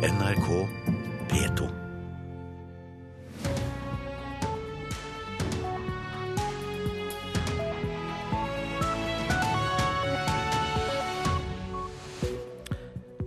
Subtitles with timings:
[0.00, 0.68] NRK
[1.28, 1.68] P2.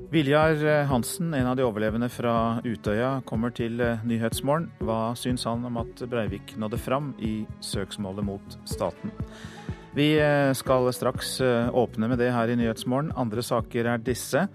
[0.10, 4.72] Viljar Hansen, en av de overlevende fra Utøya, kommer til Nyhetsmorgen.
[4.82, 9.14] Hva syns han om at Breivik nådde fram i søksmålet mot staten?
[9.94, 10.16] Vi
[10.58, 11.38] skal straks
[11.70, 13.14] åpne med det her i Nyhetsmorgen.
[13.14, 14.48] Andre saker er disse.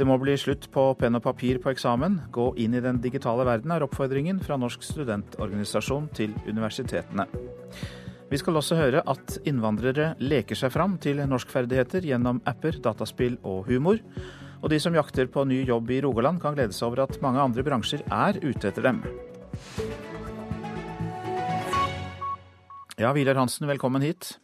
[0.00, 2.14] Det må bli slutt på penn og papir på eksamen.
[2.32, 7.26] Gå inn i den digitale verden, er oppfordringen fra Norsk studentorganisasjon til universitetene.
[8.30, 13.68] Vi skal også høre at innvandrere leker seg fram til norskferdigheter gjennom apper, dataspill og
[13.68, 14.00] humor.
[14.62, 17.44] Og de som jakter på ny jobb i Rogaland, kan glede seg over at mange
[17.44, 19.04] andre bransjer er ute etter dem.
[22.96, 24.38] Ja, Vidar Hansen, velkommen hit.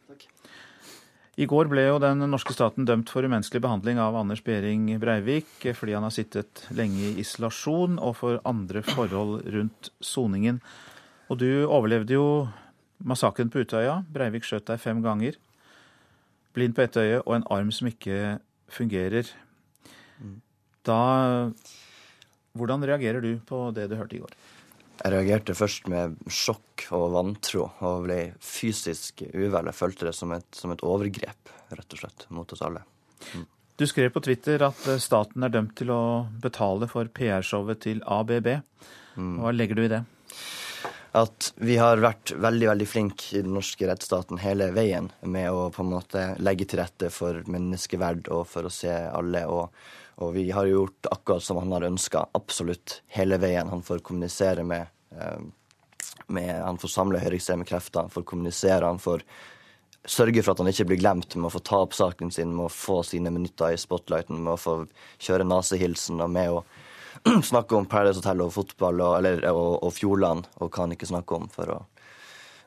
[1.37, 5.67] I går ble jo den norske staten dømt for umenneskelig behandling av Anders Behring Breivik
[5.77, 10.63] fordi han har sittet lenge i isolasjon og for andre forhold rundt soningen.
[11.29, 12.27] Og du overlevde jo
[13.05, 13.99] massakren på Utøya.
[14.09, 15.37] Breivik skjøt deg fem ganger.
[16.57, 18.39] Blind på ett øye og en arm som ikke
[18.73, 19.29] fungerer.
[20.89, 21.01] Da
[22.57, 24.33] Hvordan reagerer du på det du hørte i går?
[24.97, 29.69] Jeg reagerte først med sjokk og vantro og ble fysisk uvel.
[29.69, 32.83] Jeg følte det som et, som et overgrep, rett og slett, mot oss alle.
[33.35, 33.45] Mm.
[33.77, 36.03] Du skrev på Twitter at staten er dømt til å
[36.41, 38.55] betale for PR-showet til ABB.
[39.17, 40.01] Hva legger du i det?
[41.17, 45.69] At vi har vært veldig veldig flinke i den norske rettsstaten hele veien med å
[45.73, 49.45] på en måte legge til rette for menneskeverd og for å se alle.
[49.45, 49.71] og
[50.17, 53.69] og vi har gjort akkurat som han har ønska, absolutt hele veien.
[53.69, 54.87] Han får kommunisere med,
[56.27, 59.25] med Han får samle høyreekstreme krefter, han får kommunisere, han får
[60.07, 62.69] sørge for at han ikke blir glemt med å få ta opp saken sin, med
[62.69, 64.77] å få sine minutter i spotlighten, med å få
[65.19, 66.63] kjøre nazihilsen og med å
[67.51, 71.11] snakke om Paradise Hotel og fotball og, eller, og, og Fjordland og hva han ikke
[71.11, 71.51] snakker om.
[71.53, 71.83] for å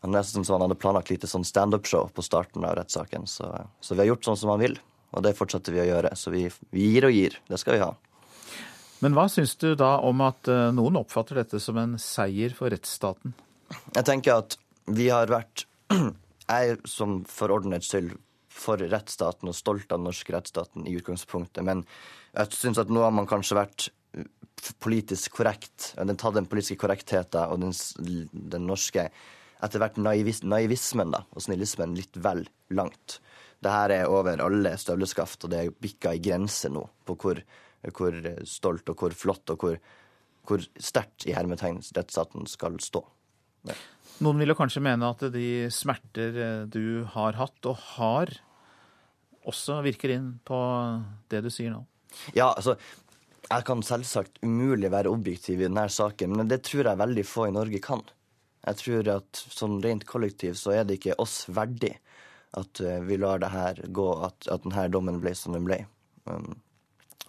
[0.08, 3.25] Nesten som han hadde planlagt lite sånn standup-show på starten av rettssaken.
[3.28, 3.50] Så,
[3.84, 4.78] så vi har gjort sånn som han vil.
[5.16, 6.14] Og det fortsetter vi å gjøre.
[6.20, 7.38] Så vi, vi gir og gir.
[7.50, 7.92] Det skal vi ha.
[9.00, 13.34] Men hva syns du da om at noen oppfatter dette som en seier for rettsstaten?
[13.96, 14.58] Jeg tenker at
[14.90, 15.66] vi har vært
[16.50, 18.16] Jeg er som for ordnets skyld
[18.50, 21.84] for rettsstaten og stolt av den norske rettsstaten i utgangspunktet, men
[22.34, 23.86] jeg syns at nå har man kanskje vært
[24.84, 25.94] politisk korrekt.
[25.96, 27.75] Den tatt den politiske korrektheten og den,
[28.34, 29.08] den norske
[29.59, 33.19] etter hvert naivis, naivismen da, og snillismen litt vel langt
[33.64, 37.42] det her er over alle støvleskaft, og det er bikka i grense nå på hvor,
[37.96, 39.80] hvor, stolt og hvor flott og hvor,
[40.47, 43.03] hvor sterkt i hermetegn rettsstaten skal stå.
[43.68, 43.75] Ja.
[44.24, 48.31] Noen vil jo kanskje mene at de smerter du har hatt og har,
[49.48, 50.58] også virker inn på
[51.31, 51.84] det du sier nå?
[52.36, 52.75] Ja, altså
[53.50, 57.48] jeg kan selvsagt umulig være objektiv i denne saken, men det tror jeg veldig få
[57.48, 58.03] i Norge kan.
[58.68, 61.96] Jeg tror at sånn rent kollektiv så er det ikke oss verdig
[62.58, 65.84] at vi lar det her gå, at, at denne dommen ble som den ble.
[66.26, 66.56] Um,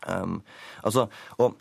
[0.07, 0.39] um,
[0.83, 1.59] altså, og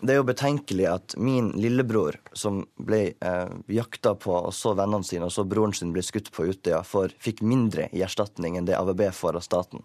[0.00, 5.04] det er jo betenkelig at min lillebror, som ble eh, jakta på, og så vennene
[5.04, 8.68] sine, og så broren sin ble skutt på Utøya, for, fikk mindre i erstatning enn
[8.68, 9.84] det AVB får av staten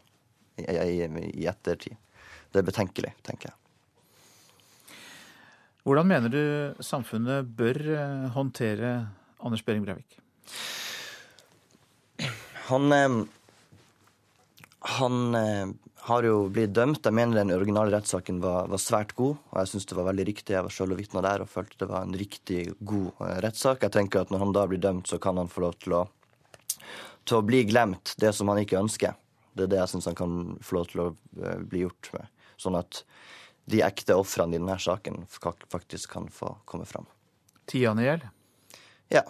[0.61, 1.03] i, i,
[1.35, 1.99] i ettertid.
[2.51, 3.59] Det er betenkelig, tenker jeg.
[5.85, 6.43] Hvordan mener du
[6.81, 7.81] samfunnet bør
[8.33, 8.95] håndtere
[9.43, 10.15] Anders Behring Breivik?
[12.69, 13.27] Han
[14.79, 15.35] Han
[16.05, 17.01] har jo blitt dømt.
[17.01, 20.25] Jeg mener den originale rettssaken var, var svært god, og jeg syns det var veldig
[20.27, 20.53] riktig.
[20.53, 23.81] Jeg var sjøl og vitna der og følte det var en riktig god rettssak.
[23.81, 26.03] Jeg tenker at når han da blir dømt, så kan han få lov til å,
[27.25, 29.17] til å bli glemt, det som han ikke ønsker.
[29.57, 31.09] Det er det jeg syns han kan få lov til å
[31.65, 32.29] bli gjort med.
[32.61, 33.01] Sånn at
[33.65, 37.09] de ekte ofrene i denne saken faktisk kan få komme fram.
[37.65, 38.27] Tian i hjel?
[39.09, 39.25] Ja.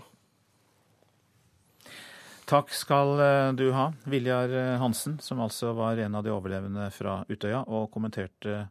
[2.45, 3.17] Takk skal
[3.57, 8.67] du ha, Viljar Hansen, som altså var en av de overlevende fra Utøya, og kommenterte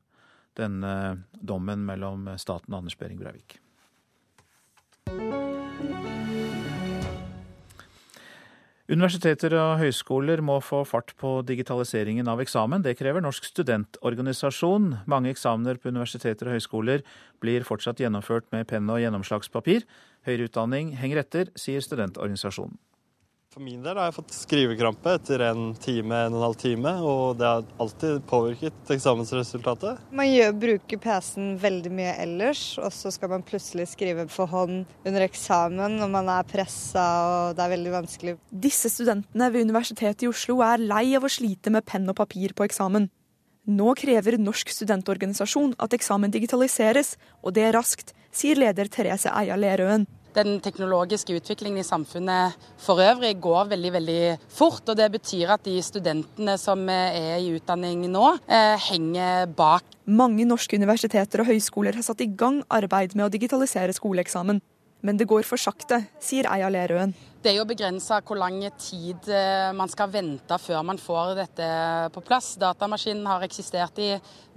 [0.54, 0.94] denne
[1.34, 3.58] dommen mellom staten og Anders Behring Breivik.
[8.84, 12.82] Universiteter og høyskoler må få fart på digitaliseringen av eksamen.
[12.84, 14.90] Det krever Norsk studentorganisasjon.
[15.08, 17.00] Mange eksamener på universiteter og høyskoler
[17.40, 19.88] blir fortsatt gjennomført med penn og gjennomslagspapir.
[20.28, 22.76] Høyere utdanning henger etter, sier studentorganisasjonen.
[23.54, 26.92] For min del har jeg fått skrivekrampe etter en time, en og en halv time,
[27.06, 30.00] og det har alltid påvirket eksamensresultatet.
[30.10, 34.80] Man gjør, bruker PC-en veldig mye ellers, og så skal man plutselig skrive for hånd
[35.06, 38.34] under eksamen når man er pressa og det er veldig vanskelig.
[38.50, 42.56] Disse studentene ved Universitetet i Oslo er lei av å slite med penn og papir
[42.58, 43.06] på eksamen.
[43.70, 49.54] Nå krever Norsk studentorganisasjon at eksamen digitaliseres, og det er raskt, sier leder Therese Eia
[49.54, 50.10] Lerøen.
[50.34, 54.88] Den teknologiske utviklingen i samfunnet for øvrig går veldig veldig fort.
[54.88, 59.84] og Det betyr at de studentene som er i utdanning nå, eh, henger bak.
[60.06, 64.60] Mange norske universiteter og høyskoler har satt i gang arbeid med å digitalisere skoleeksamen.
[65.04, 67.12] Men det går for sakte, sier Eia Lerøen.
[67.44, 71.66] Det er jo begrensa hvor lang tid eh, man skal vente før man får dette
[72.14, 72.54] på plass.
[72.56, 74.14] Datamaskinen har eksistert i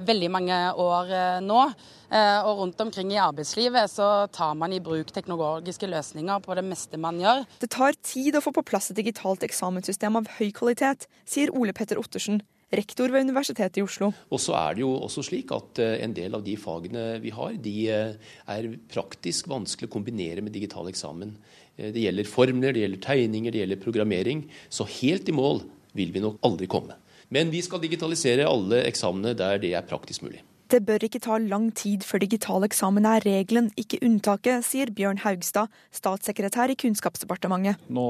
[0.08, 1.60] veldig mange år eh, nå.
[2.08, 6.64] Eh, og rundt omkring i arbeidslivet så tar man i bruk teknologiske løsninger på det
[6.64, 7.44] meste man gjør.
[7.60, 11.76] Det tar tid å få på plass et digitalt eksamenssystem av høy kvalitet, sier Ole
[11.76, 12.40] Petter Ottersen,
[12.74, 14.10] rektor ved Universitetet i Oslo.
[14.34, 17.32] Og så er det jo også slik at eh, en del av de fagene vi
[17.36, 21.36] har, de eh, er praktisk vanskelig å kombinere med digital eksamen.
[21.78, 24.44] Eh, det gjelder formler, det gjelder tegninger, det gjelder programmering.
[24.68, 25.64] Så helt i mål
[25.98, 27.00] vil vi nok aldri komme.
[27.34, 30.44] Men vi skal digitalisere alle eksamene der det er praktisk mulig.
[30.68, 35.22] Det bør ikke ta lang tid før digital eksamen er regelen, ikke unntaket, sier Bjørn
[35.24, 37.86] Haugstad, statssekretær i Kunnskapsdepartementet.
[37.94, 38.08] Nå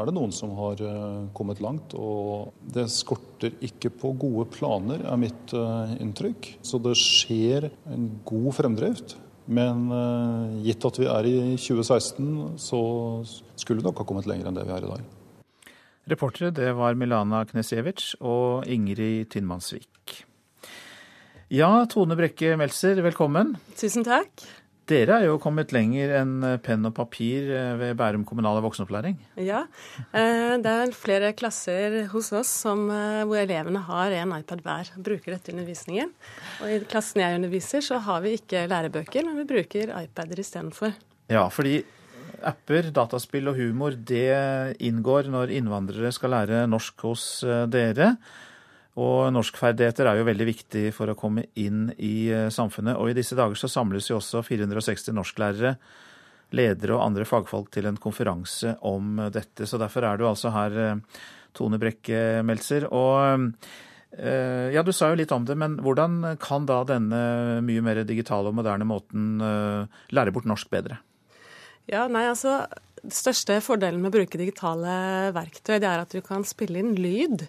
[0.00, 5.04] er det noen som har eh, kommet langt, og det skorter ikke på gode planer,
[5.04, 6.54] er mitt eh, inntrykk.
[6.64, 9.18] Så det skjer en god fremdrift.
[9.50, 12.32] Men eh, gitt at vi er i 2016,
[12.64, 12.80] så
[13.60, 15.04] skulle vi nok ha kommet lenger enn det vi er i dag.
[16.10, 20.24] Reportere det var Milana Knesevic og Ingrid Tinnmannsvik.
[21.50, 23.56] Ja, Tone Brekke Meltzer, velkommen.
[23.74, 24.44] Tusen takk.
[24.86, 29.16] Dere er jo kommet lenger enn penn og papir eh, ved Bærum kommunale voksenopplæring?
[29.42, 29.64] Ja,
[30.14, 34.92] eh, det er flere klasser hos oss som, eh, hvor elevene har en iPad hver.
[34.94, 36.12] og Bruker dette i undervisningen.
[36.62, 40.94] Og I klassen jeg underviser, så har vi ikke lærebøker, men vi bruker iPader istedenfor.
[41.34, 41.80] Ja, fordi
[42.46, 47.26] apper, dataspill og humor, det inngår når innvandrere skal lære norsk hos
[47.74, 48.12] dere.
[49.00, 52.98] Og norskferdigheter er jo veldig viktig for å komme inn i eh, samfunnet.
[53.00, 55.76] Og i disse dager så samles jo også 460 norsklærere,
[56.58, 59.68] ledere og andre fagfolk til en konferanse om dette.
[59.70, 61.22] Så derfor er du altså her, eh,
[61.56, 62.88] Tone Brekke Meltzer.
[62.90, 63.46] Og
[64.18, 67.22] eh, ja, du sa jo litt om det, men hvordan kan da denne
[67.64, 71.00] mye mer digitale og moderne måten lære bort norsk bedre?
[71.90, 72.60] Ja, nei, altså
[73.00, 76.92] den største fordelen med å bruke digitale verktøy, det er at du kan spille inn
[76.98, 77.46] lyd.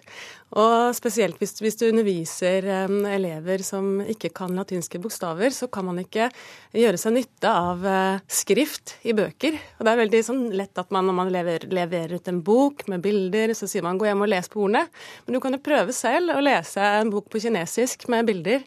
[0.52, 2.66] Og spesielt hvis, hvis du underviser
[3.08, 6.28] elever som ikke kan latinske bokstaver, så kan man ikke
[6.76, 9.56] gjøre seg nytte av uh, skrift i bøker.
[9.78, 12.84] Og det er veldig sånn, lett at man når man lever, leverer ut en bok
[12.92, 14.84] med bilder, så sier man gå hjem og les på ordene.
[15.24, 18.60] Men du kan jo prøve selv å lese en bok på kinesisk med bilder,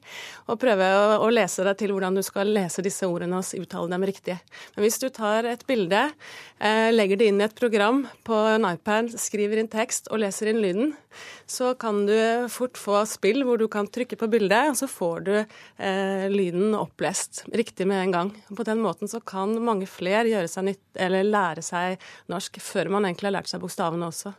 [0.49, 3.93] og prøve å, å lese deg til hvordan du skal lese disse ordene og uttale
[3.93, 4.39] dem riktig.
[4.73, 8.65] Men hvis du tar et bilde, uh, legger det inn i et program på en
[8.73, 10.95] iPad, skriver inn tekst og leser inn lyden,
[11.45, 12.15] så kan du
[12.51, 16.75] fort få spill hvor du kan trykke på bildet, og så får du eh, lyden
[16.77, 18.31] opplest riktig med en gang.
[18.55, 22.01] På den måten så kan mange flere gjøre seg nytt, eller lære seg
[22.31, 24.33] norsk før man egentlig har lært seg bokstavene også.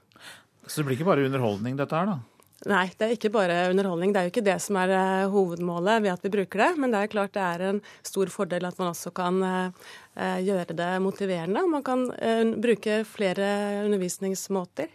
[0.66, 2.18] Så det blir ikke bare underholdning dette her, da?
[2.64, 4.14] Nei, det er ikke bare underholdning.
[4.14, 6.70] Det er jo ikke det som er eh, hovedmålet ved at vi bruker det.
[6.80, 9.84] Men det er klart det er en stor fordel at man også kan eh,
[10.16, 11.66] eh, gjøre det motiverende.
[11.68, 12.08] Man kan
[12.64, 13.50] bruke flere
[13.84, 14.88] undervisningsmåter.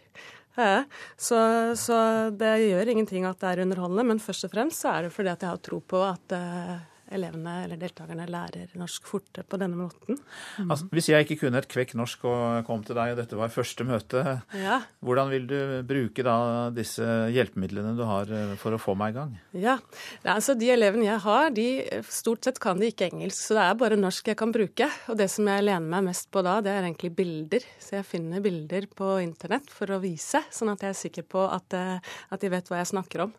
[1.16, 1.40] Så,
[1.80, 1.98] så,
[2.36, 5.32] det gjør ingenting at det er underholdende, men først og fremst så er det fordi
[5.32, 6.76] at jeg har tro på at uh,
[7.16, 10.20] elevene eller deltakerne lærer norsk fortere på denne måten.
[10.58, 10.70] Mm.
[10.70, 13.54] Altså, hvis jeg ikke kunne et kvekk norsk og kom til deg, og dette var
[13.54, 14.24] første møte,
[14.58, 14.82] ja.
[15.04, 15.58] hvordan vil du
[15.88, 16.36] bruke da
[16.76, 17.06] disse
[17.36, 19.36] hjelpemidlene du har eh, for å få meg i gang?
[19.58, 19.78] Ja,
[20.24, 21.68] altså De elevene jeg har, de
[22.12, 24.88] stort sett kan de ikke engelsk, så det er bare norsk jeg kan bruke.
[25.12, 27.66] Og det som jeg lener meg mest på da, det er egentlig bilder.
[27.82, 31.46] Så jeg finner bilder på internett for å vise, sånn at jeg er sikker på
[31.48, 33.36] at, eh, at de vet hva jeg snakker om.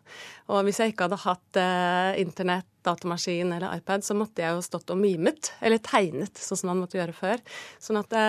[0.51, 4.65] Og hvis jeg ikke hadde hatt eh, internett datamaskin eller iPad, så måtte jeg jo
[4.65, 7.43] stått og mimet, eller tegnet, sånn som man måtte gjøre før.
[7.81, 8.27] Sånn at det,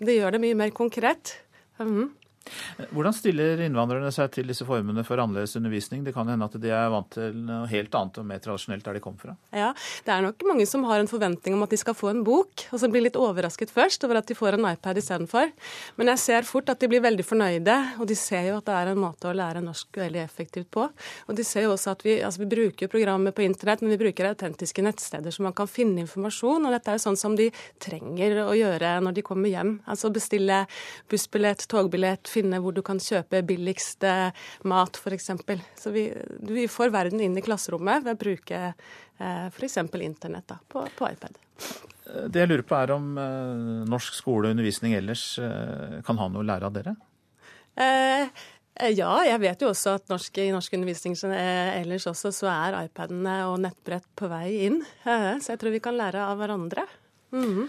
[0.00, 1.36] det gjør det mye mer konkret.
[1.80, 2.10] Mm.
[2.90, 6.04] Hvordan stiller innvandrerne seg til disse formene for annerledes undervisning?
[6.06, 8.98] Det kan hende at de er vant til noe helt annet og mer tradisjonelt der
[8.98, 9.36] de kom fra?
[9.54, 9.72] Ja,
[10.06, 12.66] det er nok mange som har en forventning om at de skal få en bok,
[12.70, 15.52] og som blir litt overrasket først over at de får en iPad istedenfor.
[15.98, 18.76] Men jeg ser fort at de blir veldig fornøyde, og de ser jo at det
[18.76, 20.86] er en måte å lære norsk veldig effektivt på.
[21.28, 24.00] Og de ser jo også at vi, altså vi bruker programmet på internett, men vi
[24.00, 27.50] bruker autentiske nettsteder så man kan finne informasjon, og dette er jo sånn som de
[27.82, 29.76] trenger å gjøre når de kommer hjem.
[29.90, 30.62] Altså bestille
[31.10, 34.04] bussbillett, togbillett, finne hvor du kan kjøpe billigst
[34.68, 35.30] mat, f.eks.
[35.78, 36.08] Så vi,
[36.48, 39.78] vi, får verden inn i klasserommet ved å bruke eh, f.eks.
[40.00, 41.38] internett da, på, på, iPad.
[42.32, 46.30] Det jeg lurer på er om eh, norsk skole og undervisning ellers eh, kan ha
[46.32, 46.96] noe å lære av dere?
[47.80, 48.48] Eh,
[48.80, 53.40] Eh, ja, jeg vet jo også at norsk, i norskundervisning ellers også så er iPadene
[53.50, 54.80] og nettbrett på vei inn.
[55.04, 56.86] Så jeg tror vi kan lære av hverandre.
[57.32, 57.66] Mm -hmm.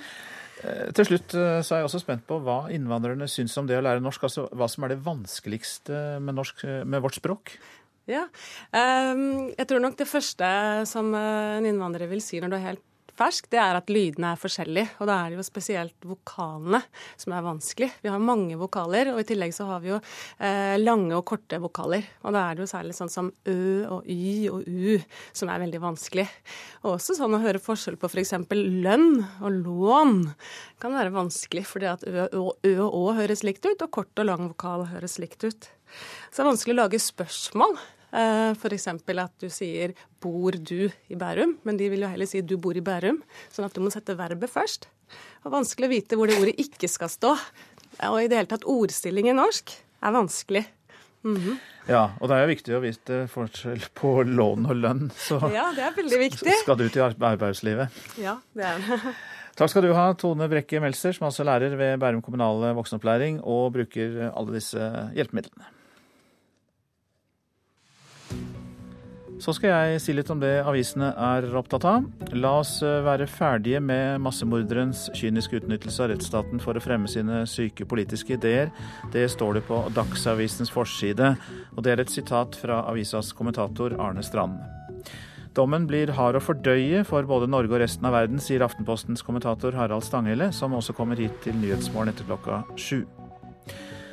[0.61, 4.03] Til slutt så er jeg også spent på hva innvandrerne syns om det å lære
[4.03, 4.27] norsk.
[4.27, 7.55] Altså hva som er det vanskeligste med, norsk, med vårt språk?
[8.09, 8.25] Ja,
[8.73, 10.47] jeg tror nok det første
[10.89, 12.85] som en innvandrer vil si når du er helt
[13.21, 14.95] fersk, det er at lydene er forskjellige.
[15.01, 16.81] Og da er det jo spesielt vokalene
[17.19, 17.91] som er vanskelig.
[18.01, 21.59] Vi har mange vokaler, og i tillegg så har vi jo eh, lange og korte
[21.61, 22.07] vokaler.
[22.25, 23.59] Og da er det jo særlig sånn som ø
[23.91, 24.97] og y og u
[25.37, 26.27] som er veldig vanskelig.
[26.83, 28.35] Og også sånn å høre forskjell på f.eks.
[28.51, 30.17] For lønn og lån
[30.81, 34.21] kan være vanskelig, fordi at ø, ø, ø og å høres likt ut, og kort
[34.21, 35.71] og lang vokal høres likt ut.
[36.31, 37.75] Så det er vanskelig å lage spørsmål.
[38.11, 38.87] Eh, F.eks.
[38.91, 42.75] at du sier 'bor du i Bærum', men de vil jo heller si 'du bor
[42.75, 44.87] i Bærum', sånn at du må sette verbet først.
[45.07, 47.37] Det er vanskelig å vite hvor det ordet ikke skal stå.
[48.07, 49.71] Og i det hele tatt ordstilling i norsk
[50.03, 50.65] er vanskelig.
[51.23, 51.57] Mm -hmm.
[51.87, 55.11] Ja, og det er jo viktig å vite forskjell på lån og lønn.
[55.15, 56.53] Så ja, det er veldig viktig.
[56.61, 57.89] skal du ut i arbeidslivet.
[58.17, 59.15] Ja, det er det.
[59.57, 63.41] Takk skal du ha, Tone Brekke Melser, som er altså lærer ved Bærum kommunale voksenopplæring
[63.43, 64.79] og bruker alle disse
[65.13, 65.80] hjelpemidlene.
[69.41, 72.03] Så skal jeg si litt om det avisene er opptatt av.
[72.37, 77.39] La oss eh, være ferdige med massemorderens kyniske utnyttelse av rettsstaten for å fremme sine
[77.49, 78.69] syke politiske ideer.
[79.15, 81.33] Det står det på Dagsavisens forside,
[81.73, 84.61] og det er et sitat fra avisas kommentator Arne Strand.
[85.57, 89.73] Dommen blir hard å fordøye for både Norge og resten av verden, sier Aftenpostens kommentator
[89.75, 93.01] Harald Stanghelle, som også kommer hit til Nyhetsmorgen etter klokka sju.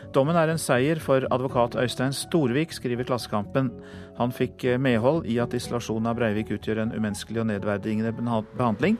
[0.09, 3.69] Dommen er en seier for advokat Øystein Storvik, skriver Klassekampen.
[4.17, 8.97] Han fikk eh, medhold i at isolasjonen av Breivik utgjør en umenneskelig og nedverdigende behandling,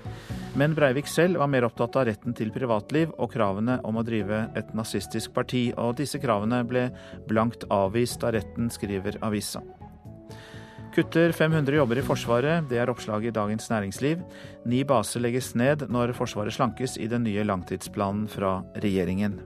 [0.61, 4.45] men Breivik selv var mer opptatt av retten til privatliv og kravene om å drive
[4.59, 6.91] et nazistisk parti, og disse kravene ble
[7.31, 9.65] blankt avvist av retten, skriver avisa.
[10.93, 14.21] Kutter 500 jobber i Forsvaret, det er oppslaget i Dagens Næringsliv.
[14.69, 19.39] Ni baser legges ned når Forsvaret slankes i den nye langtidsplanen fra regjeringen.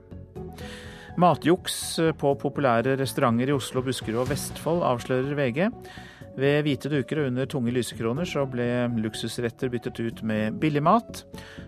[1.19, 1.75] Matjuks
[2.17, 5.67] på populære restauranter i Oslo, Buskerud og Vestfold, avslører VG.
[6.33, 8.65] Ved hvite duker og under tunge lysekroner så ble
[8.97, 11.21] luksusretter byttet ut med billigmat.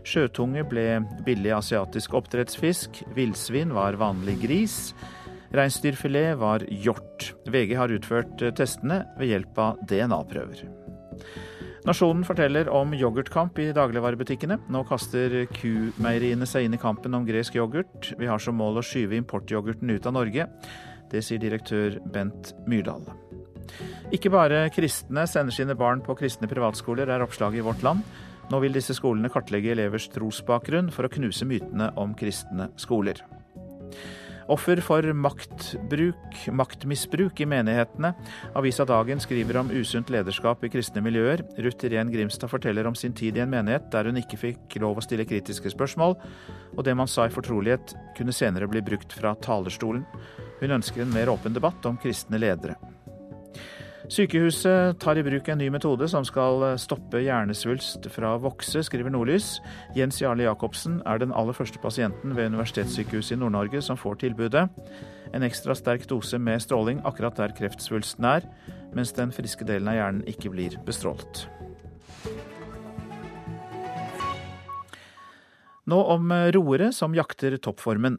[0.08, 3.04] Sjøtunge ble billig asiatisk oppdrettsfisk.
[3.14, 4.80] Villsvin var vanlig gris.
[5.56, 7.36] Reinsdyrfilet var hjort.
[7.46, 10.66] VG har utført testene ved hjelp av DNA-prøver.
[11.86, 14.56] Nasjonen forteller om yoghurtkamp i dagligvarebutikkene.
[14.74, 18.10] Nå kaster kumeieriene seg inn i kampen om gresk yoghurt.
[18.18, 20.48] Vi har som mål å skyve importyoghurten ut av Norge.
[21.12, 23.06] Det sier direktør Bent Myrdal.
[24.18, 28.02] Ikke bare kristne sender sine barn på kristne privatskoler, er oppslaget i Vårt Land.
[28.50, 33.22] Nå vil disse skolene kartlegge elevers trosbakgrunn for å knuse mytene om kristne skoler.
[34.48, 38.12] Offer for maktbruk, maktmisbruk i menighetene.
[38.54, 41.42] Avisa Dagen skriver om usunt lederskap i kristne miljøer.
[41.58, 45.02] Ruth Irén Grimstad forteller om sin tid i en menighet der hun ikke fikk lov
[45.02, 46.14] å stille kritiske spørsmål,
[46.78, 50.06] og det man sa i fortrolighet kunne senere bli brukt fra talerstolen.
[50.62, 52.78] Hun ønsker en mer åpen debatt om kristne ledere.
[54.06, 59.10] Sykehuset tar i bruk en ny metode som skal stoppe hjernesvulst fra å vokse, skriver
[59.14, 59.56] Nordlys.
[59.98, 64.68] Jens Jarle Jacobsen er den aller første pasienten ved Universitetssykehuset i Nord-Norge som får tilbudet.
[65.34, 68.46] En ekstra sterk dose med stråling akkurat der kreftsvulsten er,
[68.96, 71.48] mens den friske delen av hjernen ikke blir bestrålt.
[75.86, 78.18] Nå om eh, roere som jakter toppformen.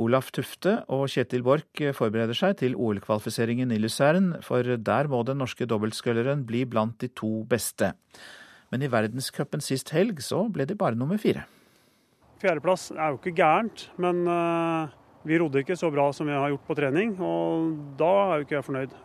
[0.00, 5.42] Olaf Tufte og Kjetil Borch forbereder seg til OL-kvalifiseringen i Luzern, for der må den
[5.42, 7.92] norske dobbeltsculleren bli blant de to beste.
[8.72, 11.44] Men i verdenscupen sist helg så ble de bare nummer fire.
[12.40, 14.88] Fjerdeplass er jo ikke gærent, men uh,
[15.28, 17.12] vi rodde ikke så bra som vi har gjort på trening.
[17.20, 18.96] Og da er jo ikke jeg fornøyd.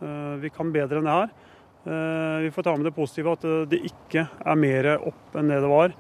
[0.42, 1.36] Vi kan bedre enn det her.
[2.48, 5.70] Vi får ta med det positive at det ikke er mer opp enn det det
[5.72, 5.94] var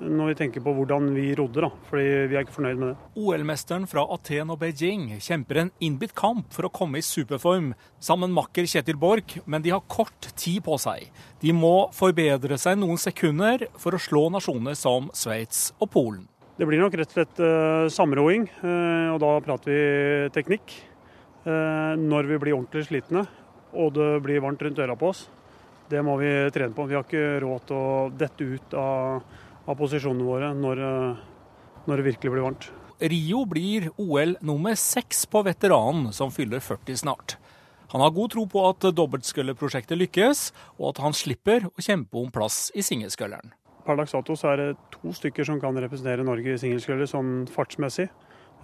[0.00, 1.70] når vi tenker på hvordan vi rodde, da.
[1.88, 3.08] Fordi vi er ikke fornøyd med det.
[3.18, 7.72] OL-mesteren fra Aten og Beijing kjemper en innbitt kamp for å komme i superform
[8.02, 11.10] sammen makker Kjetil Borch, men de har kort tid på seg.
[11.42, 16.26] De må forbedre seg noen sekunder for å slå nasjoner som Sveits og Polen.
[16.58, 20.74] Det blir nok rett og slett uh, samroing, uh, og da prater vi teknikk.
[21.42, 23.24] Uh, når vi blir ordentlig slitne
[23.72, 25.26] og det blir varmt rundt øra på oss,
[25.88, 26.86] det må vi trene på.
[26.88, 31.22] Vi har ikke råd til å dette ut av av posisjonene våre når, eh,
[31.86, 32.70] når det virkelig blir varmt.
[33.02, 37.36] Rio blir OL nummer seks på veteranen som fyller 40 snart.
[37.92, 42.30] Han har god tro på at dobbeltskølleprosjektet lykkes, og at han slipper å kjempe om
[42.32, 43.52] plass i singelskølleren.
[43.84, 48.08] Per dags dato er det to stykker som kan representere Norge i singelskøller sånn fartsmessig,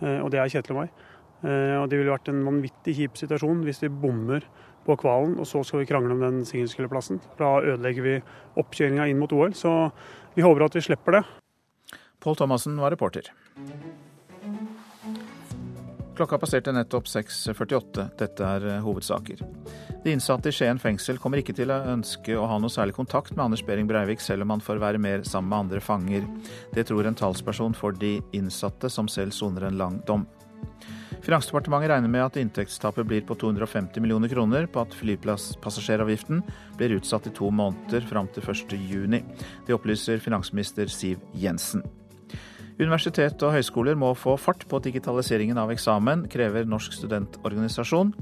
[0.00, 0.90] eh, og det er Kjetil og meg.
[1.38, 4.42] Og det ville vært en vanvittig kjip situasjon hvis vi bommer
[4.88, 7.20] på kvalen, og så skal vi krangle om den singelskylleplassen.
[7.38, 8.14] Da ødelegger vi
[8.60, 9.90] oppkjøringa inn mot OL, så
[10.38, 11.24] vi håper at vi slipper det.
[12.22, 13.32] Pål Thomassen var reporter.
[16.14, 18.04] Klokka passerte nettopp 6.48.
[18.20, 19.42] Dette er eh, hovedsaker.
[20.04, 23.34] De innsatte i Skien fengsel kommer ikke til å ønske å ha noe særlig kontakt
[23.34, 26.30] med Anders Behring Breivik, selv om han får være mer sammen med andre fanger.
[26.74, 30.22] Det tror en talsperson for de innsatte, som selv soner en lang dom.
[31.24, 36.42] Finansdepartementet regner med at inntektstapet blir på 250 millioner kroner på at flyplasspassasjeravgiften
[36.78, 39.22] blir utsatt i to måneder fram til 1.6.
[39.66, 41.84] Det opplyser finansminister Siv Jensen.
[42.78, 48.12] Universitet og høyskoler må få fart på digitaliseringen av eksamen, krever Norsk studentorganisasjon.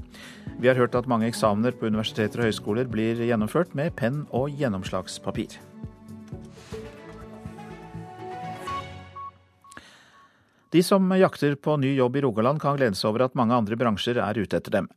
[0.57, 4.49] Vi har hørt at mange eksamener på universiteter og høyskoler blir gjennomført med penn og
[4.57, 5.59] gjennomslagspapir.
[10.75, 13.77] De som jakter på ny jobb i Rogaland kan glede seg over at mange andre
[13.79, 14.89] bransjer er ute etter dem.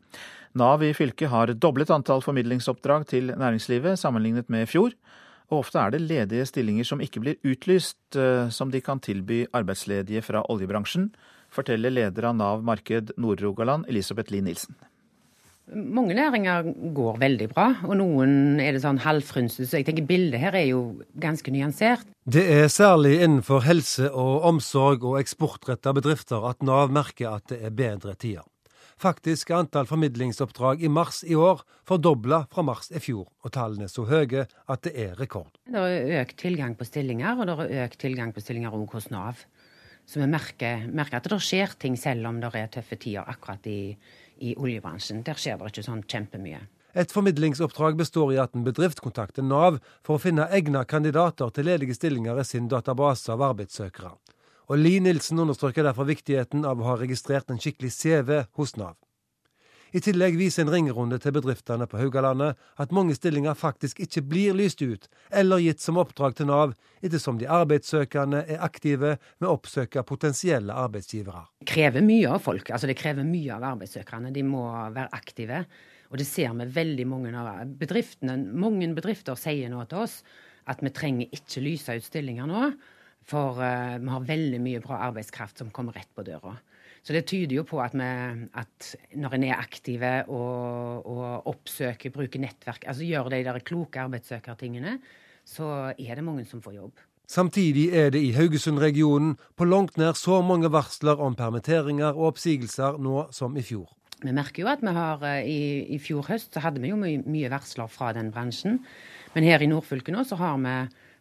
[0.58, 4.96] Nav i fylket har doblet antall formidlingsoppdrag til næringslivet sammenlignet med i fjor.
[5.50, 9.44] Og ofte er det ledige stillinger som ikke blir utlyst, eh, som de kan tilby
[9.54, 11.10] arbeidsledige fra oljebransjen,
[11.50, 14.74] forteller leder av Nav marked Nord-Rogaland, Elisabeth Lie Nilsen.
[15.70, 19.68] Mange næringer går veldig bra, og noen er det sånn halvfrynset.
[19.68, 20.80] Så jeg tenker bildet her er jo
[21.22, 22.08] ganske nyansert.
[22.26, 27.60] Det er særlig innenfor helse og omsorg og eksportretta bedrifter at Nav merker at det
[27.66, 28.46] er bedre tider.
[29.00, 33.86] Faktisk er antall formidlingsoppdrag i mars i år fordobla fra mars i fjor, og tallene
[33.86, 35.54] er så høye at det er rekord.
[35.64, 39.08] Det er økt tilgang på stillinger, og det er økt tilgang på stillinger òg hos
[39.14, 39.40] Nav.
[40.04, 43.64] Så vi merker, merker, at det skjer ting selv om det er tøffe tider akkurat
[43.70, 43.94] i,
[44.40, 45.22] i oljebransjen.
[45.26, 46.64] Der skjer det ikke sånn kjempemye.
[46.92, 51.68] Et formidlingsoppdrag består i at en bedrift kontakter Nav for å finne egnede kandidater til
[51.70, 54.16] ledige stillinger i sin database av arbeidssøkere.
[54.70, 58.96] Og Li Nilsen understreker derfor viktigheten av å ha registrert en skikkelig CV hos Nav.
[59.90, 64.54] I tillegg viser en ringerunde til bedriftene på Haugalandet at mange stillinger faktisk ikke blir
[64.54, 69.56] lyst ut eller gitt som oppdrag til Nav, ettersom de arbeidssøkende er aktive med å
[69.56, 71.42] oppsøke potensielle arbeidsgivere.
[71.64, 72.70] Det krever mye av folk.
[72.70, 74.30] altså Det krever mye av arbeidssøkerne.
[74.34, 75.64] De må være aktive.
[76.10, 78.38] Og det ser vi veldig mange av bedriftene.
[78.38, 80.20] Mange bedrifter sier nå til oss
[80.70, 82.70] at vi trenger ikke lyse ut stillinger nå.
[83.30, 86.56] For uh, vi har veldig mye bra arbeidskraft som kommer rett på døra.
[87.00, 88.08] Så det tyder jo på at, vi,
[88.60, 94.02] at når en er aktive og, og, oppsøker, bruker nettverk, altså gjør de der kloke
[94.02, 94.98] arbeidssøkertingene,
[95.48, 97.06] så er det mange som får jobb.
[97.30, 102.98] Samtidig er det i Haugesund-regionen på langt nær så mange varsler om permitteringer og oppsigelser
[102.98, 103.86] nå som i fjor.
[104.20, 105.60] Vi merker jo at vi har eh, i,
[105.94, 108.80] i fjor høst så hadde vi jo mye, mye varsler fra den bransjen.
[109.32, 110.74] Men her i nordfylket nå så har vi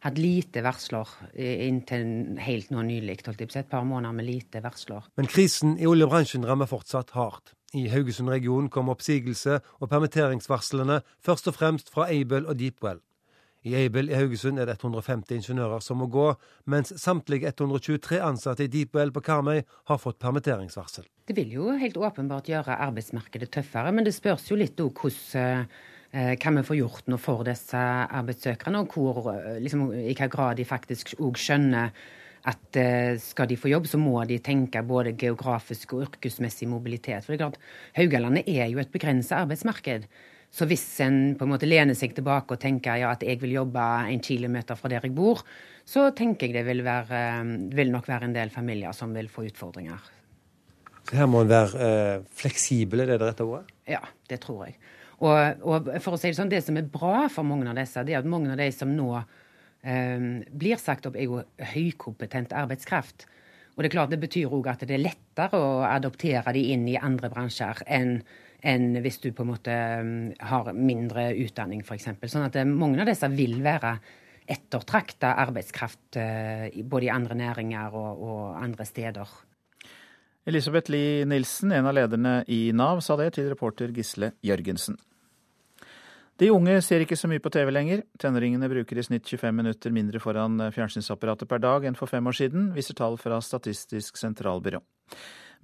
[0.05, 3.19] hatt lite varsler inntil helt nå nylig.
[3.27, 5.07] Et par måneder med lite varsler.
[5.17, 7.53] Men krisen i oljebransjen rammer fortsatt hardt.
[7.77, 13.03] I Haugesund-regionen kom oppsigelse og permitteringsvarslene først og fremst fra Aibel og Deepwell.
[13.67, 16.29] I Aibel i Haugesund er det 150 ingeniører som må gå,
[16.71, 19.59] mens samtlige 123 ansatte i Deepwell på Karmøy
[19.91, 21.03] har fått permitteringsvarsel.
[21.27, 25.67] Det vil jo helt åpenbart gjøre arbeidsmarkedet tøffere, men det spørs jo litt òg hvordan
[25.67, 30.31] Eh, hva vi får gjort nå for disse arbeidssøkerne, og hvor, eh, liksom, i hvilken
[30.33, 31.93] grad de faktisk òg skjønner
[32.49, 37.25] at eh, skal de få jobb, så må de tenke både geografisk og yrkesmessig mobilitet.
[37.25, 37.61] For det er klart,
[37.99, 40.07] Haugalandet er jo et begrenset arbeidsmarked.
[40.49, 43.53] Så hvis en på en måte lener seg tilbake og tenker ja, at jeg vil
[43.53, 45.43] jobbe en kilometer fra der jeg bor,
[45.85, 47.19] så tenker jeg det vil, være,
[47.75, 50.15] vil nok være en del familier som vil få utfordringer.
[51.05, 53.69] Så her må en være eh, fleksibel, er det det rette ordet?
[53.89, 54.79] Ja, det tror jeg.
[55.19, 58.03] Og, og, for å si det sånn, det som er bra for mange av disse,
[58.08, 61.41] det er at mange av de som nå eh, blir sagt opp, er jo
[61.73, 63.27] høykompetent arbeidskraft.
[63.75, 66.88] Og det er klart det betyr òg at det er lettere å adoptere de inn
[66.91, 68.19] i andre bransjer enn
[68.60, 70.15] enn hvis du på en måte ehm,
[70.49, 72.10] har mindre utdanning, f.eks.
[72.27, 73.93] Sånn at eh, mange av disse vil være
[74.49, 79.32] ettertrakta arbeidskraft eh, både i andre næringer og, og andre steder.
[80.49, 84.97] Elisabeth Lie Nilsen, en av lederne i Nav, sa det til reporter Gisle Jørgensen.
[86.39, 88.06] De unge ser ikke så mye på TV lenger.
[88.21, 92.38] Tenåringene bruker i snitt 25 minutter mindre foran fjernsynsapparatet per dag enn for fem år
[92.38, 94.80] siden, viser tall fra Statistisk sentralbyrå.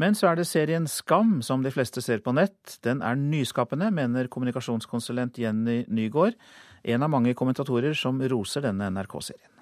[0.03, 2.75] Men så er det serien Skam som de fleste ser på nett.
[2.83, 6.35] Den er nyskapende, mener kommunikasjonskonsulent Jenny Nygaard,
[6.83, 9.53] en av mange kommentatorer som roser denne NRK-serien.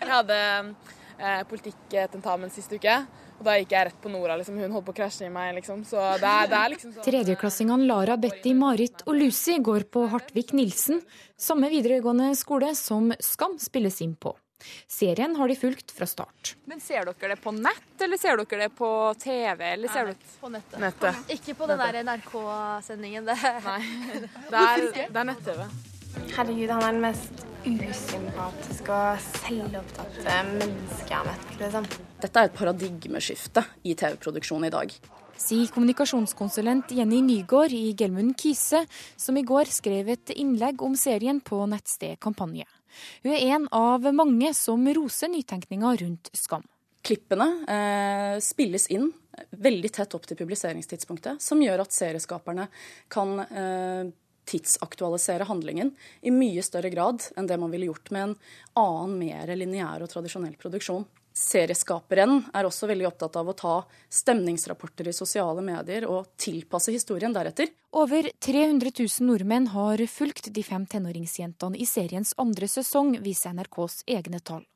[0.00, 0.36] Jeg hadde
[1.20, 2.96] eh, politikktentamen sist uke.
[3.40, 4.36] Og da gikk jeg rett på Nora.
[4.36, 4.58] Liksom.
[4.60, 5.54] Hun holdt på å krasje i meg.
[5.60, 5.84] Liksom.
[5.88, 10.04] Så det er, det er liksom sånn Tredjeklassingene Lara, Betty, Marit og Lucy går på
[10.12, 11.00] Hartvik Nilsen,
[11.40, 14.34] samme videregående skole som Skam spilles inn på.
[14.86, 16.54] Serien har de fulgt fra start.
[16.68, 19.64] Men Ser dere det på nett, eller ser dere det på TV?
[19.72, 20.32] eller ser dere...
[20.40, 20.80] På nettet.
[20.80, 21.22] nettet.
[21.36, 23.24] Ikke på den der NRK-sendingen.
[23.24, 23.38] Det.
[23.70, 23.80] Nei,
[24.50, 25.64] det er, det er nett-TV.
[26.34, 31.48] Herregud, han er den mest usympatiske og selvopptatte mennesket jeg har møtt.
[31.60, 31.88] Liksom.
[32.22, 34.94] Dette er et paradigmeskifte i TV-produksjonen i dag.
[35.40, 38.82] Sier kommunikasjonskonsulent Jenny Nygaard i Gelmund Kise,
[39.16, 42.66] som i går skrev et innlegg om serien på nettsted Kampanje.
[43.24, 46.66] Hun er en av mange som roser nytenkninga rundt Skam.
[47.06, 49.08] Klippene eh, spilles inn
[49.64, 52.66] veldig tett opp til publiseringstidspunktet, som gjør at serieskaperne
[53.12, 54.10] kan eh,
[54.48, 58.36] tidsaktualisere handlingen i mye større grad enn det man ville gjort med en
[58.80, 61.06] annen, mer lineær og tradisjonell produksjon.
[61.40, 63.74] Serieskaperen er også veldig opptatt av å ta
[64.12, 67.70] stemningsrapporter i sosiale medier og tilpasse historien deretter.
[67.96, 74.02] Over 300 000 nordmenn har fulgt de fem tenåringsjentene i seriens andre sesong, viser NRKs
[74.10, 74.66] egne tall.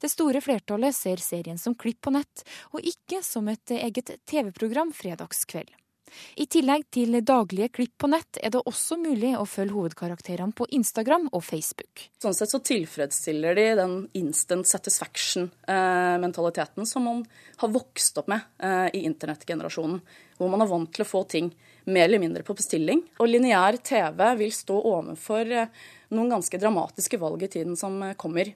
[0.00, 2.44] Det store flertallet ser serien som klipp på nett,
[2.76, 5.72] og ikke som et eget TV-program fredagskveld.
[6.36, 10.66] I tillegg til daglige klipp på nett er det også mulig å følge hovedkarakterene på
[10.76, 11.94] Instagram og Facebook.
[12.22, 17.18] Sånn sett så tilfredsstiller de den instant satisfaction-mentaliteten som man
[17.62, 19.98] har vokst opp med eh, i internettgenerasjonen.
[20.38, 21.46] Hvor man er vant til å få ting
[21.84, 23.00] mer eller mindre på bestilling.
[23.22, 25.72] Og lineær TV vil stå overfor eh,
[26.14, 28.46] noen ganske dramatiske valg i tiden som eh, kommer.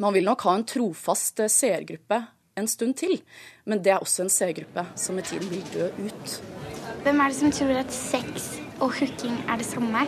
[0.00, 2.18] Man vil nok ha en trofast seergruppe
[2.60, 3.18] en stund til,
[3.64, 6.79] men det er også en seergruppe som med tiden vil dø ut.
[7.00, 10.02] Hvem er det som tror at sex og hooking er det samme?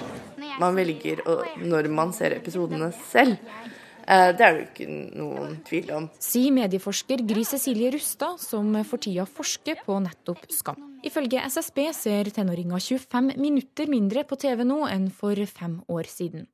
[0.61, 3.38] Man velger å, når man ser episodene selv.
[4.05, 6.09] Eh, det er det jo ikke noen tvil om.
[6.20, 10.85] Sier medieforsker Gry Cecilie Rustad, som for tida forsker på nettopp skam.
[11.07, 16.44] Ifølge SSB ser tenåringer 25 minutter mindre på TV nå enn for fem år siden.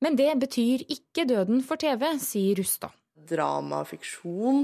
[0.00, 2.94] Men det betyr ikke døden for TV, sier Rustad
[3.28, 4.62] drama og fiksjon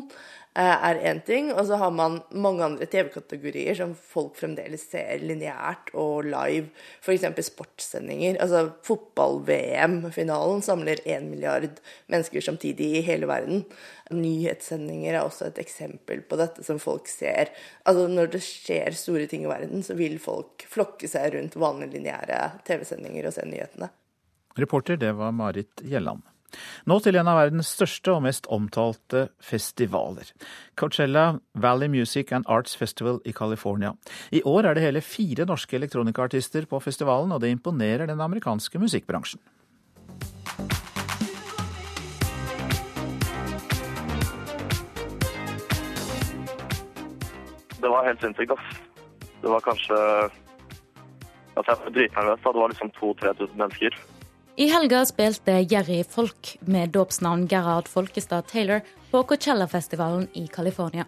[0.56, 1.50] eh, er én ting.
[1.52, 6.70] Og så har man mange andre TV-kategorier som folk fremdeles ser lineært og live.
[7.02, 7.26] F.eks.
[7.48, 8.38] sportssendinger.
[8.42, 11.80] Altså Fotball-VM-finalen samler én milliard
[12.12, 13.64] mennesker samtidig i hele verden.
[14.14, 17.50] Nyhetssendinger er også et eksempel på dette som folk ser.
[17.84, 21.98] Altså Når det skjer store ting i verden, så vil folk flokke seg rundt vanlige
[21.98, 23.90] lineære TV-sendinger og se nyhetene.
[24.56, 26.22] Reporter, det var Marit Gjelland.
[26.86, 30.30] Nå til en av verdens største og mest omtalte festivaler.
[30.78, 33.94] Coachella Valley Music and Arts Festival i California.
[34.30, 38.80] I år er det hele fire norske elektronikaartister på festivalen, og det imponerer den amerikanske
[38.82, 39.42] musikkbransjen.
[47.76, 48.82] Det var helt sinnssykt, ass.
[49.42, 49.96] Det var kanskje
[51.56, 52.40] Altså, jeg var dritnervøs.
[52.44, 53.92] Det var liksom 2000-3000 mennesker.
[54.58, 61.04] I helga spilte Jerry Folk med dåpsnavn Gerhard Folkestad Taylor på Coachella-festivalen i California.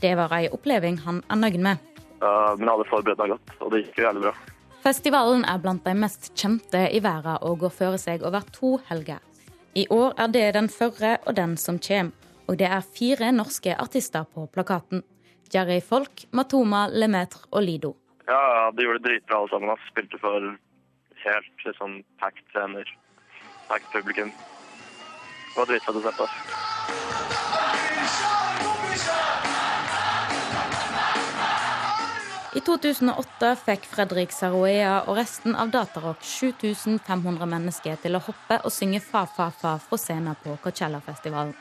[0.00, 1.78] Det var ei oppleving han er nøyd med.
[2.18, 4.32] Uh, men jeg hadde forberedt meg godt, og det gikk jo jævlig bra.
[4.82, 9.22] Festivalen er blant de mest kjente i verden og går føre seg over to helger.
[9.78, 12.10] I år er det den førre og den som kommer,
[12.50, 15.06] og det er fire norske artister på plakaten.
[15.54, 17.94] Jerry Folk, Matoma, Lemaitre og Lido.
[18.26, 19.88] Ja, de gjorde det dritbra alle sammen.
[19.92, 20.50] Spilte for
[21.24, 22.86] helt liksom packed scener.
[23.68, 24.32] Packed publikum.
[25.54, 26.28] Det var dritfett å se på.
[32.52, 38.74] I 2008 fikk Fredrik Saroea og resten av Datarock 7500 mennesker til å hoppe og
[38.74, 41.54] synge fa-fa-fa fra scenen på Coachella-festivalen.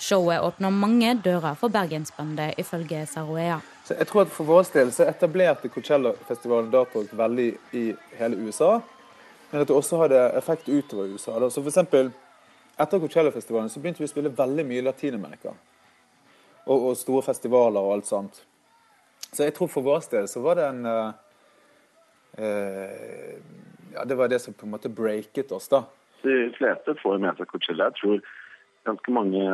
[0.00, 3.60] Showet åpner mange dører for bergensbønder, ifølge Saroea.
[3.86, 7.84] Så jeg tror at For vår del så etablerte Coachella-festivalen Datarock veldig i
[8.18, 8.80] hele USA.
[9.50, 11.36] Men at det også hadde effekt utover USA.
[11.38, 11.50] Da.
[11.50, 12.10] Så for eksempel,
[12.76, 15.54] Etter Coachella-festivalen så begynte vi å spille veldig mye i Latin-Amerika.
[16.66, 18.42] Og, og, store festivaler og alt sånt.
[19.30, 21.14] Så jeg tror for vår del så var det en uh,
[22.42, 23.38] uh,
[23.94, 25.84] Ja, det var det som på en måte breaket oss, da.
[26.26, 27.88] De fleste får med seg Coachella.
[27.88, 28.20] Jeg tror
[28.90, 29.46] ganske mange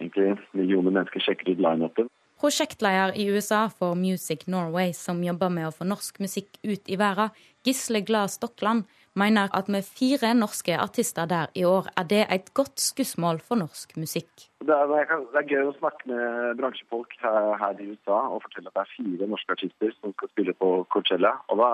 [0.00, 2.08] egentlig millioner mennesker sjekker ut lineupen.
[2.44, 6.98] Prosjektleder i USA for Music Norway, som jobber med å få norsk musikk ut i
[7.00, 7.30] verden,
[7.64, 8.84] Gisle Glad Stokland,
[9.16, 13.56] mener at med fire norske artister der i år, er det et godt skussmål for
[13.62, 14.28] norsk musikk.
[14.60, 18.68] Det er, det er gøy å snakke med bransjefolk her, her, i USA og fortelle
[18.68, 21.32] at det er fire norske artister som skal spille på Coachella.
[21.48, 21.72] Og da,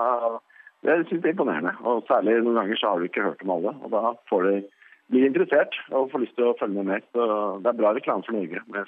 [0.87, 1.75] Jeg synes det er imponerende.
[1.83, 3.75] Og særlig noen ganger så har du ikke hørt om alle.
[3.83, 4.55] Og da får de
[5.11, 7.03] blir interessert og får lyst til å følge med mer.
[7.11, 7.27] Så
[7.59, 8.87] det er bra reklame for Norge med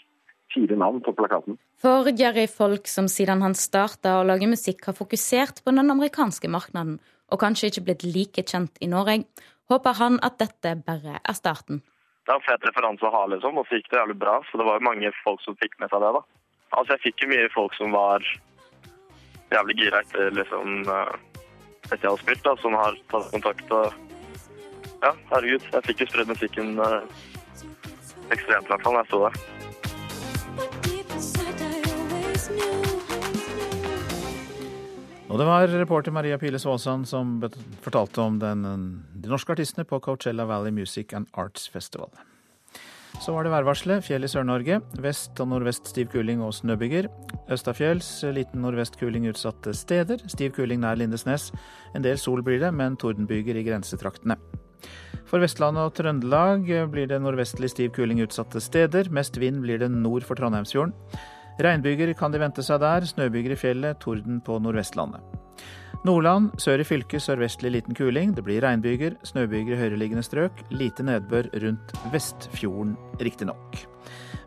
[0.53, 1.57] fire navn på plakaten.
[1.81, 6.51] For Jerry Folk, som siden han starta å lage musikk, har fokusert på den amerikanske
[6.51, 6.99] markedet,
[7.33, 9.23] og kanskje ikke blitt like kjent i Norge,
[9.71, 11.81] håper han at dette bare er starten.
[12.25, 13.57] det var en fet referanse å ha, liksom.
[13.57, 14.37] Og så gikk det jævlig bra.
[14.47, 16.21] Så det var jo mange folk som fikk med seg det, da.
[16.77, 18.23] Altså, jeg fikk jo mye folk som var
[19.51, 21.15] jævlig gira etter liksom eh,
[21.89, 24.01] etter jeg har spilt, da, som har tatt kontakt og
[25.03, 25.65] Ja, herregud.
[25.73, 27.01] Jeg fikk jo spredd musikken uh,
[28.31, 29.62] ekstremt, i hvert fall, jeg sto der.
[35.33, 37.39] Og det var reporter Maria Piles Svåsand som
[37.81, 38.67] fortalte om den,
[39.17, 42.11] de norske artistene på Coachella Valley Music and Arts Festival.
[43.21, 44.03] Så var det værvarselet.
[44.05, 44.79] Fjell i Sør-Norge.
[45.01, 47.07] Vest og nordvest stiv kuling og snøbyger.
[47.53, 50.21] Østafjells liten nordvest kuling utsatte steder.
[50.29, 51.51] Stiv kuling nær Lindesnes.
[51.95, 54.37] En del sol blir det, men tordenbyger i grensetraktene.
[55.29, 59.09] For Vestlandet og Trøndelag blir det nordvestlig stiv kuling utsatte steder.
[59.13, 60.93] Mest vind blir det nord for Trondheimsfjorden.
[61.61, 65.21] Regnbyger kan de vente seg der, snøbyger i fjellet, torden på Nordvestlandet.
[66.03, 68.33] Nordland sør i fylket sørvestlig liten kuling.
[68.35, 70.63] Det blir regnbyger, snøbyger i høyereliggende strøk.
[70.73, 73.77] Lite nedbør rundt Vestfjorden, riktignok.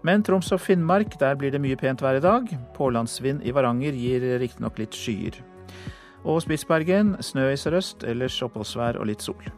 [0.05, 2.51] Men Troms og Finnmark, der blir det mye pent vær i dag.
[2.77, 5.41] Pålandsvind i Varanger gir riktignok litt skyer.
[6.27, 9.49] Og Spitsbergen snø i sørøst, ellers oppholdsvær og litt sol.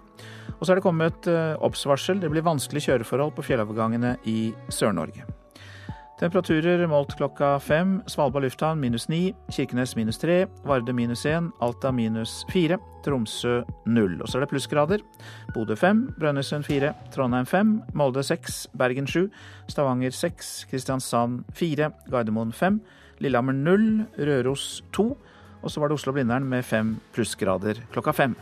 [0.58, 2.22] Og så er det kommet eh, obs-varsel.
[2.22, 5.26] Det blir vanskelige kjøreforhold på fjellovergangene i Sør-Norge.
[6.18, 8.00] Temperaturer målt klokka fem.
[8.10, 9.36] Svalbard lufthavn minus ni.
[9.54, 10.48] Kirkenes minus tre.
[10.66, 11.52] Varde minus én.
[11.62, 12.80] Alta minus fire.
[13.06, 14.16] Tromsø null.
[14.18, 15.04] Og så er det plussgrader.
[15.54, 16.08] Bodø fem.
[16.18, 16.90] Brønnøysund fire.
[17.14, 17.76] Trondheim fem.
[17.94, 18.64] Molde seks.
[18.74, 19.28] Bergen sju.
[19.70, 20.66] Stavanger seks.
[20.72, 21.92] Kristiansand fire.
[22.10, 22.82] Gardermoen fem.
[23.22, 23.88] Lillehammer null.
[24.18, 25.12] Røros to.
[25.62, 28.34] Og så var det Oslo-Blindern med fem plussgrader klokka fem.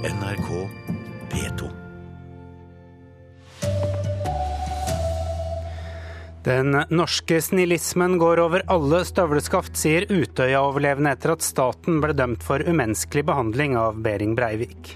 [0.00, 0.68] NRK
[1.30, 1.70] P2.
[6.44, 12.64] Den norske snillismen går over alle støvleskaft, sier Utøya-overlevende etter at staten ble dømt for
[12.64, 14.94] umenneskelig behandling av Behring Breivik.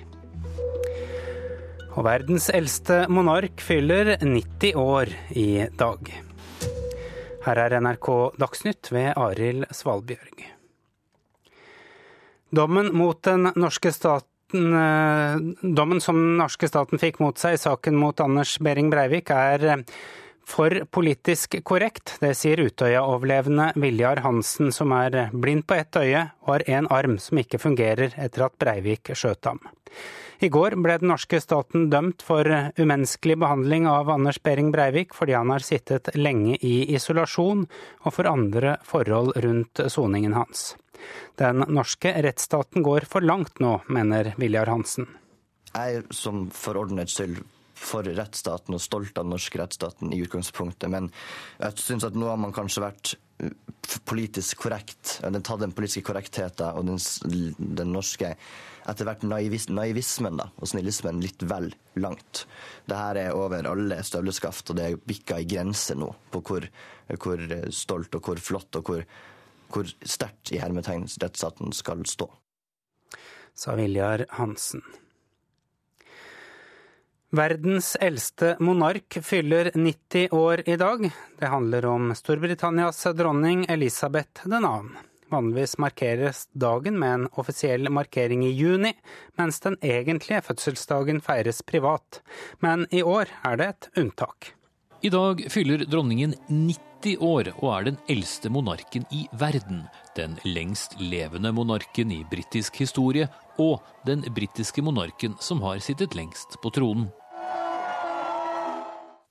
[1.93, 5.49] Og verdens eldste monark fyller 90 år i
[5.85, 6.15] dag.
[7.45, 10.47] Her er NRK Dagsnytt ved Arild Svalbjørg.
[12.55, 17.99] Dommen mot den norske staten dommen som den norske staten fikk mot seg i saken
[17.99, 19.85] mot Anders Behring Breivik, er
[20.45, 22.17] for politisk korrekt.
[22.23, 27.19] Det sier Utøya-overlevende Viljar Hansen, som er blind på ett øye og har én arm
[27.23, 29.63] som ikke fungerer etter at Breivik skjøt ham.
[30.45, 32.45] I går ble den norske staten dømt for
[32.77, 38.29] umenneskelig behandling av Anders Behring Breivik fordi han har sittet lenge i isolasjon og for
[38.29, 40.75] andre forhold rundt soningen hans.
[41.41, 45.09] Den norske rettsstaten går for langt nå, mener Viljar Hansen.
[45.73, 47.41] Jeg er som for ordnets skyld
[47.75, 51.09] for rettsstaten og stolt av den norske rettsstaten i utgangspunktet, men
[51.57, 53.17] jeg syns at nå har man kanskje vært
[54.05, 55.19] politisk korrekt.
[55.25, 57.01] Den tatt den politiske korrektheten og den,
[57.81, 58.35] den norske
[58.89, 61.71] etter hvert naivis, naivismen da, og snillismen litt vel
[62.01, 62.45] langt.
[62.85, 66.67] Det her er over alle støvleskaft, og det er bikka i grenser nå på hvor,
[67.17, 69.07] hvor stolt og hvor flott og hvor
[69.75, 72.29] hvor sterkt i hermetegn rettsstaten skal stå.
[73.55, 74.83] Sa Viljar Hansen.
[77.35, 81.09] Verdens eldste monark fyller 90 år i dag.
[81.39, 84.61] Det handler om Storbritannias dronning Elisabeth 2.
[85.33, 88.93] Vanligvis markeres dagen med en offisiell markering i juni,
[89.39, 92.21] mens den egentlige fødselsdagen feires privat.
[92.61, 94.53] Men i år er det et unntak.
[95.05, 99.83] I dag fyller dronningen 90 år og er den eldste monarken i verden.
[100.17, 103.29] Den lengst levende monarken i britisk historie,
[103.61, 107.11] og den britiske monarken som har sittet lengst på tronen.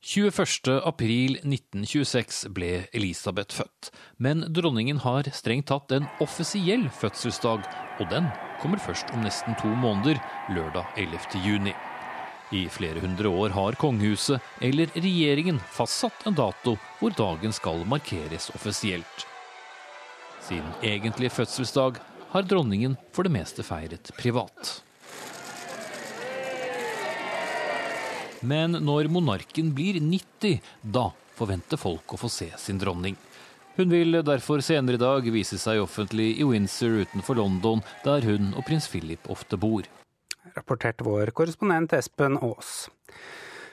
[0.03, 3.87] 21.4.1926 ble Elisabeth født,
[4.19, 7.63] men dronningen har strengt tatt en offisiell fødselsdag,
[8.03, 8.27] og den
[8.59, 10.19] kommer først om nesten to måneder,
[10.51, 11.71] lørdag 11.6.
[12.51, 18.51] I flere hundre år har kongehuset eller regjeringen fastsatt en dato hvor dagen skal markeres
[18.53, 19.25] offisielt.
[20.43, 21.95] Sin egentlige fødselsdag
[22.35, 24.83] har dronningen for det meste feiret privat.
[28.43, 33.15] Men når monarken blir 90, da forventer folk å få se sin dronning.
[33.77, 38.51] Hun vil derfor senere i dag vise seg offentlig i Windsor utenfor London, der hun
[38.53, 39.87] og prins Philip ofte bor.
[40.53, 42.91] Rapporterte vår korrespondent Espen Aas.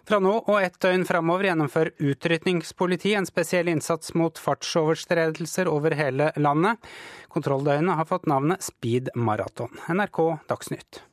[0.09, 6.30] Fra nå og ett døgn framover gjennomfører utrykningspolitiet en spesiell innsats mot fartsoverstredelser over hele
[6.40, 6.80] landet.
[7.28, 9.76] Kontrolldøgnet har fått navnet Speed Marathon.
[9.92, 11.04] NRK Dagsnytt.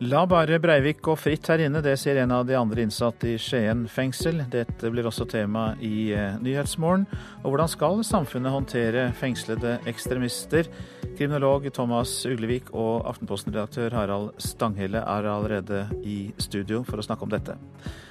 [0.00, 3.38] La bare Breivik gå fritt her inne, det sier en av de andre innsatte i
[3.42, 4.44] Skien fengsel.
[4.46, 7.08] Dette blir også tema i eh, Nyhetsmorgen.
[7.42, 10.70] Og hvordan skal samfunnet håndtere fengslede ekstremister?
[11.18, 17.34] Kriminolog Thomas Uglevik og Aftenposten-redaktør Harald Stanghelle er allerede i studio for å snakke om
[17.34, 17.58] dette.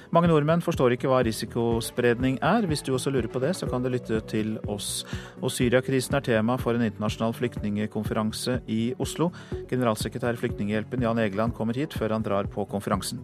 [0.08, 2.64] Mange nordmenn forstår ikke hva risikospredning er.
[2.64, 5.02] Hvis du også lurer på det, så kan du lytte til oss.
[5.42, 9.28] Og Syriakrisen er tema for en internasjonal flyktningekonferanse i Oslo.
[9.68, 13.20] Generalsekretær i Flyktninghjelpen Jan Egeland kommer hit før han drar på konferansen.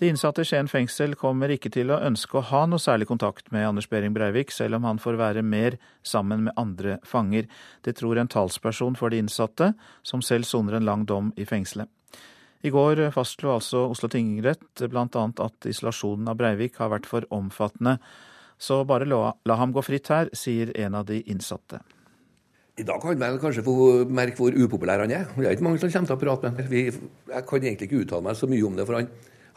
[0.00, 3.52] De innsatte i Skien fengsel kommer ikke til å ønske å ha noe særlig kontakt
[3.54, 7.46] med Anders Behring Breivik, selv om han får være mer sammen med andre fanger.
[7.84, 11.92] Det tror en talsperson for de innsatte, som selv soner en lang dom i fengselet.
[12.60, 15.06] I går fastslo altså Oslo tingrett bl.a.
[15.44, 17.96] at isolasjonen av Breivik har vært for omfattende.
[18.60, 21.80] Så bare la, la ham gå fritt her, sier en av de innsatte.
[22.80, 23.74] I dag kan man kanskje få
[24.08, 25.24] merke hvor upopulær han er.
[25.36, 27.08] Det er ikke mange som kommer til å prate med ham.
[27.32, 29.08] Jeg kan egentlig ikke uttale meg så mye om det, for han,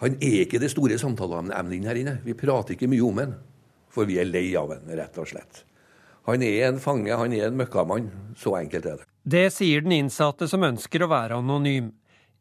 [0.01, 2.17] han er ikke det store samtaleemnet her inne.
[2.23, 3.35] Vi prater ikke mye om ham,
[3.91, 5.65] for vi er lei av ham, rett og slett.
[6.27, 8.07] Han er en fange, han er en møkkamann.
[8.39, 9.09] Så enkelt er det.
[9.23, 11.91] Det sier den innsatte som ønsker å være anonym.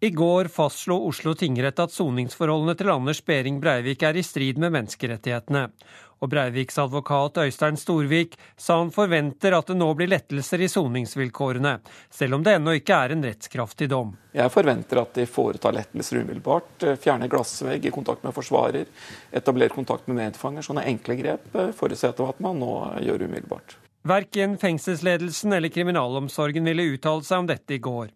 [0.04, 4.72] I går fastslo Oslo tingrett at soningsforholdene til Anders Behring Breivik er i strid med
[4.74, 5.60] menneskerettighetene.
[6.18, 11.76] Og Breiviks advokat Øystein Storvik sa han forventer at det nå blir lettelser i soningsvilkårene,
[12.10, 14.10] selv om det ennå ikke er en rettskraftig dom.
[14.34, 16.88] Jeg forventer at de foretar lettelser umiddelbart.
[17.04, 18.90] Fjerner glassvegg i kontakt med forsvarer,
[19.30, 20.66] etablerer kontakt med medfanger.
[20.66, 21.46] Sånne enkle grep
[21.78, 22.72] forutsetter at man nå
[23.06, 23.78] gjør umiddelbart.
[24.02, 28.10] Verken fengselsledelsen eller kriminalomsorgen ville uttale seg om dette i går.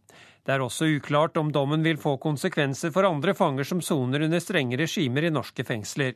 [0.47, 4.39] Det er også uklart om dommen vil få konsekvenser for andre fanger som soner under
[4.39, 6.13] strenge regimer i norske fengsler.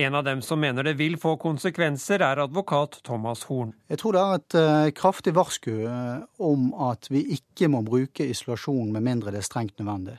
[0.00, 3.74] En av dem som mener det vil få konsekvenser, er advokat Thomas Horn.
[3.90, 8.24] Jeg tror det er et uh, kraftig varsku uh, om at vi ikke må bruke
[8.24, 10.16] isolasjon med mindre det er strengt nødvendig.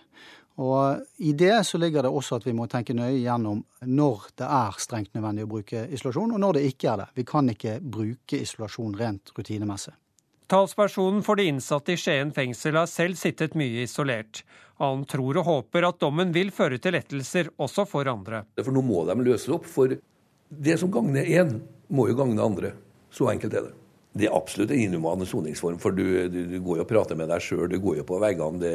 [0.60, 4.52] Og I det så ligger det også at vi må tenke nøye gjennom når det
[4.60, 7.10] er strengt nødvendig å bruke isolasjon, og når det ikke er det.
[7.18, 9.96] Vi kan ikke bruke isolasjon rent rutinemessig.
[10.50, 14.42] Talspersonen for de innsatte i Skien fengsel har selv sittet mye isolert.
[14.82, 18.42] Han tror og håper at dommen vil føre til lettelser også for andre.
[18.58, 19.94] For nå må de løse opp, for
[20.50, 21.60] det som gagner én,
[21.94, 22.74] må jo gagne andre.
[23.14, 23.76] Så enkelt er det.
[24.18, 27.30] Det er absolutt en inhuman soningsform, for du, du, du, går jo og prater med
[27.30, 28.62] deg sjøl, du går jo på veggene.
[28.64, 28.74] Det,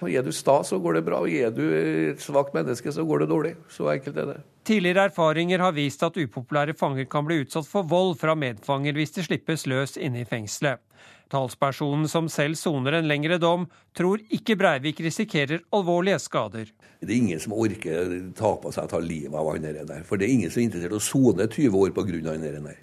[0.00, 1.22] og Er du sta, så går det bra.
[1.24, 3.54] Og er du et svakt menneske, så går det dårlig.
[3.72, 4.36] Så enkelt er det.
[4.66, 9.14] Tidligere erfaringer har vist at upopulære fanger kan bli utsatt for vold fra medfanger hvis
[9.14, 10.82] de slippes løs inne i fengselet.
[11.30, 13.64] Talspersonen som selv soner en lengre dom,
[13.96, 16.68] tror ikke Breivik risikerer alvorlige skader.
[17.00, 20.04] Det er ingen som orker ta på seg å ta livet av han der.
[20.06, 22.30] For det er ingen som er interessert i å sone 20 år pga.
[22.30, 22.76] han der.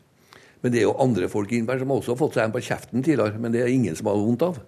[0.63, 3.03] Men det er jo andre folk innenfor som også har fått seg en på kjeften
[3.03, 3.39] tidligere.
[3.39, 4.59] Men det er ingen som har vondt av.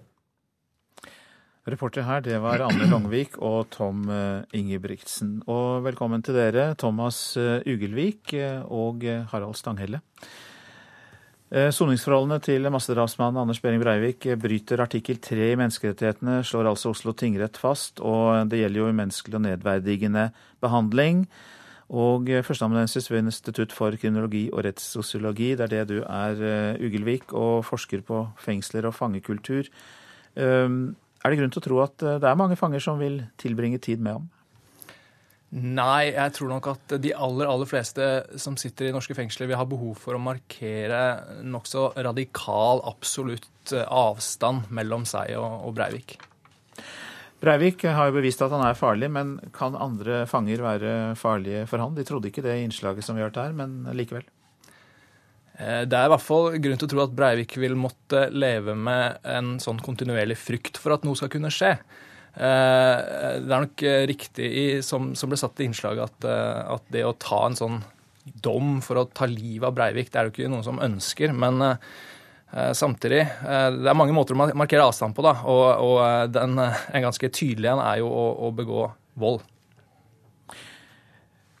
[1.66, 5.40] Reporter her, det var Anne Longvik og Tom eh, Ingebrigtsen.
[5.50, 9.02] Og velkommen til dere, Thomas eh, Ugelvik eh, og
[9.32, 9.98] Harald Stanghelle.
[11.46, 17.58] Soningsforholdene til massedrapsmannen Anders Behring Breivik bryter artikkel 3 i menneskerettighetene, slår altså Oslo tingrett
[17.58, 18.02] fast.
[18.02, 20.24] Og det gjelder jo umenneskelig og nedverdigende
[20.62, 21.22] behandling.
[21.94, 27.62] Og førsteamanuensis ved Institutt for kriminologi og rettssosiologi, det er det du er, Ugelvik, og
[27.70, 29.70] forsker på fengsler og fangekultur.
[31.26, 33.98] Er det grunn til å tro at det er mange fanger som vil tilbringe tid
[33.98, 34.28] med ham?
[35.56, 38.06] Nei, jeg tror nok at de aller, aller fleste
[38.38, 41.00] som sitter i norske fengsler, vil ha behov for å markere
[41.46, 46.18] nokså radikal, absolutt eh, avstand mellom seg og, Breivik.
[47.42, 51.84] Breivik har jo bevist at han er farlig, men kan andre fanger være farlige for
[51.84, 51.98] han?
[51.98, 54.26] De trodde ikke det innslaget som vi har hørt her, men likevel.
[55.56, 58.76] Eh, det er i hvert fall grunn til å tro at Breivik vil måtte leve
[58.76, 61.72] med en sånn kontinuerlig frykt for at noe skal kunne skje.
[62.36, 62.96] Eh,
[63.40, 64.50] det er nok riktig riktig,
[64.84, 66.28] som, ble satt i innslaget, at,
[66.76, 67.80] at, det å ta en sånn
[68.42, 71.32] dom for å ta livet av Breivik, det er jo ikke noen som ønsker.
[71.32, 71.62] Men
[72.74, 75.36] samtidig, det er mange måter å markere avstand på, da.
[75.46, 78.88] Og, og den, en ganske tydelig en er jo å, å begå
[79.22, 79.44] vold.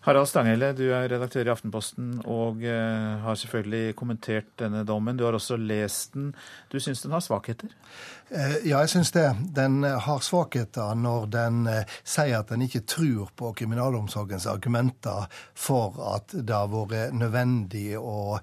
[0.06, 5.16] Harald Stanghelle, du er redaktør i Aftenposten og uh, har selvfølgelig kommentert denne dommen.
[5.18, 6.28] Du har også lest den.
[6.70, 7.72] Du syns den har svakheter?
[8.26, 9.26] Uh, ja, jeg syns det.
[9.54, 15.94] Den har svakheter når den uh, sier at den ikke tror på kriminalomsorgens argumenter for
[16.14, 18.40] at det har vært nødvendig å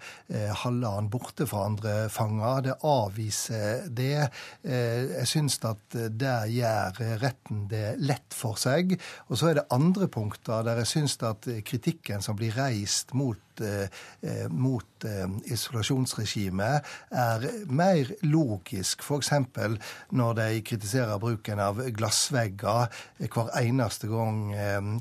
[0.64, 2.64] holde han borte fra andre fanger.
[2.70, 4.30] Det avviser det.
[4.64, 8.96] jeg syns at der gjør retten det lett for seg.
[9.30, 13.53] Og så er det andre punkter der jeg syns at kritikken som blir reist mot
[14.50, 15.06] mot
[15.52, 19.32] isolasjonsregimet er mer logisk, f.eks.
[20.16, 22.88] når de kritiserer bruken av glassvegger
[23.28, 24.42] hver eneste gang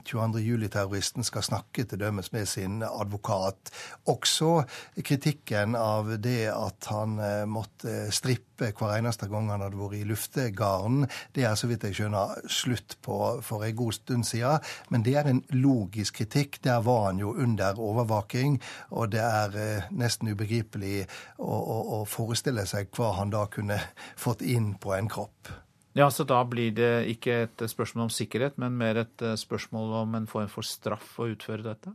[0.08, 0.42] 22.
[0.42, 3.72] juli-terroristen skal snakke til dømes med sin advokat.
[4.10, 4.62] Også
[5.04, 7.18] kritikken av det at han
[7.50, 11.98] måtte strippe hver eneste gang han hadde vært i luftegarden, det er så vidt jeg
[11.98, 14.62] skjønner slutt på for en god stund siden.
[14.94, 16.60] Men det er en logisk kritikk.
[16.64, 18.60] Der var han jo under overvåking,
[18.90, 21.02] og det er eh, nesten ubegripelig
[21.38, 23.80] å, å, å forestille seg hva han da kunne
[24.16, 25.52] fått inn på en kropp.
[25.92, 29.96] Ja, Så da blir det ikke et spørsmål om sikkerhet, men mer et eh, spørsmål
[30.02, 31.92] om en form for straff å utføre dette?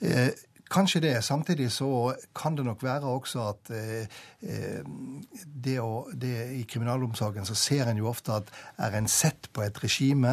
[0.00, 0.30] Eh,
[0.70, 1.22] Kanskje det.
[1.22, 4.08] Samtidig så kan det nok være også at eh,
[4.42, 4.82] eh,
[5.46, 8.50] det, å, det I kriminalomsorgen så ser en jo ofte at
[8.82, 10.32] er en sett på et regime,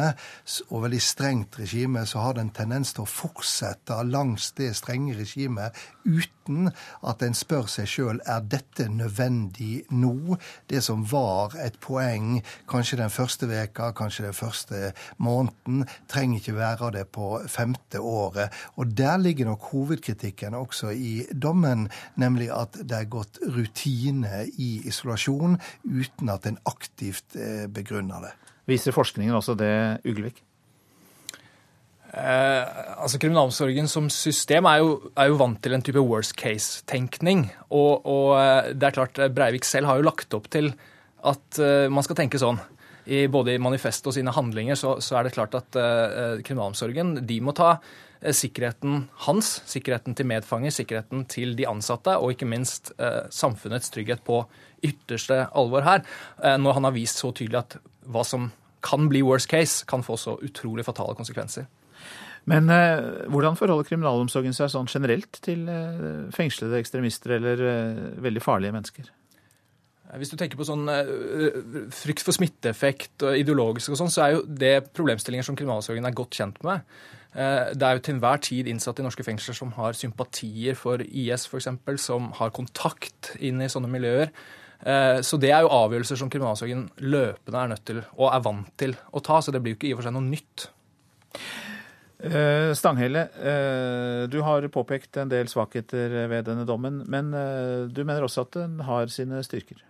[0.70, 5.14] og veldig strengt regime, så har det en tendens til å fortsette langs det strenge
[5.20, 6.72] regimet uten
[7.06, 10.34] at en spør seg sjøl er dette nødvendig nå.
[10.68, 14.82] Det som var et poeng kanskje den første veka, kanskje den første
[15.22, 18.50] måneden, trenger ikke være det på femte året.
[18.76, 24.46] Og der ligger nok hovedkritikken kritikken også i dommen, nemlig at det er gått rutine
[24.56, 28.32] i isolasjon uten at en aktivt eh, begrunner det.
[28.66, 30.40] Viser forskningen også det, Uglevik?
[32.14, 32.64] Eh,
[33.02, 37.50] altså Kriminalomsorgen som system er jo, er jo, vant til en type worst case-tenkning.
[37.70, 40.72] Og, og, eh, det er klart, Breivik selv har jo lagt opp til
[41.24, 42.58] at uh, man skal tenke sånn.
[43.08, 47.14] I, både i manifestet og sine handlinger så, så er det klart at uh, kriminalomsorgen
[47.24, 52.48] de må ta Eh, sikkerheten hans, sikkerheten til medfanger, sikkerheten til de ansatte, og ikke
[52.48, 54.44] minst eh, samfunnets trygghet på
[54.84, 56.04] ytterste alvor her,
[56.40, 58.52] eh, når han har vist så tydelig at hva som
[58.84, 61.68] kan bli worst case, kan få så utrolig fatale konsekvenser.
[62.50, 68.42] Men eh, hvordan forholder kriminalomsorgen seg sånn generelt til eh, fengslede ekstremister eller eh, veldig
[68.44, 69.12] farlige mennesker?
[70.14, 70.84] Hvis du tenker på sånn
[71.90, 76.14] frykt for smitteeffekt og ideologisk og sånn, så er jo det problemstillinger som kriminalomsorgen er
[76.14, 76.84] godt kjent med.
[77.34, 81.02] Eh, det er jo til enhver tid innsatte i norske fengsler som har sympatier for
[81.02, 81.68] IS f.eks.,
[82.02, 84.30] som har kontakt inn i sånne miljøer.
[84.84, 88.70] Eh, så det er jo avgjørelser som kriminalomsorgen løpende er nødt til og er vant
[88.78, 89.40] til å ta.
[89.42, 90.68] Så det blir jo ikke i og for seg noe nytt.
[92.24, 93.26] Eh, Stanghelle,
[94.30, 97.34] du har påpekt en del svakheter ved denne dommen, men
[97.90, 99.82] du mener også at den har sine styrker?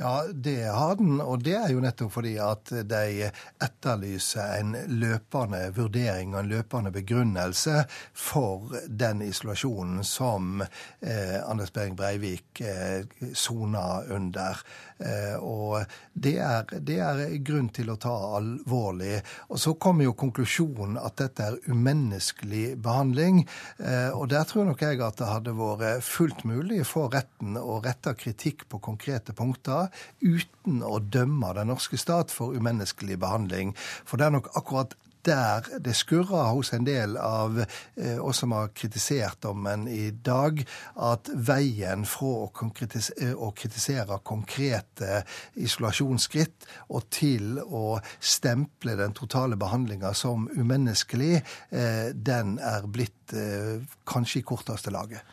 [0.00, 3.26] Ja, det har den, og det er jo nettopp fordi at de
[3.60, 7.82] etterlyser en løpende vurdering og en løpende begrunnelse
[8.16, 13.04] for den isolasjonen som eh, Anders Behring Breivik eh,
[13.36, 14.64] sona under.
[15.00, 15.80] Eh, og
[16.12, 19.20] det er, det er, grunn til å ta alvorlig.
[19.48, 23.42] Og så kommer jo konklusjonen at dette er umenneskelig behandling.
[23.78, 27.80] Eh, og der tror nok jeg at det hadde vært fullt mulig for retten å
[27.84, 29.88] rette kritikk på konkrete punkter
[30.20, 33.74] uten å dømme den norske stat for umenneskelig behandling.
[34.04, 34.96] For det er nok akkurat
[35.26, 40.62] der det skurrer hos en del av eh, oss som har kritisert dommen i dag,
[40.96, 45.22] at veien fra å, kritisere, å kritisere konkrete
[45.60, 51.40] isolasjonsskritt og til å stemple den totale behandlinga som umenneskelig,
[51.70, 55.24] eh, den er blitt eh, kanskje i korteste laget.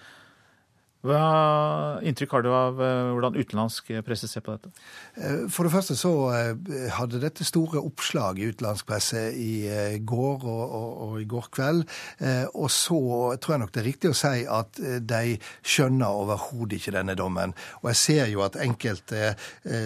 [1.06, 4.72] Hva inntrykk har du av eh, hvordan utenlandsk presse ser på dette?
[5.14, 10.48] Eh, for det første så eh, hadde dette store oppslag i utenlandsk presse i går
[10.48, 11.84] og, og, og, i går kveld.
[12.58, 13.00] Og så
[13.42, 17.54] tror jeg nok det er riktig å si at de skjønner overhodet ikke denne dommen.
[17.84, 19.34] Og jeg ser jo at enkelte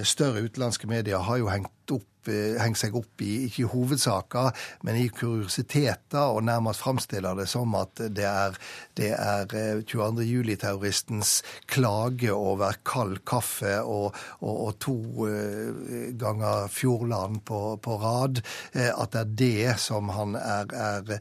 [0.07, 4.51] større utenlandske medier har jo hengt opp Eh, henger seg opp i ikke i hovedsaker,
[4.85, 8.57] men i kuriositeter, og nærmest framstiller det som at det er,
[9.01, 10.21] er 22.
[10.21, 11.31] Eh, juli-terroristens
[11.65, 14.95] klage over kald kaffe og, og, og to
[15.25, 18.41] uh, ganger Fjordland på, på, rad,
[18.75, 21.19] at det er det som han er, er,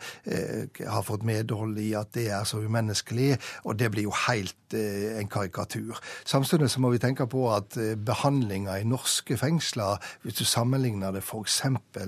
[0.84, 3.38] har fått medhold i, at det er så umenneskelig.
[3.64, 5.98] Og det blir jo helt en karikatur.
[6.24, 7.74] Samtidig så må vi tenke på at
[8.06, 11.64] behandlinga i norske fengsler, hvis du sammenligner sammenligner det f.eks.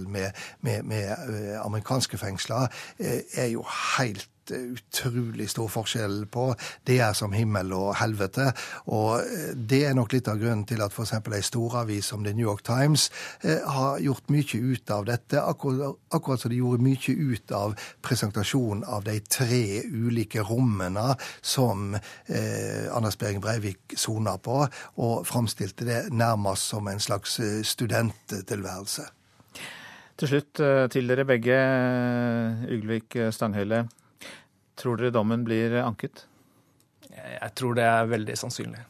[0.08, 0.30] med,
[0.60, 2.68] med, med eh, amerikanske fengsler,
[2.98, 3.64] eh, er jo
[3.98, 6.48] helt utrolig stor forskjell på.
[6.86, 8.50] Det er som himmel og helvete.
[8.92, 9.22] Og
[9.54, 11.14] det er nok litt av grunnen til at f.eks.
[11.20, 13.08] ei storavis som The New York Times
[13.42, 15.40] eh, har gjort mye ut av dette.
[15.40, 21.94] Akkurat, akkurat som de gjorde mye ut av presentasjonen av de tre ulike rommene som
[21.94, 24.62] eh, Anders Behring Breivik sona på,
[25.02, 29.08] og framstilte det nærmest som en slags studenttilværelse.
[30.18, 30.60] Til slutt
[30.92, 31.56] til dere begge,
[32.70, 33.86] Ylvik Stanghelle.
[34.78, 36.26] Tror dere dommen blir anket?
[37.12, 38.86] Jeg tror det er veldig sannsynlig.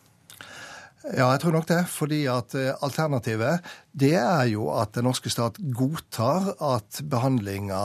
[1.02, 1.80] Ja, jeg tror nok det.
[1.90, 7.80] Fordi at eh, alternativet det er jo at den norske stat godtar at behandlinga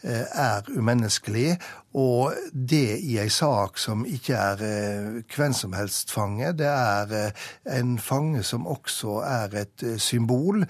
[0.00, 1.58] eh, er umenneskelig,
[1.92, 6.54] og det i ei sak som ikke er eh, hvem som helst fange.
[6.56, 7.36] Det er
[7.76, 10.64] en fange som også er et symbol,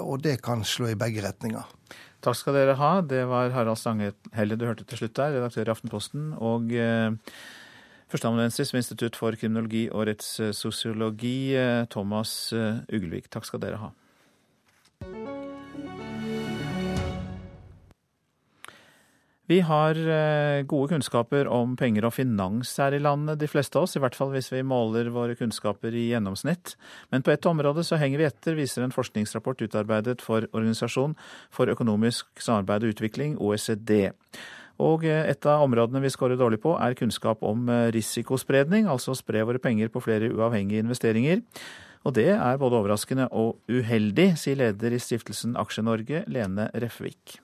[0.00, 1.75] og det kan slå i begge retninger.
[2.26, 2.96] Takk skal dere ha.
[3.06, 6.34] Det var Harald Stanghelle du hørte til slutt der, redaktør i Aftenposten.
[6.42, 6.74] og...
[8.06, 13.30] Førsteamanuensis ved Institutt for kriminologi og rettssosiologi, eh, Thomas eh, Ugelvik.
[13.30, 15.35] Takk skal dere ha.
[19.46, 23.86] Vi har eh, gode kunnskaper om penger og finans her i landet, de fleste av
[23.86, 23.94] oss.
[23.94, 26.74] I hvert fall hvis vi måler våre kunnskaper i gjennomsnitt.
[27.14, 31.14] Men på ett område så henger vi etter, viser en forskningsrapport utarbeidet for Organisasjon
[31.54, 34.10] for økonomisk samarbeid og utvikling, OECD.
[34.82, 39.14] Og eh, et av områdene vi scorer dårlig på, er kunnskap om eh, risikospredning, altså
[39.14, 41.46] spre våre penger på flere uavhengige investeringer.
[42.02, 47.38] Og det er både overraskende og uheldig, sier leder i stiftelsen Aksje-Norge, Lene Refvik.